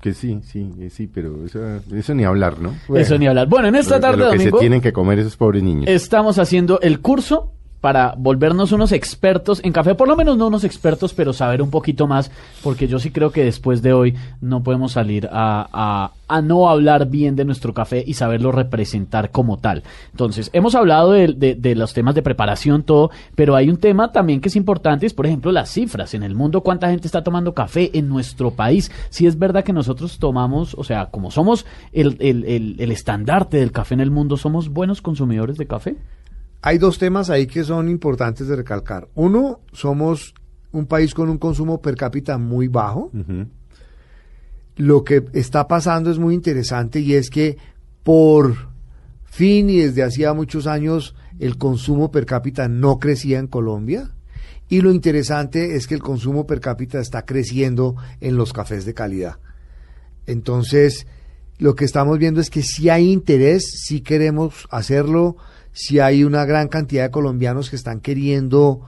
Que 0.00 0.14
sí, 0.14 0.40
sí, 0.44 0.70
sí, 0.90 1.08
pero 1.12 1.44
eso, 1.44 1.60
eso 1.92 2.14
ni 2.14 2.24
hablar, 2.24 2.60
¿no? 2.60 2.74
eso 2.96 3.18
ni 3.18 3.26
hablar. 3.26 3.48
Bueno, 3.48 3.68
en 3.68 3.74
esta 3.74 3.98
tarde 3.98 4.18
de 4.18 4.24
lo 4.26 4.30
que 4.30 4.38
se 4.38 4.52
tienen 4.52 4.80
que 4.80 4.92
comer 4.92 5.18
esos 5.18 5.36
pobres 5.36 5.62
niños. 5.62 5.86
Estamos 5.88 6.38
haciendo 6.38 6.80
el 6.80 7.00
curso 7.00 7.52
para 7.80 8.14
volvernos 8.16 8.72
unos 8.72 8.92
expertos 8.92 9.60
en 9.62 9.72
café, 9.72 9.94
por 9.94 10.08
lo 10.08 10.16
menos 10.16 10.36
no 10.36 10.48
unos 10.48 10.64
expertos, 10.64 11.14
pero 11.14 11.32
saber 11.32 11.62
un 11.62 11.70
poquito 11.70 12.06
más, 12.06 12.30
porque 12.62 12.88
yo 12.88 12.98
sí 12.98 13.10
creo 13.10 13.30
que 13.30 13.44
después 13.44 13.82
de 13.82 13.92
hoy 13.92 14.14
no 14.40 14.62
podemos 14.62 14.92
salir 14.92 15.28
a, 15.30 16.10
a, 16.28 16.42
no 16.42 16.68
hablar 16.68 17.08
bien 17.08 17.36
de 17.36 17.44
nuestro 17.44 17.72
café 17.74 18.02
y 18.06 18.14
saberlo 18.14 18.52
representar 18.52 19.30
como 19.30 19.58
tal. 19.58 19.82
Entonces, 20.10 20.50
hemos 20.52 20.74
hablado 20.74 21.12
de, 21.12 21.28
de, 21.34 21.74
los 21.74 21.94
temas 21.94 22.14
de 22.14 22.22
preparación, 22.22 22.82
todo, 22.82 23.10
pero 23.34 23.56
hay 23.56 23.70
un 23.70 23.78
tema 23.78 24.12
también 24.12 24.40
que 24.40 24.48
es 24.48 24.56
importante, 24.56 25.06
es 25.06 25.14
por 25.14 25.26
ejemplo 25.26 25.52
las 25.52 25.70
cifras 25.70 26.14
en 26.14 26.22
el 26.22 26.34
mundo, 26.34 26.62
cuánta 26.62 26.90
gente 26.90 27.06
está 27.06 27.22
tomando 27.22 27.54
café 27.54 27.90
en 27.96 28.08
nuestro 28.08 28.50
país. 28.50 28.90
Si 29.10 29.26
es 29.26 29.38
verdad 29.38 29.64
que 29.64 29.72
nosotros 29.72 30.18
tomamos, 30.18 30.74
o 30.74 30.84
sea, 30.84 31.06
como 31.06 31.30
somos 31.30 31.64
el, 31.92 32.16
el, 32.20 32.44
el, 32.44 32.76
el 32.78 32.92
estandarte 32.92 33.56
del 33.56 33.72
café 33.72 33.94
en 33.94 34.00
el 34.00 34.10
mundo, 34.10 34.36
¿somos 34.36 34.68
buenos 34.68 35.00
consumidores 35.00 35.56
de 35.56 35.66
café? 35.66 35.96
Hay 36.62 36.78
dos 36.78 36.98
temas 36.98 37.30
ahí 37.30 37.46
que 37.46 37.64
son 37.64 37.88
importantes 37.88 38.48
de 38.48 38.56
recalcar. 38.56 39.08
Uno, 39.14 39.60
somos 39.72 40.34
un 40.72 40.86
país 40.86 41.14
con 41.14 41.28
un 41.28 41.38
consumo 41.38 41.80
per 41.80 41.94
cápita 41.94 42.38
muy 42.38 42.68
bajo. 42.68 43.10
Lo 44.76 45.04
que 45.04 45.24
está 45.32 45.66
pasando 45.68 46.10
es 46.10 46.18
muy 46.18 46.34
interesante 46.34 47.00
y 47.00 47.14
es 47.14 47.30
que 47.30 47.56
por 48.02 48.54
fin 49.24 49.70
y 49.70 49.78
desde 49.78 50.02
hacía 50.02 50.32
muchos 50.34 50.66
años 50.66 51.14
el 51.38 51.58
consumo 51.58 52.10
per 52.10 52.26
cápita 52.26 52.68
no 52.68 52.98
crecía 52.98 53.38
en 53.38 53.46
Colombia. 53.46 54.10
Y 54.68 54.82
lo 54.82 54.92
interesante 54.92 55.76
es 55.76 55.86
que 55.86 55.94
el 55.94 56.02
consumo 56.02 56.46
per 56.46 56.60
cápita 56.60 57.00
está 57.00 57.24
creciendo 57.24 57.96
en 58.20 58.36
los 58.36 58.52
cafés 58.52 58.84
de 58.84 58.94
calidad. 58.94 59.38
Entonces, 60.26 61.06
lo 61.58 61.74
que 61.74 61.86
estamos 61.86 62.18
viendo 62.18 62.40
es 62.40 62.50
que 62.50 62.62
si 62.62 62.90
hay 62.90 63.10
interés, 63.10 63.64
si 63.86 64.02
queremos 64.02 64.68
hacerlo, 64.70 65.36
si 65.72 66.00
hay 66.00 66.24
una 66.24 66.44
gran 66.44 66.68
cantidad 66.68 67.04
de 67.04 67.10
colombianos 67.10 67.70
que 67.70 67.76
están 67.76 68.00
queriendo 68.00 68.82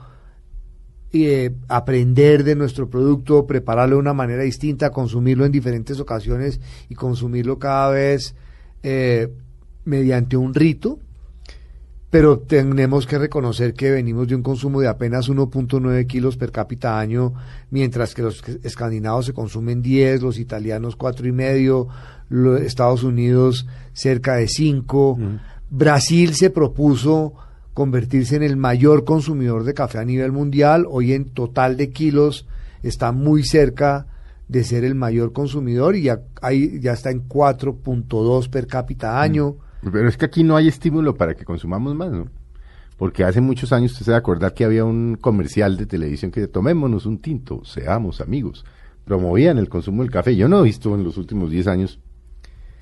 eh, 1.13 1.53
aprender 1.67 2.45
de 2.45 2.55
nuestro 2.55 2.89
producto, 2.89 3.45
prepararlo 3.45 3.95
de 3.95 4.01
una 4.01 4.13
manera 4.13 4.43
distinta, 4.43 4.91
consumirlo 4.91 5.45
en 5.45 5.51
diferentes 5.51 5.99
ocasiones 5.99 6.61
y 6.87 6.95
consumirlo 6.95 7.59
cada 7.59 7.89
vez 7.89 8.33
eh, 8.81 9.29
mediante 9.83 10.37
un 10.37 10.53
rito. 10.53 10.99
Pero 12.09 12.39
tenemos 12.39 13.07
que 13.07 13.17
reconocer 13.17 13.73
que 13.73 13.91
venimos 13.91 14.27
de 14.27 14.35
un 14.35 14.43
consumo 14.43 14.79
de 14.79 14.87
apenas 14.87 15.29
1.9 15.29 16.07
kilos 16.07 16.37
per 16.37 16.51
cápita 16.51 16.99
año, 16.99 17.33
mientras 17.69 18.13
que 18.13 18.21
los 18.21 18.41
escandinavos 18.63 19.25
se 19.25 19.33
consumen 19.33 19.81
10, 19.81 20.21
los 20.21 20.39
italianos 20.39 20.95
cuatro 20.95 21.27
y 21.27 21.31
medio, 21.33 21.87
los 22.29 22.61
Estados 22.61 23.03
Unidos 23.03 23.67
cerca 23.93 24.35
de 24.35 24.47
5. 24.47 25.19
Brasil 25.71 26.35
se 26.35 26.49
propuso 26.49 27.33
convertirse 27.73 28.35
en 28.35 28.43
el 28.43 28.57
mayor 28.57 29.05
consumidor 29.05 29.63
de 29.63 29.73
café 29.73 29.99
a 29.99 30.05
nivel 30.05 30.33
mundial. 30.33 30.85
Hoy 30.87 31.13
en 31.13 31.29
total 31.29 31.77
de 31.77 31.91
kilos 31.91 32.45
está 32.83 33.13
muy 33.13 33.43
cerca 33.43 34.05
de 34.49 34.65
ser 34.65 34.83
el 34.83 34.95
mayor 34.95 35.31
consumidor 35.31 35.95
y 35.95 36.03
ya, 36.03 36.19
ya 36.81 36.91
está 36.91 37.09
en 37.09 37.25
4.2 37.25 38.49
per 38.49 38.67
cápita 38.67 39.13
mm. 39.13 39.17
año. 39.17 39.55
Pero 39.81 40.09
es 40.09 40.17
que 40.17 40.25
aquí 40.25 40.43
no 40.43 40.57
hay 40.57 40.67
estímulo 40.67 41.15
para 41.15 41.35
que 41.35 41.45
consumamos 41.45 41.95
más, 41.95 42.11
¿no? 42.11 42.27
Porque 42.97 43.23
hace 43.23 43.39
muchos 43.39 43.71
años 43.71 43.93
usted 43.93 44.07
se 44.07 44.13
acordar 44.13 44.53
que 44.53 44.65
había 44.65 44.83
un 44.83 45.17
comercial 45.19 45.77
de 45.77 45.85
televisión 45.85 46.31
que 46.31 46.47
tomémonos 46.49 47.05
un 47.05 47.19
tinto, 47.19 47.63
seamos 47.63 48.19
amigos. 48.19 48.65
Promovían 49.05 49.57
el 49.57 49.69
consumo 49.69 50.03
del 50.03 50.11
café. 50.11 50.35
Yo 50.35 50.49
no 50.49 50.59
he 50.59 50.63
visto 50.63 50.93
en 50.93 51.05
los 51.05 51.17
últimos 51.17 51.49
10 51.49 51.67
años 51.67 51.99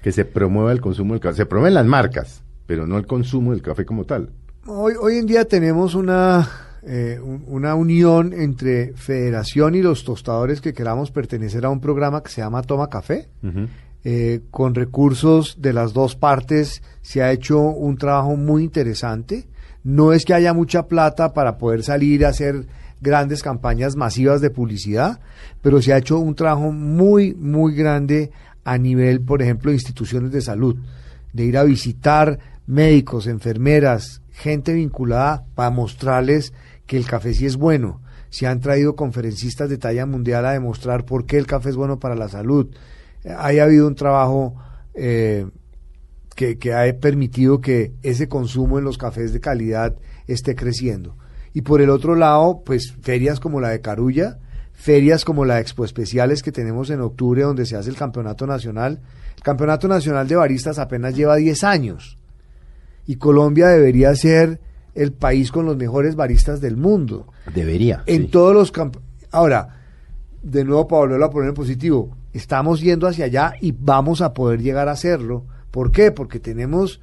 que 0.02 0.12
se 0.12 0.26
promueva 0.26 0.72
el 0.72 0.82
consumo 0.82 1.14
del 1.14 1.22
café. 1.22 1.38
Se 1.38 1.46
promueven 1.46 1.76
las 1.76 1.86
marcas, 1.86 2.44
pero 2.70 2.86
no 2.86 3.00
el 3.00 3.08
consumo 3.08 3.50
del 3.50 3.64
café 3.64 3.84
como 3.84 4.04
tal. 4.04 4.30
Hoy, 4.68 4.94
hoy 5.02 5.18
en 5.18 5.26
día 5.26 5.46
tenemos 5.46 5.96
una, 5.96 6.48
eh, 6.84 7.20
una 7.48 7.74
unión 7.74 8.32
entre 8.32 8.94
Federación 8.94 9.74
y 9.74 9.82
los 9.82 10.04
tostadores 10.04 10.62
que 10.62 10.72
queramos 10.72 11.10
pertenecer 11.10 11.66
a 11.66 11.72
un 11.72 11.82
programa 11.82 12.22
que 12.22 12.30
se 12.30 12.42
llama 12.42 12.62
Toma 12.62 12.88
Café. 12.88 13.28
Eh, 14.04 14.42
con 14.52 14.76
recursos 14.76 15.58
de 15.60 15.74
las 15.74 15.94
dos 15.94 16.16
partes 16.16 16.84
se 17.02 17.24
ha 17.24 17.32
hecho 17.32 17.60
un 17.60 17.98
trabajo 17.98 18.36
muy 18.36 18.66
interesante. 18.66 19.48
No 19.84 20.14
es 20.14 20.24
que 20.24 20.36
haya 20.36 20.54
mucha 20.54 20.86
plata 20.86 21.34
para 21.34 21.58
poder 21.58 21.82
salir 21.82 22.24
a 22.24 22.30
hacer 22.30 22.68
grandes 23.02 23.42
campañas 23.42 23.96
masivas 23.96 24.42
de 24.42 24.52
publicidad, 24.52 25.22
pero 25.64 25.82
se 25.82 25.92
ha 25.92 25.98
hecho 25.98 26.20
un 26.20 26.36
trabajo 26.36 26.72
muy, 26.72 27.34
muy 27.34 27.74
grande 27.74 28.30
a 28.64 28.78
nivel, 28.78 29.22
por 29.22 29.42
ejemplo, 29.42 29.72
de 29.72 29.78
instituciones 29.78 30.32
de 30.32 30.42
salud, 30.42 30.78
de 31.34 31.46
ir 31.46 31.58
a 31.58 31.64
visitar 31.64 32.38
médicos, 32.70 33.26
enfermeras, 33.26 34.22
gente 34.30 34.74
vinculada 34.74 35.44
para 35.56 35.72
mostrarles 35.72 36.54
que 36.86 36.98
el 36.98 37.06
café 37.08 37.34
sí 37.34 37.48
es 37.48 37.58
bueno. 37.58 38.00
Se 38.30 38.46
han 38.46 38.60
traído 38.60 38.96
conferencistas 38.96 39.72
de 39.72 39.80
talla 39.80 40.06
mundial 40.06 40.46
a 40.46 40.52
demostrar 40.52 41.04
por 41.04 41.26
qué 41.26 41.38
el 41.38 41.48
café 41.48 41.70
es 41.70 41.76
bueno 41.76 42.00
para 42.00 42.14
la 42.14 42.30
salud. 42.30 42.70
Ha 43.28 43.48
habido 43.48 43.88
un 43.88 43.96
trabajo 43.96 44.56
eh, 44.94 45.48
que, 46.36 46.60
que, 46.60 46.74
ha 46.76 46.96
permitido 47.00 47.60
que 47.60 47.92
ese 48.04 48.30
consumo 48.30 48.78
en 48.78 48.86
los 48.86 49.00
cafés 49.00 49.34
de 49.34 49.40
calidad 49.40 49.96
esté 50.28 50.56
creciendo. 50.56 51.18
Y 51.54 51.62
por 51.62 51.82
el 51.82 51.90
otro 51.90 52.14
lado, 52.14 52.62
pues 52.64 52.94
ferias 53.02 53.40
como 53.40 53.60
la 53.60 53.70
de 53.70 53.82
Carulla, 53.82 54.38
ferias 54.74 55.26
como 55.26 55.44
la 55.44 55.60
Expo 55.60 55.86
Especiales 55.86 56.44
que 56.44 56.52
tenemos 56.52 56.92
en 56.92 57.02
octubre 57.02 57.42
donde 57.42 57.66
se 57.66 57.76
hace 57.76 57.90
el 57.90 57.96
campeonato 57.96 58.46
nacional. 58.46 59.02
El 59.38 59.44
campeonato 59.44 59.88
nacional 59.88 60.28
de 60.28 60.36
baristas 60.36 60.78
apenas 60.78 61.16
lleva 61.16 61.36
10 61.36 61.64
años 61.64 62.19
y 63.10 63.16
Colombia 63.16 63.70
debería 63.70 64.14
ser 64.14 64.60
el 64.94 65.14
país 65.14 65.52
con 65.52 65.66
los 65.66 65.76
mejores 65.76 66.16
baristas 66.16 66.62
del 66.62 66.78
mundo. 66.78 67.26
Debería. 67.52 68.04
En 68.06 68.22
sí. 68.22 68.28
todos 68.28 68.54
los 68.54 68.72
campos. 68.72 69.02
Ahora, 69.32 69.80
de 70.44 70.64
nuevo 70.64 70.88
para 70.88 71.00
volverlo 71.00 71.26
a 71.26 71.32
poner 71.32 71.50
en 71.50 71.56
positivo, 71.56 72.16
estamos 72.34 72.82
yendo 72.82 73.08
hacia 73.08 73.26
allá 73.26 73.54
y 73.62 73.72
vamos 73.72 74.22
a 74.22 74.36
poder 74.36 74.62
llegar 74.62 74.88
a 74.90 74.92
hacerlo. 74.92 75.44
¿Por 75.72 75.90
qué? 75.90 76.12
Porque 76.12 76.40
tenemos 76.40 77.02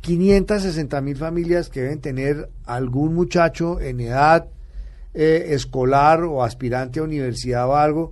560 0.00 1.00
mil 1.02 1.14
familias 1.14 1.68
que 1.68 1.82
deben 1.82 2.00
tener 2.00 2.50
algún 2.64 3.14
muchacho 3.14 3.80
en 3.80 4.00
edad 4.00 4.48
eh, 5.14 5.50
escolar 5.50 6.24
o 6.24 6.42
aspirante 6.42 6.98
a 6.98 7.04
universidad 7.04 7.68
o 7.68 7.76
algo 7.76 8.10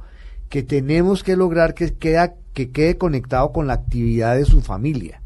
que 0.48 0.62
tenemos 0.62 1.24
que 1.24 1.34
lograr 1.34 1.74
que, 1.74 1.92
queda, 1.92 2.34
que 2.52 2.70
quede 2.70 2.96
conectado 2.96 3.50
con 3.50 3.66
la 3.66 3.72
actividad 3.72 4.36
de 4.36 4.44
su 4.44 4.62
familia. 4.62 5.22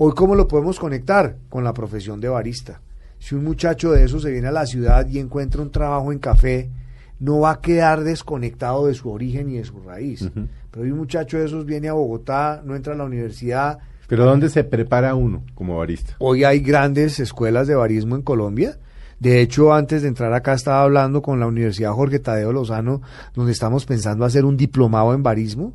Hoy, 0.00 0.12
¿cómo 0.14 0.36
lo 0.36 0.46
podemos 0.46 0.78
conectar? 0.78 1.38
Con 1.48 1.64
la 1.64 1.74
profesión 1.74 2.20
de 2.20 2.28
barista. 2.28 2.80
Si 3.18 3.34
un 3.34 3.42
muchacho 3.42 3.90
de 3.90 4.04
eso 4.04 4.20
se 4.20 4.30
viene 4.30 4.46
a 4.46 4.52
la 4.52 4.64
ciudad 4.64 5.08
y 5.08 5.18
encuentra 5.18 5.60
un 5.60 5.72
trabajo 5.72 6.12
en 6.12 6.20
café, 6.20 6.70
no 7.18 7.40
va 7.40 7.50
a 7.50 7.60
quedar 7.60 8.04
desconectado 8.04 8.86
de 8.86 8.94
su 8.94 9.10
origen 9.10 9.50
y 9.50 9.56
de 9.56 9.64
su 9.64 9.80
raíz. 9.80 10.22
Uh 10.22 10.26
-huh. 10.26 10.48
Pero 10.70 10.84
hoy 10.84 10.92
un 10.92 10.98
muchacho 10.98 11.38
de 11.38 11.46
esos 11.46 11.66
viene 11.66 11.88
a 11.88 11.94
Bogotá, 11.94 12.62
no 12.64 12.76
entra 12.76 12.92
a 12.92 12.96
la 12.96 13.06
universidad. 13.06 13.80
¿Pero 14.06 14.24
dónde 14.24 14.48
se 14.50 14.62
prepara 14.62 15.16
uno 15.16 15.42
como 15.56 15.78
barista? 15.78 16.14
Hoy 16.20 16.44
hay 16.44 16.60
grandes 16.60 17.18
escuelas 17.18 17.66
de 17.66 17.74
barismo 17.74 18.14
en 18.14 18.22
Colombia. 18.22 18.78
De 19.18 19.40
hecho, 19.40 19.74
antes 19.74 20.02
de 20.02 20.08
entrar 20.08 20.32
acá 20.32 20.52
estaba 20.52 20.84
hablando 20.84 21.22
con 21.22 21.40
la 21.40 21.48
Universidad 21.48 21.90
Jorge 21.90 22.20
Tadeo 22.20 22.52
Lozano, 22.52 23.02
donde 23.34 23.50
estamos 23.50 23.84
pensando 23.84 24.24
hacer 24.24 24.44
un 24.44 24.56
diplomado 24.56 25.12
en 25.12 25.24
barismo 25.24 25.72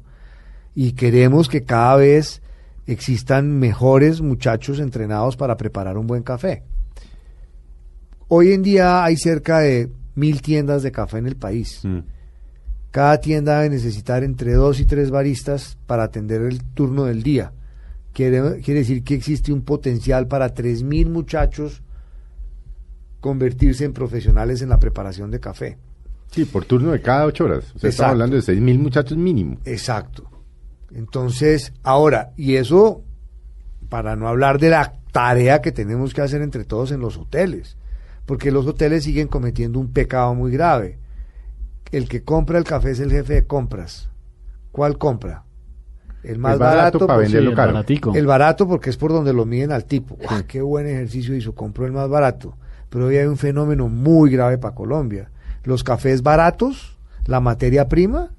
y 0.75 0.93
queremos 0.93 1.49
que 1.49 1.63
cada 1.63 1.97
vez 1.97 2.41
existan 2.87 3.59
mejores 3.59 4.21
muchachos 4.21 4.79
entrenados 4.79 5.37
para 5.37 5.57
preparar 5.57 5.97
un 5.97 6.07
buen 6.07 6.23
café. 6.23 6.63
Hoy 8.27 8.51
en 8.51 8.63
día 8.63 9.03
hay 9.03 9.17
cerca 9.17 9.59
de 9.59 9.89
mil 10.15 10.41
tiendas 10.41 10.83
de 10.83 10.91
café 10.91 11.17
en 11.17 11.27
el 11.27 11.35
país. 11.35 11.81
Mm. 11.83 11.99
Cada 12.91 13.19
tienda 13.19 13.59
debe 13.59 13.75
necesitar 13.75 14.23
entre 14.23 14.53
dos 14.53 14.79
y 14.79 14.85
tres 14.85 15.09
baristas 15.09 15.77
para 15.87 16.03
atender 16.03 16.41
el 16.41 16.63
turno 16.63 17.05
del 17.05 17.23
día. 17.23 17.51
Quiere, 18.11 18.61
quiere 18.61 18.81
decir 18.81 19.03
que 19.03 19.15
existe 19.15 19.51
un 19.51 19.63
potencial 19.63 20.27
para 20.27 20.53
tres 20.53 20.83
mil 20.83 21.09
muchachos 21.09 21.81
convertirse 23.19 23.85
en 23.85 23.93
profesionales 23.93 24.61
en 24.61 24.69
la 24.69 24.79
preparación 24.79 25.31
de 25.31 25.39
café. 25.39 25.77
Sí, 26.29 26.45
por 26.45 26.65
turno 26.65 26.91
de 26.91 27.01
cada 27.01 27.25
ocho 27.25 27.45
horas. 27.45 27.71
O 27.75 27.79
sea, 27.79 27.89
estamos 27.89 28.11
hablando 28.11 28.35
de 28.35 28.41
seis 28.41 28.59
mil 28.59 28.77
muchachos 28.77 29.17
mínimo. 29.17 29.57
Exacto. 29.65 30.29
Entonces, 30.93 31.73
ahora, 31.83 32.31
y 32.37 32.55
eso 32.55 33.03
para 33.89 34.15
no 34.15 34.27
hablar 34.27 34.59
de 34.59 34.69
la 34.69 34.93
tarea 35.11 35.61
que 35.61 35.71
tenemos 35.71 36.13
que 36.13 36.21
hacer 36.21 36.41
entre 36.41 36.65
todos 36.65 36.91
en 36.91 36.99
los 36.99 37.17
hoteles, 37.17 37.77
porque 38.25 38.51
los 38.51 38.65
hoteles 38.65 39.03
siguen 39.03 39.27
cometiendo 39.27 39.79
un 39.79 39.91
pecado 39.91 40.33
muy 40.33 40.51
grave. 40.51 40.99
El 41.91 42.07
que 42.07 42.23
compra 42.23 42.57
el 42.57 42.63
café 42.63 42.91
es 42.91 42.99
el 42.99 43.11
jefe 43.11 43.33
de 43.33 43.45
compras. 43.45 44.09
¿Cuál 44.71 44.97
compra? 44.97 45.43
El 46.23 46.39
más 46.39 46.53
el 46.53 46.59
barato, 46.59 46.77
barato 46.77 47.07
para 47.07 47.19
pues, 47.19 47.31
venderlo 47.31 47.55
caro. 47.55 47.73
baratico. 47.73 48.15
El 48.15 48.25
barato 48.25 48.67
porque 48.67 48.89
es 48.89 48.97
por 48.97 49.11
donde 49.11 49.33
lo 49.33 49.45
miden 49.45 49.71
al 49.71 49.85
tipo. 49.85 50.15
¡Guau, 50.15 50.43
qué 50.47 50.61
buen 50.61 50.87
ejercicio 50.87 51.35
hizo, 51.35 51.53
compró 51.53 51.85
el 51.85 51.91
más 51.91 52.09
barato. 52.09 52.55
Pero 52.89 53.07
hoy 53.07 53.17
hay 53.17 53.25
un 53.25 53.37
fenómeno 53.37 53.89
muy 53.89 54.31
grave 54.31 54.57
para 54.57 54.73
Colombia. 54.73 55.29
Los 55.63 55.83
cafés 55.83 56.23
baratos, 56.23 56.97
la 57.25 57.39
materia 57.39 57.87
prima, 57.89 58.31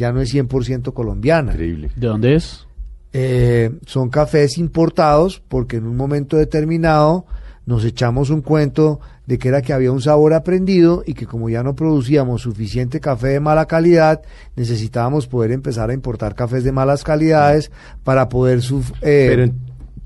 ya 0.00 0.12
no 0.12 0.20
es 0.20 0.34
100% 0.34 0.92
colombiana. 0.94 1.52
Increíble. 1.52 1.90
¿De 1.94 2.06
dónde 2.06 2.34
es? 2.34 2.66
Eh, 3.12 3.70
son 3.86 4.08
cafés 4.08 4.56
importados 4.56 5.42
porque 5.46 5.76
en 5.76 5.86
un 5.86 5.96
momento 5.96 6.36
determinado 6.36 7.26
nos 7.66 7.84
echamos 7.84 8.30
un 8.30 8.40
cuento 8.40 9.00
de 9.26 9.38
que 9.38 9.48
era 9.48 9.62
que 9.62 9.72
había 9.72 9.92
un 9.92 10.00
sabor 10.00 10.32
aprendido 10.32 11.02
y 11.06 11.12
que 11.14 11.26
como 11.26 11.50
ya 11.50 11.62
no 11.62 11.74
producíamos 11.74 12.42
suficiente 12.42 12.98
café 12.98 13.28
de 13.28 13.40
mala 13.40 13.66
calidad, 13.66 14.22
necesitábamos 14.56 15.26
poder 15.26 15.52
empezar 15.52 15.90
a 15.90 15.94
importar 15.94 16.34
cafés 16.34 16.64
de 16.64 16.72
malas 16.72 17.04
calidades 17.04 17.70
para 18.02 18.28
poder... 18.28 18.62
Suf 18.62 18.90
eh, 19.02 19.26
Pero, 19.28 19.52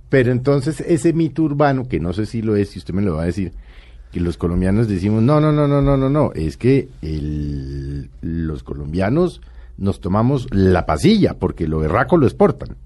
pero 0.09 0.33
entonces 0.33 0.81
ese 0.81 1.13
mito 1.13 1.45
urbano, 1.45 1.89
que 1.89 2.01
no 2.01 2.13
sé 2.13 2.27
si 2.27 2.43
lo 2.43 2.57
es, 2.57 2.71
si 2.71 2.81
usted 2.81 2.93
me 2.93 3.03
lo 3.03 3.15
va 3.15 3.23
a 3.23 3.27
decir, 3.27 3.53
que 4.11 4.21
los 4.21 4.37
colombianos 4.37 4.89
decimos, 4.89 5.23
no, 5.23 5.41
no, 5.41 5.53
no, 5.53 5.69
no, 5.69 5.81
no, 5.81 5.97
no, 5.97 6.11
no, 6.11 6.33
es 6.35 6.57
que 6.57 6.89
el, 7.01 8.11
los 8.21 8.63
colombianos 8.63 9.41
nos 9.77 10.01
tomamos 10.01 10.47
la 10.51 10.87
pasilla, 10.87 11.35
porque 11.39 11.67
lo 11.67 11.79
berraco 11.81 12.17
lo 12.17 12.27
exportan. 12.27 12.77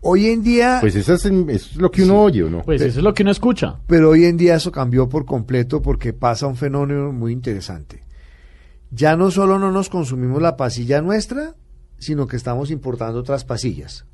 hoy 0.00 0.26
en 0.26 0.42
día... 0.42 0.78
Pues 0.80 0.96
eso 0.96 1.14
es, 1.14 1.24
eso 1.24 1.48
es 1.48 1.76
lo 1.76 1.90
que 1.90 2.02
uno 2.02 2.20
oye, 2.20 2.42
¿o 2.42 2.50
no? 2.50 2.62
Pues 2.62 2.82
eso 2.82 3.00
es 3.00 3.04
lo 3.04 3.14
que 3.14 3.22
uno 3.22 3.32
escucha. 3.32 3.80
Pero 3.86 4.10
hoy 4.10 4.24
en 4.24 4.36
día 4.36 4.56
eso 4.56 4.70
cambió 4.70 5.08
por 5.08 5.24
completo 5.24 5.80
porque 5.80 6.12
pasa 6.12 6.46
un 6.46 6.56
fenómeno 6.56 7.12
muy 7.12 7.32
interesante. 7.32 8.04
Ya 8.90 9.16
no 9.16 9.30
solo 9.30 9.58
no 9.58 9.72
nos 9.72 9.88
consumimos 9.88 10.40
la 10.42 10.56
pasilla 10.56 11.00
nuestra, 11.00 11.54
sino 11.98 12.26
que 12.26 12.36
estamos 12.36 12.70
importando 12.70 13.20
otras 13.20 13.44
pasillas. 13.44 14.04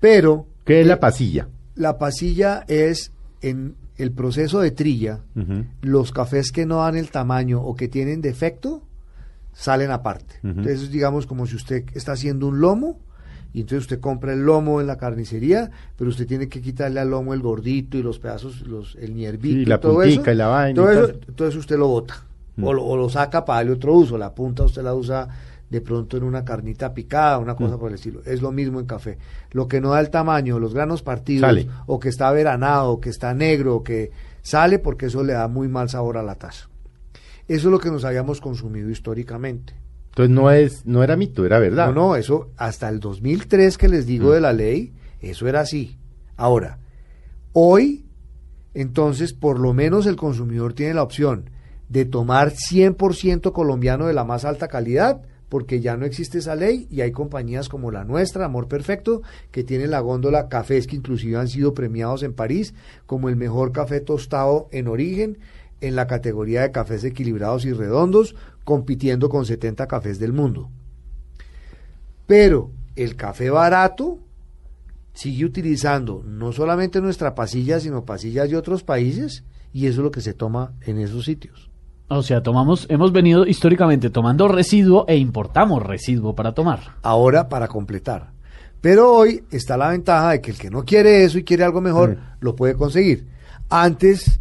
Pero 0.00 0.46
¿Qué 0.64 0.80
es 0.80 0.86
la 0.86 1.00
pasilla? 1.00 1.48
la 1.74 1.98
pasilla 1.98 2.64
es 2.68 3.12
en 3.40 3.76
el 3.96 4.12
proceso 4.12 4.60
de 4.60 4.70
trilla, 4.70 5.20
los 5.80 6.12
cafés 6.12 6.52
que 6.52 6.66
no 6.66 6.78
dan 6.78 6.96
el 6.96 7.10
tamaño 7.10 7.60
o 7.60 7.74
que 7.74 7.88
tienen 7.88 8.20
defecto 8.20 8.82
salen 9.60 9.90
aparte. 9.90 10.36
Entonces, 10.44 10.82
es, 10.82 10.90
digamos 10.92 11.26
como 11.26 11.44
si 11.46 11.56
usted 11.56 11.84
está 11.94 12.12
haciendo 12.12 12.46
un 12.46 12.60
lomo 12.60 13.00
y 13.52 13.62
entonces 13.62 13.80
usted 13.86 13.98
compra 13.98 14.32
el 14.32 14.42
lomo 14.44 14.80
en 14.80 14.86
la 14.86 14.96
carnicería, 14.98 15.70
pero 15.96 16.10
usted 16.10 16.26
tiene 16.28 16.48
que 16.48 16.60
quitarle 16.60 17.00
al 17.00 17.10
lomo 17.10 17.34
el 17.34 17.40
gordito 17.40 17.96
y 17.98 18.02
los 18.04 18.18
pedazos, 18.20 18.60
los, 18.68 18.94
el 18.96 19.14
nierbito 19.16 19.56
Sí, 19.56 19.62
y 19.62 19.64
la 19.64 19.80
todo 19.80 19.94
puntica 19.94 20.20
eso. 20.22 20.30
y 20.32 20.34
la 20.36 20.46
vaina 20.46 20.74
Todo 20.80 20.92
eso, 20.92 21.18
entonces 21.28 21.56
usted 21.56 21.76
lo 21.76 21.88
bota 21.88 22.24
Mm. 22.56 22.64
o, 22.64 22.72
lo, 22.72 22.84
o 22.84 22.96
lo 22.96 23.08
saca 23.08 23.44
para 23.44 23.58
darle 23.60 23.72
otro 23.72 23.94
uso. 23.94 24.18
La 24.18 24.34
punta 24.34 24.64
usted 24.64 24.82
la 24.82 24.92
usa 24.92 25.28
de 25.70 25.80
pronto 25.80 26.16
en 26.16 26.24
una 26.24 26.44
carnita 26.44 26.92
picada, 26.92 27.38
una 27.38 27.54
cosa 27.54 27.76
Mm. 27.76 27.78
por 27.78 27.88
el 27.90 27.94
estilo. 27.94 28.20
Es 28.24 28.42
lo 28.42 28.50
mismo 28.52 28.80
en 28.80 28.86
café. 28.86 29.16
Lo 29.52 29.68
que 29.68 29.80
no 29.80 29.90
da 29.90 30.00
el 30.00 30.10
tamaño, 30.10 30.58
los 30.58 30.74
granos 30.74 31.02
partidos, 31.02 31.42
Sale. 31.48 31.68
o 31.86 32.00
que 32.00 32.08
está 32.08 32.26
averanado, 32.28 32.90
o 32.92 33.00
que 33.00 33.10
está 33.10 33.32
negro, 33.34 33.76
o 33.76 33.82
que 33.84 34.10
sale 34.42 34.78
porque 34.80 35.06
eso 35.06 35.22
le 35.22 35.34
da 35.34 35.46
muy 35.46 35.68
mal 35.68 35.88
sabor 35.88 36.16
a 36.16 36.22
la 36.24 36.34
taza. 36.34 36.68
Eso 37.48 37.68
es 37.68 37.72
lo 37.72 37.80
que 37.80 37.90
nos 37.90 38.04
habíamos 38.04 38.40
consumido 38.40 38.90
históricamente. 38.90 39.74
Entonces 40.10 40.34
no 40.34 40.50
es, 40.50 40.84
no 40.86 41.02
era 41.02 41.16
mito, 41.16 41.46
era 41.46 41.58
verdad. 41.58 41.86
No, 41.88 42.08
no, 42.08 42.16
eso 42.16 42.50
hasta 42.56 42.88
el 42.88 43.00
2003 43.00 43.78
que 43.78 43.88
les 43.88 44.06
digo 44.06 44.30
Mm. 44.30 44.32
de 44.34 44.40
la 44.40 44.52
ley, 44.52 44.92
eso 45.20 45.48
era 45.48 45.60
así. 45.60 45.96
Ahora, 46.36 46.78
hoy, 47.52 48.04
entonces, 48.74 49.32
por 49.32 49.58
lo 49.58 49.72
menos 49.74 50.06
el 50.06 50.16
consumidor 50.16 50.72
tiene 50.74 50.94
la 50.94 51.02
opción 51.02 51.50
de 51.88 52.04
tomar 52.04 52.52
100% 52.52 53.52
colombiano 53.52 54.06
de 54.06 54.12
la 54.12 54.24
más 54.24 54.44
alta 54.44 54.68
calidad, 54.68 55.22
porque 55.48 55.80
ya 55.80 55.96
no 55.96 56.04
existe 56.04 56.38
esa 56.38 56.54
ley 56.54 56.86
y 56.90 57.00
hay 57.00 57.10
compañías 57.10 57.70
como 57.70 57.90
la 57.90 58.04
nuestra, 58.04 58.44
Amor 58.44 58.68
Perfecto, 58.68 59.22
que 59.50 59.64
tienen 59.64 59.90
la 59.90 60.00
góndola 60.00 60.48
cafés 60.48 60.86
que 60.86 60.96
inclusive 60.96 61.38
han 61.38 61.48
sido 61.48 61.72
premiados 61.72 62.22
en 62.22 62.34
París 62.34 62.74
como 63.06 63.30
el 63.30 63.36
mejor 63.36 63.72
café 63.72 64.00
tostado 64.00 64.68
en 64.72 64.88
origen 64.88 65.38
en 65.80 65.96
la 65.96 66.06
categoría 66.06 66.62
de 66.62 66.72
cafés 66.72 67.04
equilibrados 67.04 67.64
y 67.64 67.72
redondos, 67.72 68.34
compitiendo 68.64 69.28
con 69.28 69.46
70 69.46 69.86
cafés 69.86 70.18
del 70.18 70.32
mundo. 70.32 70.70
Pero 72.26 72.70
el 72.96 73.16
café 73.16 73.50
barato 73.50 74.18
sigue 75.14 75.44
utilizando 75.44 76.22
no 76.24 76.52
solamente 76.52 77.00
nuestra 77.00 77.34
pasilla, 77.34 77.80
sino 77.80 78.04
pasillas 78.04 78.50
de 78.50 78.56
otros 78.56 78.82
países, 78.84 79.44
y 79.72 79.86
eso 79.86 80.00
es 80.00 80.04
lo 80.04 80.10
que 80.10 80.20
se 80.20 80.34
toma 80.34 80.72
en 80.82 80.98
esos 80.98 81.24
sitios. 81.24 81.70
O 82.08 82.22
sea, 82.22 82.42
tomamos, 82.42 82.86
hemos 82.88 83.12
venido 83.12 83.46
históricamente 83.46 84.08
tomando 84.10 84.48
residuo 84.48 85.04
e 85.08 85.16
importamos 85.16 85.82
residuo 85.82 86.34
para 86.34 86.52
tomar. 86.52 86.96
Ahora 87.02 87.48
para 87.48 87.68
completar. 87.68 88.32
Pero 88.80 89.12
hoy 89.12 89.42
está 89.50 89.76
la 89.76 89.88
ventaja 89.90 90.30
de 90.30 90.40
que 90.40 90.52
el 90.52 90.58
que 90.58 90.70
no 90.70 90.84
quiere 90.84 91.24
eso 91.24 91.38
y 91.38 91.44
quiere 91.44 91.64
algo 91.64 91.80
mejor, 91.80 92.16
Mm. 92.16 92.20
lo 92.40 92.54
puede 92.56 92.74
conseguir. 92.76 93.26
Antes 93.68 94.40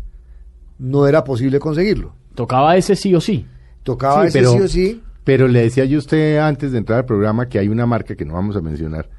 no 0.80 1.08
era 1.08 1.24
posible 1.24 1.60
conseguirlo. 1.60 2.14
Tocaba 2.36 2.78
ese 2.78 2.96
sí 2.96 3.14
o 3.16 3.22
sí. 3.22 3.46
Tocaba 3.84 4.24
Sí, 4.24 4.28
ese 4.30 4.40
pero- 4.40 4.52
sí 4.54 4.60
o 4.60 4.68
sí. 4.68 5.04
Pero 5.24 5.48
le 5.50 5.62
decía 5.62 5.84
yo 5.86 5.98
a 5.98 6.00
usted 6.00 6.38
antes 6.38 6.72
de 6.72 6.78
entrar 6.78 7.00
al 7.00 7.06
programa 7.06 7.50
que 7.50 7.60
hay 7.60 7.68
una 7.68 7.86
marca 7.86 8.16
que 8.16 8.24
no 8.24 8.34
vamos 8.36 8.56
a 8.56 8.62
mencionar, 8.62 9.10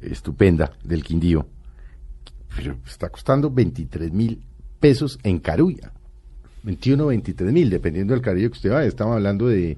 estupenda, 0.00 0.70
del 0.84 1.02
Quindío, 1.02 1.46
pero 2.54 2.76
está 2.86 3.08
costando 3.08 3.50
23 3.50 4.12
mil 4.12 4.40
pesos 4.78 5.18
en 5.24 5.40
Carulla. 5.40 5.92
21, 6.62 7.06
23 7.06 7.52
mil, 7.52 7.70
dependiendo 7.70 8.14
del 8.14 8.22
carillo 8.22 8.50
que 8.50 8.56
usted 8.56 8.70
vaya. 8.70 8.86
Estamos 8.86 9.14
hablando 9.16 9.48
de 9.48 9.76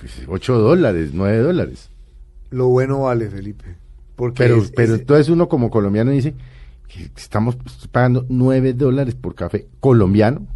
pues, 0.00 0.22
8 0.26 0.58
dólares, 0.58 1.10
9 1.12 1.38
dólares. 1.38 1.88
Lo 2.50 2.68
bueno 2.68 3.02
vale, 3.02 3.28
Felipe. 3.28 3.76
Porque 4.16 4.38
Pero, 4.38 4.56
es- 4.56 4.72
pero 4.74 4.94
es- 4.94 5.00
entonces 5.00 5.28
uno 5.28 5.48
como 5.48 5.70
colombiano 5.70 6.10
dice 6.10 6.34
estamos 7.16 7.56
pagando 7.92 8.24
9 8.28 8.72
dólares 8.74 9.14
por 9.14 9.34
café 9.34 9.66
colombiano. 9.80 10.46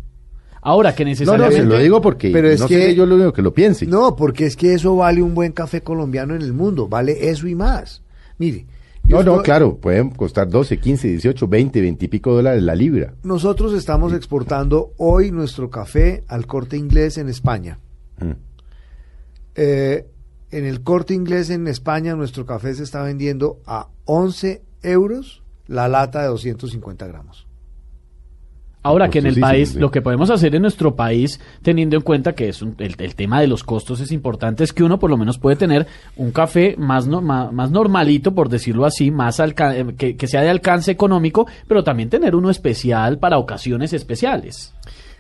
Ahora 0.63 0.95
que 0.95 1.05
No, 1.05 1.09
no, 1.09 1.11
necesariamente... 1.13 1.57
se 1.63 1.65
lo 1.65 1.79
digo 1.79 2.01
porque 2.03 2.31
Pero 2.31 2.49
es 2.51 2.61
no 2.61 2.69
que- 2.69 2.75
sé 2.89 2.95
yo 2.95 3.07
lo 3.07 3.15
único 3.15 3.33
que 3.33 3.41
lo 3.43 3.55
piense. 3.55 3.87
No, 3.87 4.15
porque 4.15 4.45
es 4.47 4.57
que 4.57 4.75
eso 4.75 4.95
vale 4.97 5.23
un 5.23 5.35
buen 5.35 5.53
café 5.53 5.81
colombiano 5.83 6.35
en 6.35 6.43
el 6.43 6.53
mundo, 6.53 6.87
vale 6.87 7.31
eso 7.31 7.47
y 7.49 7.55
más. 7.55 8.03
Mire, 8.39 8.67
No, 9.05 9.23
no, 9.23 9.33
estoy- 9.33 9.45
claro, 9.45 9.77
pueden 9.79 10.11
costar 10.11 10.49
12, 10.51 10.79
15, 10.79 11.09
18, 11.09 11.49
20, 11.49 11.81
20 11.81 12.05
y 12.05 12.09
pico 12.09 12.35
dólares 12.35 12.63
la 12.63 12.75
libra. 12.75 13.15
nosotros 13.23 13.73
estamos 13.73 14.13
exportando 14.13 14.93
hoy 14.99 15.31
nuestro 15.33 15.71
café 15.71 16.25
al 16.29 16.47
corte 16.47 16.77
inglés 16.77 17.17
en 17.17 17.29
España. 17.31 17.79
Mm. 18.21 18.33
Eh, 19.55 20.07
en 20.51 20.65
el 20.67 20.83
corte 20.83 21.15
inglés 21.15 21.49
en 21.51 21.67
España 21.69 22.15
nuestro 22.17 22.45
café 22.47 22.75
se 22.75 22.83
está 22.83 23.03
vendiendo 23.03 23.61
a 23.67 23.89
11 24.05 24.63
euros 24.83 25.40
la 25.71 25.89
lata 25.89 26.21
de 26.23 26.29
250 26.29 27.07
gramos. 27.07 27.47
Ahora 28.83 29.11
que 29.11 29.19
en 29.19 29.27
el 29.27 29.39
país, 29.39 29.71
sí. 29.73 29.79
lo 29.79 29.91
que 29.91 30.01
podemos 30.01 30.31
hacer 30.31 30.55
en 30.55 30.63
nuestro 30.63 30.97
país, 30.97 31.39
teniendo 31.61 31.97
en 31.97 32.03
cuenta 32.03 32.33
que 32.35 32.49
es 32.49 32.63
un- 32.63 32.75
el, 32.79 32.95
el 32.99 33.15
tema 33.15 33.39
de 33.43 33.47
los 33.47 33.63
costos 33.63 34.01
es 34.01 34.11
importante, 34.11 34.65
es 34.65 34.73
que 34.73 34.83
uno 34.83 34.99
por 34.99 35.11
lo 35.11 35.19
menos 35.19 35.39
puede 35.39 35.57
tener 35.57 35.87
un 36.17 36.31
café 36.33 36.77
más, 36.79 37.07
no- 37.07 37.21
más, 37.21 37.71
normalito, 37.71 38.35
por 38.35 38.49
decirlo 38.49 38.87
así, 38.87 39.11
más 39.11 39.39
alca- 39.39 39.77
eh, 39.77 39.95
que, 39.99 40.17
que 40.17 40.27
sea 40.27 40.41
de 40.41 40.49
alcance 40.49 40.91
económico, 40.91 41.47
pero 41.69 41.85
también 41.85 42.09
tener 42.09 42.35
uno 42.35 42.49
especial 42.49 43.19
para 43.19 43.37
ocasiones 43.37 43.93
especiales. 43.93 44.73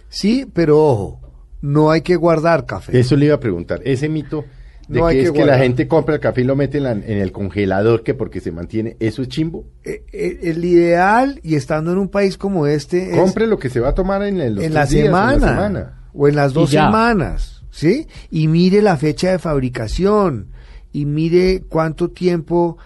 Sí, 0.08 0.46
pero 0.50 0.78
ojo, 0.82 1.20
no 1.60 1.90
hay 1.90 2.00
que 2.00 2.16
guardar 2.16 2.64
café. 2.64 2.98
Eso 2.98 3.14
le 3.14 3.26
iba 3.26 3.34
a 3.34 3.40
preguntar. 3.40 3.82
Ese 3.84 4.08
mito 4.08 4.46
de 4.90 4.98
No 4.98 5.06
hay 5.06 5.16
que 5.16 5.22
que 5.22 5.28
es 5.28 5.32
que 5.32 5.44
la 5.46 5.58
gente 5.58 5.86
compra 5.86 6.14
el 6.16 6.20
café 6.20 6.40
y 6.40 6.44
lo 6.44 6.56
mete 6.56 6.78
en, 6.78 6.84
la- 6.84 6.90
en 6.92 7.18
el 7.18 7.30
congelador 7.32 8.02
que 8.02 8.14
porque 8.14 8.40
se 8.40 8.50
mantiene, 8.52 8.96
¿eso 9.00 9.22
es 9.22 9.28
chimbo? 9.28 9.64
Eh, 9.84 10.04
eh, 10.12 10.38
el 10.42 10.64
ideal, 10.64 11.38
y 11.42 11.54
estando 11.54 11.92
en 11.92 11.98
un 11.98 12.08
país 12.08 12.36
como 12.36 12.66
este, 12.66 13.12
es 13.12 13.16
Compre 13.16 13.46
lo 13.46 13.58
que 13.58 13.70
se 13.70 13.78
va 13.80 13.90
a 13.90 13.94
tomar 13.94 14.22
en, 14.24 14.40
el- 14.40 14.56
los 14.56 14.64
en 14.64 14.74
la, 14.74 14.86
días, 14.86 15.04
semana, 15.04 15.34
en 15.34 15.40
la 15.40 15.48
semana. 15.48 16.00
o 16.12 16.28
en 16.28 16.34
las 16.36 16.52
dos 16.52 16.70
semanas, 16.70 17.62
¿sí? 17.70 18.06
Y 18.30 18.48
mire 18.48 18.82
la 18.82 18.96
fecha 18.96 19.30
de 19.30 19.38
fabricación 19.38 20.48
y 20.92 21.04
mire 21.06 21.62
cuánto 21.68 22.10
tiempo 22.10 22.76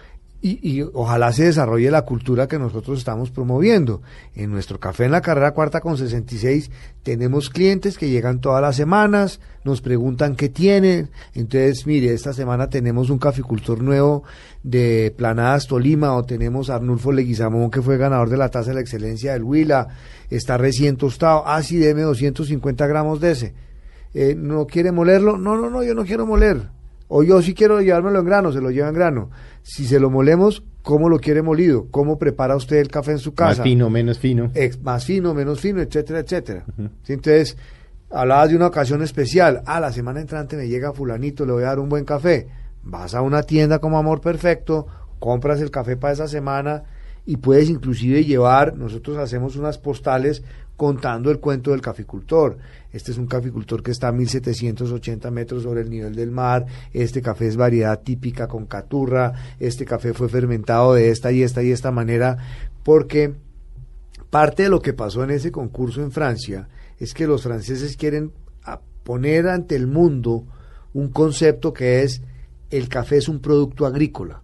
y, 0.45 0.59
y 0.61 0.83
ojalá 0.93 1.33
se 1.33 1.45
desarrolle 1.45 1.89
la 1.89 2.03
cultura 2.03 2.47
que 2.47 2.59
nosotros 2.59 2.99
estamos 2.99 3.31
promoviendo. 3.31 4.03
En 4.35 4.51
nuestro 4.51 4.79
café 4.79 5.05
en 5.05 5.11
la 5.11 5.21
carrera 5.21 5.55
cuarta 5.55 5.81
con 5.81 5.97
66 5.97 6.69
tenemos 7.01 7.49
clientes 7.49 7.97
que 7.97 8.09
llegan 8.09 8.41
todas 8.41 8.61
las 8.61 8.75
semanas, 8.75 9.39
nos 9.63 9.81
preguntan 9.81 10.35
qué 10.35 10.47
tienen. 10.49 11.09
Entonces, 11.33 11.87
mire, 11.87 12.13
esta 12.13 12.31
semana 12.31 12.69
tenemos 12.69 13.09
un 13.09 13.17
caficultor 13.17 13.81
nuevo 13.81 14.23
de 14.61 15.11
Planadas 15.17 15.65
Tolima 15.65 16.13
o 16.13 16.23
tenemos 16.25 16.69
a 16.69 16.75
Arnulfo 16.75 17.11
Leguizamón 17.11 17.71
que 17.71 17.81
fue 17.81 17.97
ganador 17.97 18.29
de 18.29 18.37
la 18.37 18.49
tasa 18.49 18.69
de 18.69 18.75
la 18.75 18.81
excelencia 18.81 19.33
del 19.33 19.41
Huila, 19.41 19.87
está 20.29 20.59
recién 20.59 20.95
tostado, 20.95 21.41
ah 21.47 21.63
sí, 21.63 21.77
deme 21.77 22.03
250 22.03 22.85
gramos 22.85 23.19
de 23.19 23.31
ese. 23.31 23.53
Eh, 24.13 24.35
¿No 24.37 24.67
quiere 24.67 24.91
molerlo? 24.91 25.39
No, 25.39 25.57
no, 25.57 25.71
no, 25.71 25.81
yo 25.81 25.95
no 25.95 26.05
quiero 26.05 26.27
moler. 26.27 26.74
O 27.07 27.23
yo 27.23 27.41
sí 27.41 27.53
quiero 27.53 27.81
llevármelo 27.81 28.19
en 28.19 28.25
grano, 28.25 28.51
se 28.51 28.61
lo 28.61 28.71
lleva 28.71 28.89
en 28.89 28.95
grano. 28.95 29.29
Si 29.61 29.85
se 29.85 29.99
lo 29.99 30.09
molemos, 30.09 30.63
¿cómo 30.81 31.07
lo 31.09 31.19
quiere 31.19 31.41
molido? 31.41 31.87
¿Cómo 31.91 32.17
prepara 32.17 32.55
usted 32.55 32.77
el 32.77 32.87
café 32.87 33.11
en 33.11 33.19
su 33.19 33.33
casa? 33.33 33.59
Más 33.59 33.63
fino, 33.63 33.89
menos 33.89 34.17
fino. 34.19 34.51
Ex- 34.53 34.81
más 34.81 35.05
fino, 35.05 35.33
menos 35.33 35.59
fino, 35.61 35.81
etcétera, 35.81 36.19
etcétera. 36.19 36.65
Entonces, 37.07 37.57
hablabas 38.09 38.49
de 38.49 38.55
una 38.55 38.67
ocasión 38.67 39.01
especial. 39.03 39.61
Ah, 39.65 39.79
la 39.79 39.91
semana 39.91 40.19
entrante 40.21 40.57
me 40.57 40.67
llega 40.67 40.93
fulanito, 40.93 41.45
le 41.45 41.51
voy 41.53 41.63
a 41.63 41.67
dar 41.67 41.79
un 41.79 41.89
buen 41.89 42.05
café. 42.05 42.47
Vas 42.83 43.13
a 43.15 43.21
una 43.21 43.43
tienda 43.43 43.79
como 43.79 43.97
Amor 43.97 44.21
Perfecto, 44.21 44.87
compras 45.19 45.61
el 45.61 45.71
café 45.71 45.97
para 45.97 46.13
esa 46.13 46.27
semana 46.27 46.83
y 47.25 47.37
puedes 47.37 47.69
inclusive 47.69 48.23
llevar, 48.23 48.77
nosotros 48.77 49.17
hacemos 49.17 49.55
unas 49.55 49.79
postales 49.79 50.43
contando 50.77 51.31
el 51.31 51.39
cuento 51.39 51.71
del 51.71 51.81
caficultor. 51.81 52.57
Este 52.91 53.11
es 53.11 53.17
un 53.17 53.27
caficultor 53.27 53.83
que 53.83 53.91
está 53.91 54.09
a 54.09 54.11
1780 54.11 55.31
metros 55.31 55.63
sobre 55.63 55.81
el 55.81 55.89
nivel 55.89 56.15
del 56.15 56.31
mar. 56.31 56.65
Este 56.93 57.21
café 57.21 57.47
es 57.47 57.57
variedad 57.57 58.01
típica 58.01 58.47
con 58.47 58.65
caturra. 58.65 59.33
Este 59.59 59.85
café 59.85 60.13
fue 60.13 60.29
fermentado 60.29 60.93
de 60.93 61.11
esta 61.11 61.31
y 61.31 61.43
esta 61.43 61.63
y 61.63 61.71
esta 61.71 61.91
manera 61.91 62.37
porque 62.83 63.33
parte 64.29 64.63
de 64.63 64.69
lo 64.69 64.81
que 64.81 64.93
pasó 64.93 65.23
en 65.23 65.31
ese 65.31 65.51
concurso 65.51 66.01
en 66.01 66.11
Francia 66.11 66.67
es 66.99 67.13
que 67.13 67.27
los 67.27 67.43
franceses 67.43 67.97
quieren 67.97 68.31
poner 69.03 69.47
ante 69.47 69.75
el 69.75 69.87
mundo 69.87 70.45
un 70.93 71.09
concepto 71.09 71.71
que 71.71 72.01
es 72.01 72.21
el 72.71 72.89
café 72.89 73.17
es 73.17 73.29
un 73.29 73.39
producto 73.39 73.85
agrícola. 73.85 74.41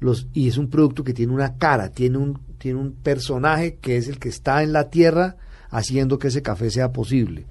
Los, 0.00 0.26
y 0.32 0.48
es 0.48 0.58
un 0.58 0.68
producto 0.68 1.04
que 1.04 1.14
tiene 1.14 1.32
una 1.32 1.56
cara, 1.56 1.90
tiene 1.90 2.18
un, 2.18 2.40
tiene 2.58 2.80
un 2.80 2.92
personaje 2.92 3.76
que 3.76 3.96
es 3.96 4.08
el 4.08 4.18
que 4.18 4.28
está 4.28 4.62
en 4.62 4.72
la 4.72 4.90
tierra 4.90 5.36
haciendo 5.70 6.18
que 6.18 6.28
ese 6.28 6.42
café 6.42 6.70
sea 6.70 6.92
posible. 6.92 7.46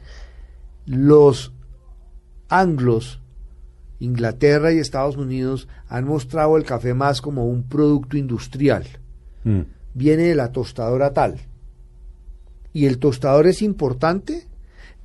Los 0.85 1.53
anglos, 2.49 3.21
Inglaterra 3.99 4.71
y 4.71 4.79
Estados 4.79 5.17
Unidos, 5.17 5.67
han 5.87 6.05
mostrado 6.05 6.57
el 6.57 6.63
café 6.63 6.93
más 6.93 7.21
como 7.21 7.47
un 7.47 7.63
producto 7.63 8.17
industrial 8.17 8.85
Mm. 9.43 9.61
viene 9.93 10.23
de 10.23 10.35
la 10.35 10.51
tostadora 10.51 11.13
tal. 11.13 11.39
Y 12.71 12.85
el 12.85 12.97
tostador 12.97 13.47
es 13.47 13.61
importante, 13.61 14.47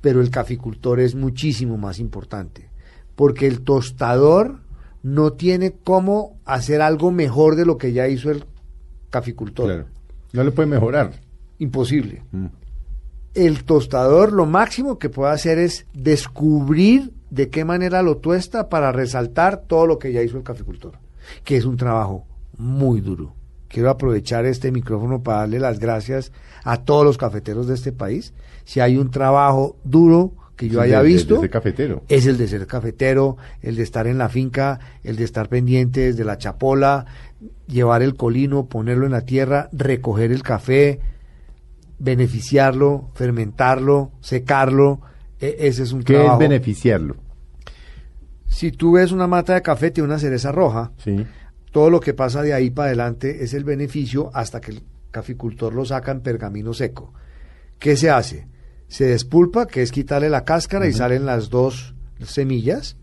pero 0.01 0.21
el 0.21 0.31
caficultor 0.31 0.99
es 0.99 1.13
muchísimo 1.13 1.77
más 1.77 1.99
importante. 1.99 2.69
Porque 3.15 3.47
el 3.47 3.61
tostador 3.61 4.61
no 5.03 5.33
tiene 5.33 5.73
cómo 5.83 6.39
hacer 6.45 6.81
algo 6.81 7.11
mejor 7.11 7.55
de 7.55 7.65
lo 7.65 7.77
que 7.77 7.93
ya 7.93 8.07
hizo 8.07 8.31
el 8.31 8.45
caficultor. 9.09 9.65
Claro. 9.65 9.85
No 10.33 10.43
lo 10.43 10.53
puede 10.53 10.67
mejorar. 10.67 11.11
Imposible. 11.57 12.23
Mm. 12.31 12.45
El 13.33 13.63
tostador 13.63 14.33
lo 14.33 14.45
máximo 14.45 14.97
que 14.97 15.09
puede 15.09 15.31
hacer 15.31 15.59
es 15.59 15.85
descubrir 15.93 17.11
de 17.29 17.49
qué 17.49 17.63
manera 17.63 18.01
lo 18.01 18.17
tuesta 18.17 18.69
para 18.69 18.91
resaltar 18.91 19.63
todo 19.67 19.85
lo 19.85 19.99
que 19.99 20.11
ya 20.11 20.23
hizo 20.23 20.37
el 20.37 20.43
caficultor, 20.43 20.93
que 21.43 21.57
es 21.57 21.65
un 21.65 21.77
trabajo 21.77 22.25
muy 22.57 23.01
duro. 23.01 23.35
Quiero 23.67 23.91
aprovechar 23.91 24.45
este 24.45 24.71
micrófono 24.71 25.21
para 25.21 25.39
darle 25.39 25.59
las 25.59 25.79
gracias 25.79 26.31
a 26.63 26.83
todos 26.83 27.05
los 27.05 27.17
cafeteros 27.17 27.67
de 27.67 27.75
este 27.75 27.91
país. 27.91 28.33
Si 28.65 28.79
hay 28.79 28.97
un 28.97 29.11
trabajo 29.11 29.77
duro 29.83 30.33
que 30.55 30.67
yo 30.67 30.81
haya 30.81 31.01
visto, 31.01 31.35
de 31.35 31.39
ese 31.41 31.49
cafetero. 31.49 32.03
es 32.09 32.25
el 32.25 32.37
de 32.37 32.47
ser 32.47 32.67
cafetero, 32.67 33.37
el 33.61 33.77
de 33.77 33.83
estar 33.83 34.07
en 34.07 34.17
la 34.17 34.27
finca, 34.27 34.79
el 35.03 35.15
de 35.15 35.23
estar 35.23 35.47
pendientes 35.47 36.17
de 36.17 36.25
la 36.25 36.37
chapola, 36.37 37.05
llevar 37.69 38.01
el 38.01 38.15
colino, 38.15 38.65
ponerlo 38.67 39.05
en 39.05 39.11
la 39.13 39.21
tierra, 39.21 39.69
recoger 39.71 40.31
el 40.31 40.41
café, 40.43 40.99
beneficiarlo, 41.99 43.09
fermentarlo, 43.13 44.11
secarlo. 44.21 45.01
E- 45.39 45.55
ese 45.59 45.83
es 45.83 45.91
un 45.91 46.03
¿Qué 46.03 46.13
trabajo. 46.13 46.33
es 46.41 46.49
beneficiarlo? 46.49 47.15
si 48.51 48.71
tú 48.71 48.93
ves 48.93 49.11
una 49.11 49.27
mata 49.27 49.53
de 49.53 49.61
café, 49.61 49.91
tiene 49.91 50.07
una 50.07 50.17
cereza 50.17 50.51
roja, 50.51 50.91
Sí. 50.97 51.23
todo 51.71 51.91
lo 51.91 51.99
que 51.99 52.15
pasa 52.15 52.41
de 52.41 52.51
ahí 52.53 52.71
para 52.71 52.87
adelante 52.87 53.43
es 53.43 53.53
el 53.53 53.63
beneficio 53.63 54.31
hasta 54.33 54.59
que 54.59 54.71
el 54.71 54.81
caficultor 55.11 55.73
lo 55.75 55.85
saca 55.85 56.11
en 56.11 56.21
pergamino 56.21 56.73
seco. 56.73 57.13
¿Qué 57.77 57.95
se 57.95 58.09
hace? 58.09 58.47
Se 58.87 59.05
despulpa, 59.05 59.67
que 59.67 59.83
es 59.83 59.91
quitarle 59.91 60.29
la 60.31 60.45
cáscara 60.45 60.87
y 60.87 60.93
salen 60.93 61.27
las 61.27 61.49
dos 61.51 61.93
semillas. 62.23 62.97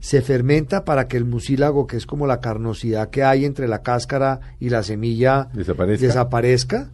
Se 0.00 0.22
fermenta 0.22 0.84
para 0.84 1.08
que 1.08 1.16
el 1.16 1.24
mucílago, 1.24 1.86
que 1.86 1.96
es 1.96 2.06
como 2.06 2.26
la 2.26 2.40
carnosidad 2.40 3.10
que 3.10 3.22
hay 3.22 3.44
entre 3.44 3.68
la 3.68 3.82
cáscara 3.82 4.40
y 4.60 4.70
la 4.70 4.82
semilla, 4.82 5.48
Desaparezca. 5.52 6.06
desaparezca. 6.06 6.90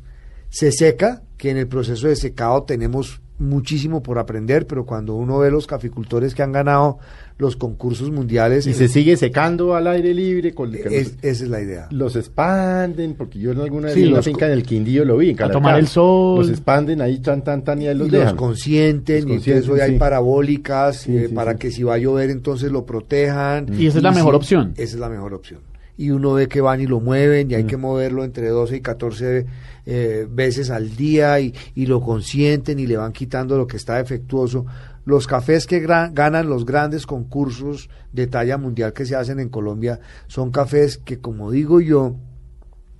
Se 0.51 0.71
seca, 0.71 1.23
que 1.39 1.51
en 1.51 1.57
el 1.57 1.67
proceso 1.67 2.09
de 2.09 2.17
secado 2.17 2.65
tenemos 2.65 3.22
muchísimo 3.39 4.03
por 4.03 4.19
aprender, 4.19 4.67
pero 4.67 4.85
cuando 4.87 5.15
uno 5.15 5.39
ve 5.39 5.51
los 5.51 5.67
caficultores 5.67 6.35
que 6.35 6.43
han 6.43 6.53
ganado 6.53 6.99
los 7.39 7.57
concursos 7.57 8.11
mundiales, 8.13 8.67
Y 8.69 8.75
se 8.75 8.87
sigue 8.87 9.17
secando 9.17 9.75
al 9.75 9.89
aire 9.89 10.15
libre. 10.15 10.53
Con, 10.55 10.73
es- 10.75 11.17
esa 11.23 11.45
es 11.45 11.49
la 11.51 11.61
idea. 11.61 11.89
los 11.91 12.15
expanden, 12.15 13.15
porque 13.15 13.41
yo 13.41 13.51
en 13.53 13.61
alguna 13.61 13.89
Sí, 13.89 14.05
en 14.05 14.11
los 14.13 14.25
finca 14.25 14.47
en 14.47 14.53
el 14.53 14.63
Quindío 14.63 15.05
lo 15.05 15.17
vi. 15.17 15.31
En 15.31 15.43
A 15.43 15.51
tomar 15.51 15.79
el 15.79 15.89
sol. 15.89 16.39
Los 16.39 16.51
expanden 16.51 17.01
ahí, 17.01 17.19
tan, 17.19 17.43
tan, 17.43 17.65
tan, 17.65 17.83
y 17.83 17.89
ahí 17.89 17.97
los 17.97 18.09
y 18.09 18.11
los 18.13 18.21
dejan. 18.21 18.37
consienten, 18.37 19.23
Los 19.23 19.31
y 19.31 19.33
entonces 19.33 19.55
consienten, 19.67 19.73
hoy 19.75 19.81
hay 19.93 19.99
parabólicas 19.99 20.97
Sí, 20.99 21.17
eh, 21.17 21.27
sí, 21.29 21.35
para 21.35 21.53
sí. 21.53 21.59
que 21.59 21.71
si 21.73 21.83
va 21.83 21.95
a 21.95 21.99
llover 21.99 22.31
entonces 22.31 22.71
lo 22.71 22.87
protejan. 22.87 23.67
Y 23.77 23.87
esa 23.87 23.99
es 23.99 24.05
la 24.05 24.13
mejor 24.13 24.35
opción. 24.37 24.73
Esa 24.77 24.95
es 24.95 25.01
la 25.01 25.09
mejor 25.09 25.35
opción. 25.35 25.61
Y 25.97 26.11
uno 26.11 26.33
ve 26.33 26.49
que 26.49 26.61
van 26.61 26.81
y 26.81 26.87
lo 26.87 27.01
mueven 27.01 27.51
y 27.51 27.55
hay 27.55 27.65
que 27.65 27.77
moverlo 27.77 28.25
entre 28.25 28.49
12 28.49 28.77
y 28.77 28.81
14 28.81 29.47
eh, 29.85 30.27
veces 30.31 30.71
al 30.71 30.97
día 30.97 31.39
y, 31.41 31.55
y 31.75 31.87
lo 31.87 32.01
consienten 32.01 32.79
y 32.79 32.87
le 32.87 32.97
van 32.97 33.13
quitando 33.13 33.57
lo 33.57 33.67
que 33.67 33.77
está 33.77 33.97
defectuoso. 33.97 34.65
Los 35.05 35.27
cafés 35.27 35.67
que 35.67 35.81
ganan 35.81 36.49
los 36.49 36.65
grandes 36.65 37.07
concursos 37.07 37.91
de 38.13 38.27
talla 38.27 38.57
mundial 38.57 38.93
que 38.93 39.05
se 39.05 39.17
hacen 39.17 39.39
en 39.39 39.49
Colombia 39.49 40.01
son 40.29 40.51
cafés 40.51 40.97
que, 40.97 41.19
como 41.19 41.51
digo 41.51 41.81
yo, 41.81 42.17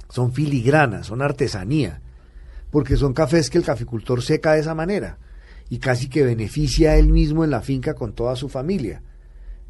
son 0.09 0.33
filigranas, 0.33 1.07
son 1.07 1.23
artesanía 1.23 2.03
porque 2.73 2.97
son 2.97 3.13
cafés 3.13 3.51
que 3.51 3.59
el 3.59 3.65
caficultor 3.65 4.23
seca 4.23 4.55
de 4.55 4.61
esa 4.61 4.75
manera 4.75 5.19
y 5.69 5.79
casi 5.79 6.09
que 6.09 6.25
beneficia 6.25 6.93
a 6.93 6.97
él 6.97 7.13
mismo 7.13 7.45
en 7.45 7.51
la 7.51 7.61
finca 7.61 7.93
con 7.93 8.15
toda 8.15 8.35
su 8.35 8.49
familia. 8.49 9.03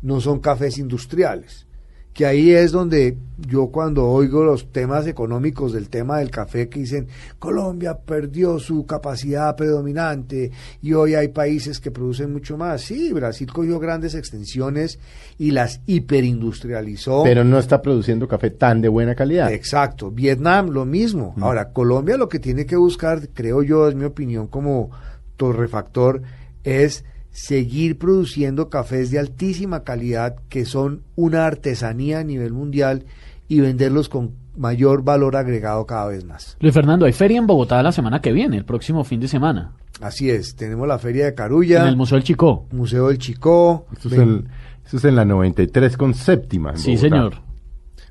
No 0.01 0.21
son 0.21 0.39
cafés 0.39 0.79
industriales. 0.79 1.67
Que 2.13 2.27
ahí 2.27 2.51
es 2.51 2.73
donde 2.73 3.17
yo 3.39 3.69
cuando 3.69 4.07
oigo 4.07 4.45
los 4.45 4.71
temas 4.71 5.07
económicos 5.07 5.73
del 5.73 5.89
tema 5.89 6.19
del 6.19 6.31
café 6.31 6.69
que 6.69 6.81
dicen 6.81 7.09
Colombia 7.39 7.99
perdió 7.99 8.59
su 8.59 8.87
capacidad 8.87 9.57
predominante 9.57 10.51
y 10.83 10.93
hoy 10.93 11.15
hay 11.15 11.29
países 11.29 11.81
que 11.81 11.91
producen 11.91 12.33
mucho 12.33 12.57
más. 12.57 12.83
Sí, 12.83 13.13
Brasil 13.13 13.51
cogió 13.51 13.79
grandes 13.79 14.15
extensiones 14.15 14.99
y 15.39 15.53
las 15.53 15.81
hiperindustrializó. 15.87 17.23
Pero 17.25 17.45
no 17.45 17.59
está 17.59 17.81
produciendo 17.81 18.29
café 18.29 18.51
tan 18.51 18.81
de 18.83 18.89
buena 18.89 19.15
calidad. 19.15 19.51
Exacto. 19.53 20.11
Vietnam 20.11 20.69
lo 20.69 20.85
mismo. 20.85 21.35
Mm. 21.37 21.45
Ahora, 21.45 21.71
Colombia 21.71 22.17
lo 22.17 22.29
que 22.29 22.39
tiene 22.39 22.67
que 22.67 22.77
buscar, 22.77 23.29
creo 23.33 23.63
yo, 23.63 23.89
es 23.89 23.95
mi 23.95 24.05
opinión 24.05 24.47
como 24.49 24.91
torrefactor, 25.37 26.23
es 26.63 27.05
seguir 27.33 27.99
produciendo 27.99 28.69
cafés 28.69 29.11
de 29.11 29.19
altísima 29.19 29.83
calidad 29.85 30.37
que 30.49 30.65
son 30.65 31.03
una 31.17 31.47
artesanía 31.47 32.21
a 32.21 32.25
nivel 32.25 32.53
mundial 32.53 33.05
y 33.49 33.61
venderlos 33.61 34.09
con 34.09 34.33
mayor 34.57 35.03
valor 35.03 35.37
agregado 35.37 35.87
cada 35.87 36.09
vez 36.09 36.25
más. 36.25 36.57
Luis 36.61 36.75
Fernando, 36.75 37.07
hay 37.07 37.13
feria 37.13 37.39
en 37.39 37.47
Bogotá 37.47 37.83
la 37.83 37.91
semana 37.93 38.21
que 38.21 38.33
viene, 38.33 38.59
el 38.59 38.65
próximo 38.65 39.03
fin 39.05 39.19
de 39.21 39.29
semana, 39.29 39.73
Así 40.01 40.31
es, 40.31 40.57
tenemos 40.57 40.89
la 40.89 40.99
Feria 40.99 41.27
de 41.27 41.35
Carulla, 41.35 41.83
en 41.83 41.89
el 41.89 41.97
Museo 41.97 42.17
del 42.17 42.25
Chicó. 42.25 42.67
Museo 42.73 43.09
del 43.09 43.19
Chicó, 43.19 43.87
Eso 43.97 44.09
es, 44.09 44.15
en, 44.15 44.49
eso 44.85 44.97
es 44.97 45.05
en 45.05 45.15
la 45.15 45.25
93 45.25 45.97
con 45.97 46.13
séptima. 46.15 46.71
en 46.73 46.79
Sí, 46.79 46.97
Bogotá. 46.97 47.09
señor. 47.09 47.35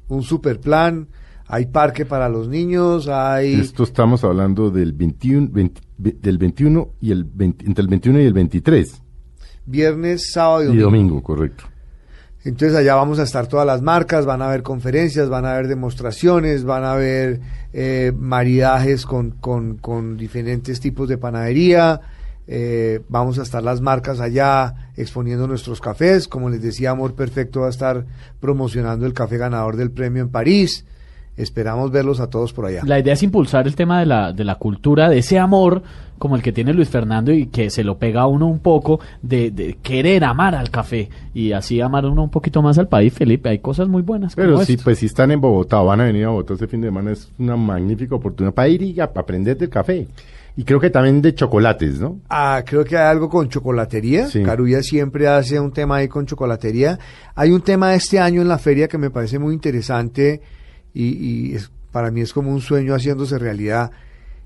un 0.07 0.23
super 0.23 0.59
plan, 0.61 1.07
hay 1.47 1.65
parque 1.65 2.05
para 2.05 2.29
los 2.29 2.47
niños, 2.47 3.07
hay... 3.09 3.55
Esto 3.55 3.83
estamos 3.83 4.23
hablando 4.23 4.69
del 4.71 4.93
21, 4.93 5.49
20 5.51 5.81
del 5.97 6.37
21 6.37 6.89
y 7.01 7.11
el 7.11 7.25
20 7.25 7.65
entre 7.65 7.81
el 7.81 7.87
21 7.89 8.21
y 8.21 8.25
el 8.25 8.33
23. 8.33 9.01
Viernes, 9.65 10.31
sábado 10.31 10.63
y 10.63 10.65
Y 10.65 10.67
domingo. 10.67 10.85
domingo, 10.85 11.23
correcto. 11.23 11.63
Entonces 12.43 12.75
allá 12.75 12.95
vamos 12.95 13.19
a 13.19 13.23
estar 13.23 13.45
todas 13.45 13.67
las 13.67 13.83
marcas, 13.83 14.25
van 14.25 14.41
a 14.41 14.47
haber 14.47 14.63
conferencias, 14.63 15.29
van 15.29 15.45
a 15.45 15.51
haber 15.53 15.67
demostraciones, 15.67 16.63
van 16.63 16.83
a 16.83 16.93
haber 16.93 17.39
eh, 17.71 18.11
maridajes 18.17 19.05
con, 19.05 19.31
con, 19.31 19.77
con 19.77 20.17
diferentes 20.17 20.79
tipos 20.79 21.07
de 21.07 21.19
panadería, 21.19 22.01
eh, 22.47 23.01
vamos 23.07 23.37
a 23.37 23.43
estar 23.43 23.61
las 23.61 23.79
marcas 23.79 24.19
allá 24.19 24.89
exponiendo 24.97 25.47
nuestros 25.47 25.79
cafés, 25.79 26.27
como 26.27 26.49
les 26.49 26.61
decía, 26.63 26.89
Amor 26.89 27.13
Perfecto 27.13 27.61
va 27.61 27.67
a 27.67 27.69
estar 27.69 28.05
promocionando 28.39 29.05
el 29.05 29.13
café 29.13 29.37
ganador 29.37 29.77
del 29.77 29.91
premio 29.91 30.23
en 30.23 30.29
París, 30.29 30.83
esperamos 31.37 31.91
verlos 31.91 32.19
a 32.19 32.29
todos 32.29 32.53
por 32.53 32.65
allá. 32.65 32.81
La 32.85 32.99
idea 32.99 33.13
es 33.13 33.23
impulsar 33.23 33.67
el 33.67 33.75
tema 33.75 33.99
de 33.99 34.05
la, 34.05 34.33
de 34.33 34.43
la 34.43 34.55
cultura, 34.55 35.09
de 35.09 35.19
ese 35.19 35.39
amor 35.39 35.81
como 36.19 36.35
el 36.35 36.43
que 36.43 36.51
tiene 36.51 36.71
Luis 36.73 36.87
Fernando 36.89 37.31
y 37.33 37.47
que 37.47 37.71
se 37.71 37.83
lo 37.83 37.97
pega 37.97 38.21
a 38.21 38.27
uno 38.27 38.45
un 38.45 38.59
poco 38.59 38.99
de, 39.23 39.49
de 39.49 39.77
querer 39.81 40.23
amar 40.23 40.53
al 40.53 40.69
café 40.69 41.09
y 41.33 41.51
así 41.51 41.81
amar 41.81 42.05
uno 42.05 42.21
un 42.23 42.29
poquito 42.29 42.61
más 42.61 42.77
al 42.77 42.87
país, 42.87 43.11
Felipe. 43.11 43.49
Hay 43.49 43.57
cosas 43.57 43.87
muy 43.87 44.03
buenas. 44.03 44.35
Pero 44.35 44.53
como 44.53 44.63
sí, 44.65 44.73
esto. 44.73 44.83
pues 44.83 44.99
si 44.99 45.07
están 45.07 45.31
en 45.31 45.41
Bogotá 45.41 45.81
o 45.81 45.85
van 45.87 45.99
a 46.01 46.03
venir 46.03 46.25
a 46.25 46.29
Bogotá 46.29 46.53
este 46.53 46.67
fin 46.67 46.81
de 46.81 46.89
semana, 46.89 47.11
es 47.11 47.31
una 47.39 47.55
magnífica 47.55 48.13
oportunidad 48.13 48.53
para 48.53 48.67
ir 48.67 48.83
y 48.83 48.99
a- 48.99 49.05
aprender 49.05 49.57
del 49.57 49.69
café. 49.69 50.07
Y 50.55 50.63
creo 50.63 50.79
que 50.79 50.91
también 50.91 51.23
de 51.23 51.33
chocolates, 51.33 51.99
¿no? 51.99 52.19
Ah, 52.29 52.61
creo 52.67 52.83
que 52.83 52.97
hay 52.97 53.07
algo 53.09 53.27
con 53.29 53.49
chocolatería. 53.49 54.27
Sí. 54.27 54.43
Carulla 54.43 54.83
siempre 54.83 55.27
hace 55.27 55.59
un 55.59 55.71
tema 55.71 55.95
ahí 55.95 56.07
con 56.07 56.27
chocolatería. 56.27 56.99
Hay 57.33 57.49
un 57.51 57.61
tema 57.61 57.95
este 57.95 58.19
año 58.19 58.41
en 58.43 58.47
la 58.49 58.59
feria 58.59 58.87
que 58.87 58.97
me 58.99 59.09
parece 59.09 59.39
muy 59.39 59.55
interesante 59.55 60.41
y, 60.93 61.49
y 61.51 61.55
es- 61.55 61.71
para 61.91 62.09
mí 62.11 62.21
es 62.21 62.31
como 62.33 62.51
un 62.51 62.61
sueño 62.61 62.93
haciéndose 62.95 63.37
realidad. 63.37 63.91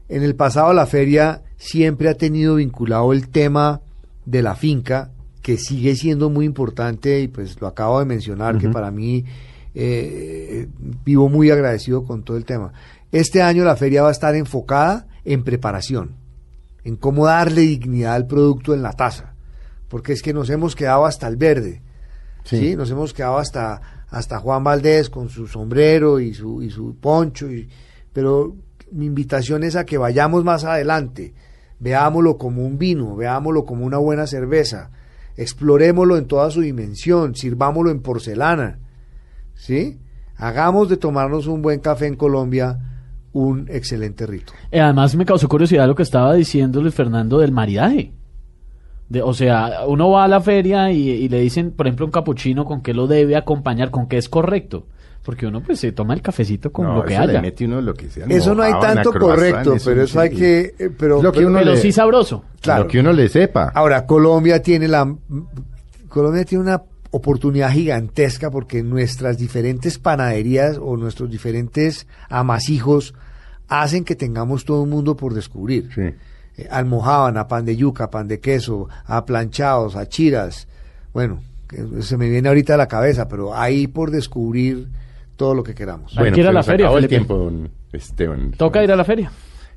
En 0.09 0.23
el 0.23 0.35
pasado 0.35 0.73
la 0.73 0.85
feria 0.87 1.41
siempre 1.57 2.09
ha 2.09 2.15
tenido 2.15 2.55
vinculado 2.55 3.13
el 3.13 3.29
tema 3.29 3.81
de 4.25 4.41
la 4.41 4.55
finca, 4.55 5.11
que 5.43 5.57
sigue 5.57 5.95
siendo 5.95 6.31
muy 6.31 6.45
importante 6.45 7.19
y 7.21 7.27
pues 7.27 7.61
lo 7.61 7.67
acabo 7.67 7.99
de 7.99 8.05
mencionar, 8.05 8.57
que 8.57 8.69
para 8.69 8.89
mí 8.89 9.25
eh, 9.75 10.67
vivo 11.05 11.29
muy 11.29 11.51
agradecido 11.51 12.03
con 12.03 12.23
todo 12.23 12.37
el 12.37 12.45
tema. 12.45 12.71
Este 13.11 13.41
año 13.43 13.63
la 13.63 13.75
feria 13.75 14.01
va 14.01 14.09
a 14.09 14.11
estar 14.11 14.33
enfocada 14.35 15.07
en 15.23 15.43
preparación 15.43 16.15
en 16.83 16.95
cómo 16.97 17.25
darle 17.25 17.61
dignidad 17.61 18.13
al 18.15 18.27
producto 18.27 18.73
en 18.73 18.81
la 18.83 18.93
taza. 18.93 19.33
Porque 19.87 20.13
es 20.13 20.21
que 20.21 20.33
nos 20.33 20.49
hemos 20.49 20.75
quedado 20.75 21.05
hasta 21.05 21.27
el 21.27 21.35
verde. 21.35 21.81
Sí. 22.43 22.57
Sí. 22.59 22.75
Nos 22.75 22.89
hemos 22.91 23.13
quedado 23.13 23.37
hasta, 23.37 23.81
hasta 24.15 24.39
Juan 24.39 24.63
Valdés 24.63 25.09
con 25.09 25.27
su 25.27 25.45
sombrero 25.45 26.21
y 26.21 26.33
su, 26.33 26.63
y 26.63 26.69
su 26.69 26.95
poncho. 26.95 27.51
Y, 27.51 27.67
pero 28.13 28.55
mi 28.93 29.07
invitación 29.07 29.65
es 29.65 29.75
a 29.75 29.85
que 29.85 29.97
vayamos 29.97 30.45
más 30.45 30.63
adelante. 30.63 31.33
Veámoslo 31.79 32.37
como 32.37 32.65
un 32.65 32.77
vino, 32.77 33.17
veámoslo 33.17 33.65
como 33.65 33.85
una 33.85 33.97
buena 33.97 34.25
cerveza. 34.25 34.89
Explorémoslo 35.35 36.15
en 36.15 36.27
toda 36.27 36.49
su 36.49 36.61
dimensión, 36.61 37.35
sirvámoslo 37.35 37.91
en 37.91 38.01
porcelana. 38.01 38.79
¿Sí? 39.53 39.99
Hagamos 40.37 40.87
de 40.87 40.95
tomarnos 40.95 41.47
un 41.47 41.61
buen 41.61 41.81
café 41.81 42.07
en 42.07 42.15
Colombia 42.15 42.79
un 43.33 43.67
excelente 43.69 44.25
rito. 44.25 44.53
Eh, 44.71 44.79
además 44.79 45.13
me 45.17 45.25
causó 45.25 45.49
curiosidad 45.49 45.87
lo 45.87 45.95
que 45.95 46.03
estaba 46.03 46.33
diciendo 46.35 46.81
Luis 46.81 46.95
Fernando 46.95 47.39
del 47.39 47.51
maridaje. 47.51 48.13
De, 49.09 49.21
o 49.21 49.33
sea, 49.33 49.81
uno 49.87 50.09
va 50.09 50.23
a 50.23 50.27
la 50.27 50.41
feria 50.41 50.91
y, 50.91 51.09
y 51.09 51.29
le 51.29 51.39
dicen, 51.39 51.71
por 51.71 51.85
ejemplo, 51.87 52.05
un 52.07 52.11
capuchino 52.11 52.65
con 52.65 52.81
qué 52.81 52.93
lo 52.93 53.05
debe 53.07 53.35
acompañar, 53.35 53.91
con 53.91 54.07
qué 54.07 54.17
es 54.17 54.29
correcto. 54.29 54.87
Porque 55.23 55.47
uno 55.47 55.61
pues 55.61 55.79
se 55.79 55.91
toma 55.91 56.13
el 56.13 56.21
cafecito 56.21 56.71
con 56.71 56.85
No, 56.85 56.95
lo 56.97 57.03
que 57.03 57.09
le 57.11 57.17
haya. 57.17 57.41
mete 57.41 57.65
uno 57.65 57.81
lo 57.81 57.95
que 57.95 58.09
sea. 58.09 58.25
Eso 58.29 58.53
no 58.53 58.61
hay 58.61 58.73
tanto 58.79 59.11
correcto, 59.11 59.75
pero 59.83 60.03
eso 60.03 60.19
hay 60.19 60.29
sí. 60.29 60.35
que... 60.35 60.75
eh, 60.77 60.89
Pero, 60.97 61.19
Lo 61.21 61.31
que 61.31 61.37
pero- 61.39 61.49
uno 61.49 61.57
Pero 61.59 61.71
le- 61.73 61.77
sí 61.77 61.91
sabroso. 61.91 62.43
Claro. 62.61 62.83
Lo 62.83 62.89
que 62.89 62.99
uno 62.99 63.11
le 63.11 63.27
sepa. 63.29 63.71
Ahora, 63.73 64.05
Colombia 64.05 64.61
tiene 64.61 64.87
la... 64.87 65.15
Colombia 66.09 66.45
tiene 66.45 66.63
una 66.63 66.81
oportunidad 67.11 67.71
gigantesca 67.71 68.51
porque 68.51 68.83
nuestras 68.83 69.37
diferentes 69.37 69.97
panaderías 69.97 70.77
o 70.81 70.95
nuestros 70.97 71.29
diferentes 71.31 72.07
amasijos 72.29 73.13
hacen 73.67 74.03
que 74.03 74.15
tengamos 74.15 74.63
todo 74.65 74.81
un 74.83 74.89
mundo 74.91 75.15
por 75.15 75.33
descubrir. 75.33 75.89
Sí. 75.95 76.01
Eh, 76.57 76.67
almojábana, 76.71 77.47
pan 77.47 77.65
de 77.65 77.75
yuca, 77.75 78.09
pan 78.09 78.27
de 78.27 78.39
queso, 78.39 78.87
a 79.05 79.25
planchados, 79.25 79.95
a 79.95 80.07
chiras. 80.07 80.67
Bueno, 81.13 81.41
que 81.67 82.01
se 82.01 82.17
me 82.17 82.29
viene 82.29 82.47
ahorita 82.47 82.75
a 82.75 82.77
la 82.77 82.87
cabeza, 82.87 83.27
pero 83.27 83.53
ahí 83.55 83.87
por 83.87 84.11
descubrir 84.11 84.87
todo 85.35 85.53
lo 85.53 85.63
que 85.63 85.73
queramos. 85.75 86.17
Hay 86.17 86.31
que 86.31 86.39
ir 86.41 86.47
a 86.47 86.53
la 86.53 86.63
feria, 86.63 86.85
acabó 86.85 86.97
el 86.99 87.07
tiempo, 87.07 87.35
don 87.35 87.69
Esteban. 87.91 88.51
Toca 88.51 88.83
ir 88.83 88.91
a 88.91 88.95
la 88.95 89.03
feria. 89.03 89.31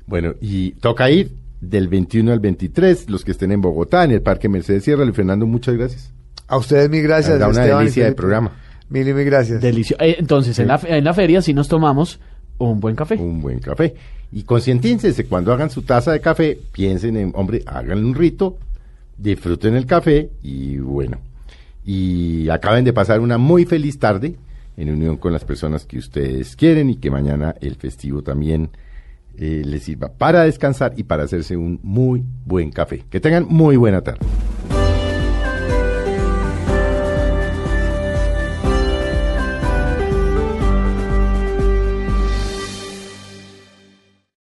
Bueno, 0.05 0.33
y 0.41 0.71
toca 0.73 1.09
ir 1.09 1.31
del 1.61 1.87
21 1.89 2.31
al 2.31 2.39
23, 2.39 3.09
los 3.09 3.25
que 3.25 3.31
estén 3.31 3.51
en 3.51 3.59
Bogotá, 3.61 4.05
en 4.05 4.11
el 4.11 4.21
Parque 4.21 4.47
Mercedes 4.47 4.83
Sierra. 4.85 5.03
Luis 5.03 5.15
Fernando, 5.15 5.45
muchas 5.45 5.75
gracias. 5.75 6.11
A 6.47 6.57
ustedes 6.57 6.89
mil 6.89 7.03
gracias. 7.03 7.37
Da 7.39 7.47
una 7.49 7.59
Esteban 7.61 7.79
delicia 7.79 8.03
de 8.03 8.07
Felipe. 8.09 8.17
programa. 8.21 8.51
Mil 8.89 9.07
y 9.07 9.13
mil 9.13 9.25
gracias. 9.25 9.61
Delicio- 9.61 9.97
eh, 9.99 10.15
entonces, 10.17 10.57
en, 10.59 10.67
la, 10.67 10.77
fe- 10.79 10.97
en 10.97 11.03
la 11.03 11.13
feria 11.13 11.41
sí 11.41 11.53
nos 11.53 11.67
tomamos 11.67 12.19
un 12.59 12.79
buen 12.79 12.95
café. 12.95 13.15
Un 13.15 13.41
buen 13.41 13.59
café. 13.59 13.95
Y 14.31 14.43
concientícense, 14.43 15.25
cuando 15.25 15.51
hagan 15.51 15.69
su 15.69 15.81
taza 15.81 16.11
de 16.11 16.21
café, 16.21 16.59
piensen 16.71 17.17
en, 17.17 17.31
hombre, 17.35 17.63
hagan 17.65 18.05
un 18.05 18.13
rito, 18.13 18.57
disfruten 19.17 19.75
el 19.75 19.85
café 19.85 20.29
y 20.43 20.77
bueno. 20.77 21.17
Y 21.83 22.49
acaben 22.49 22.85
de 22.85 22.93
pasar 22.93 23.19
una 23.21 23.37
muy 23.37 23.65
feliz 23.65 23.97
tarde 23.97 24.35
en 24.77 24.89
unión 24.89 25.17
con 25.17 25.33
las 25.33 25.43
personas 25.43 25.85
que 25.85 25.97
ustedes 25.97 26.55
quieren 26.55 26.89
y 26.89 26.97
que 26.97 27.09
mañana 27.09 27.55
el 27.59 27.75
festivo 27.75 28.21
también 28.21 28.69
eh, 29.37 29.63
les 29.65 29.83
sirva 29.83 30.09
para 30.09 30.43
descansar 30.43 30.93
y 30.95 31.03
para 31.03 31.23
hacerse 31.23 31.57
un 31.57 31.79
muy 31.81 32.23
buen 32.45 32.71
café. 32.71 33.03
Que 33.09 33.19
tengan 33.19 33.45
muy 33.49 33.77
buena 33.77 34.01
tarde. 34.01 34.19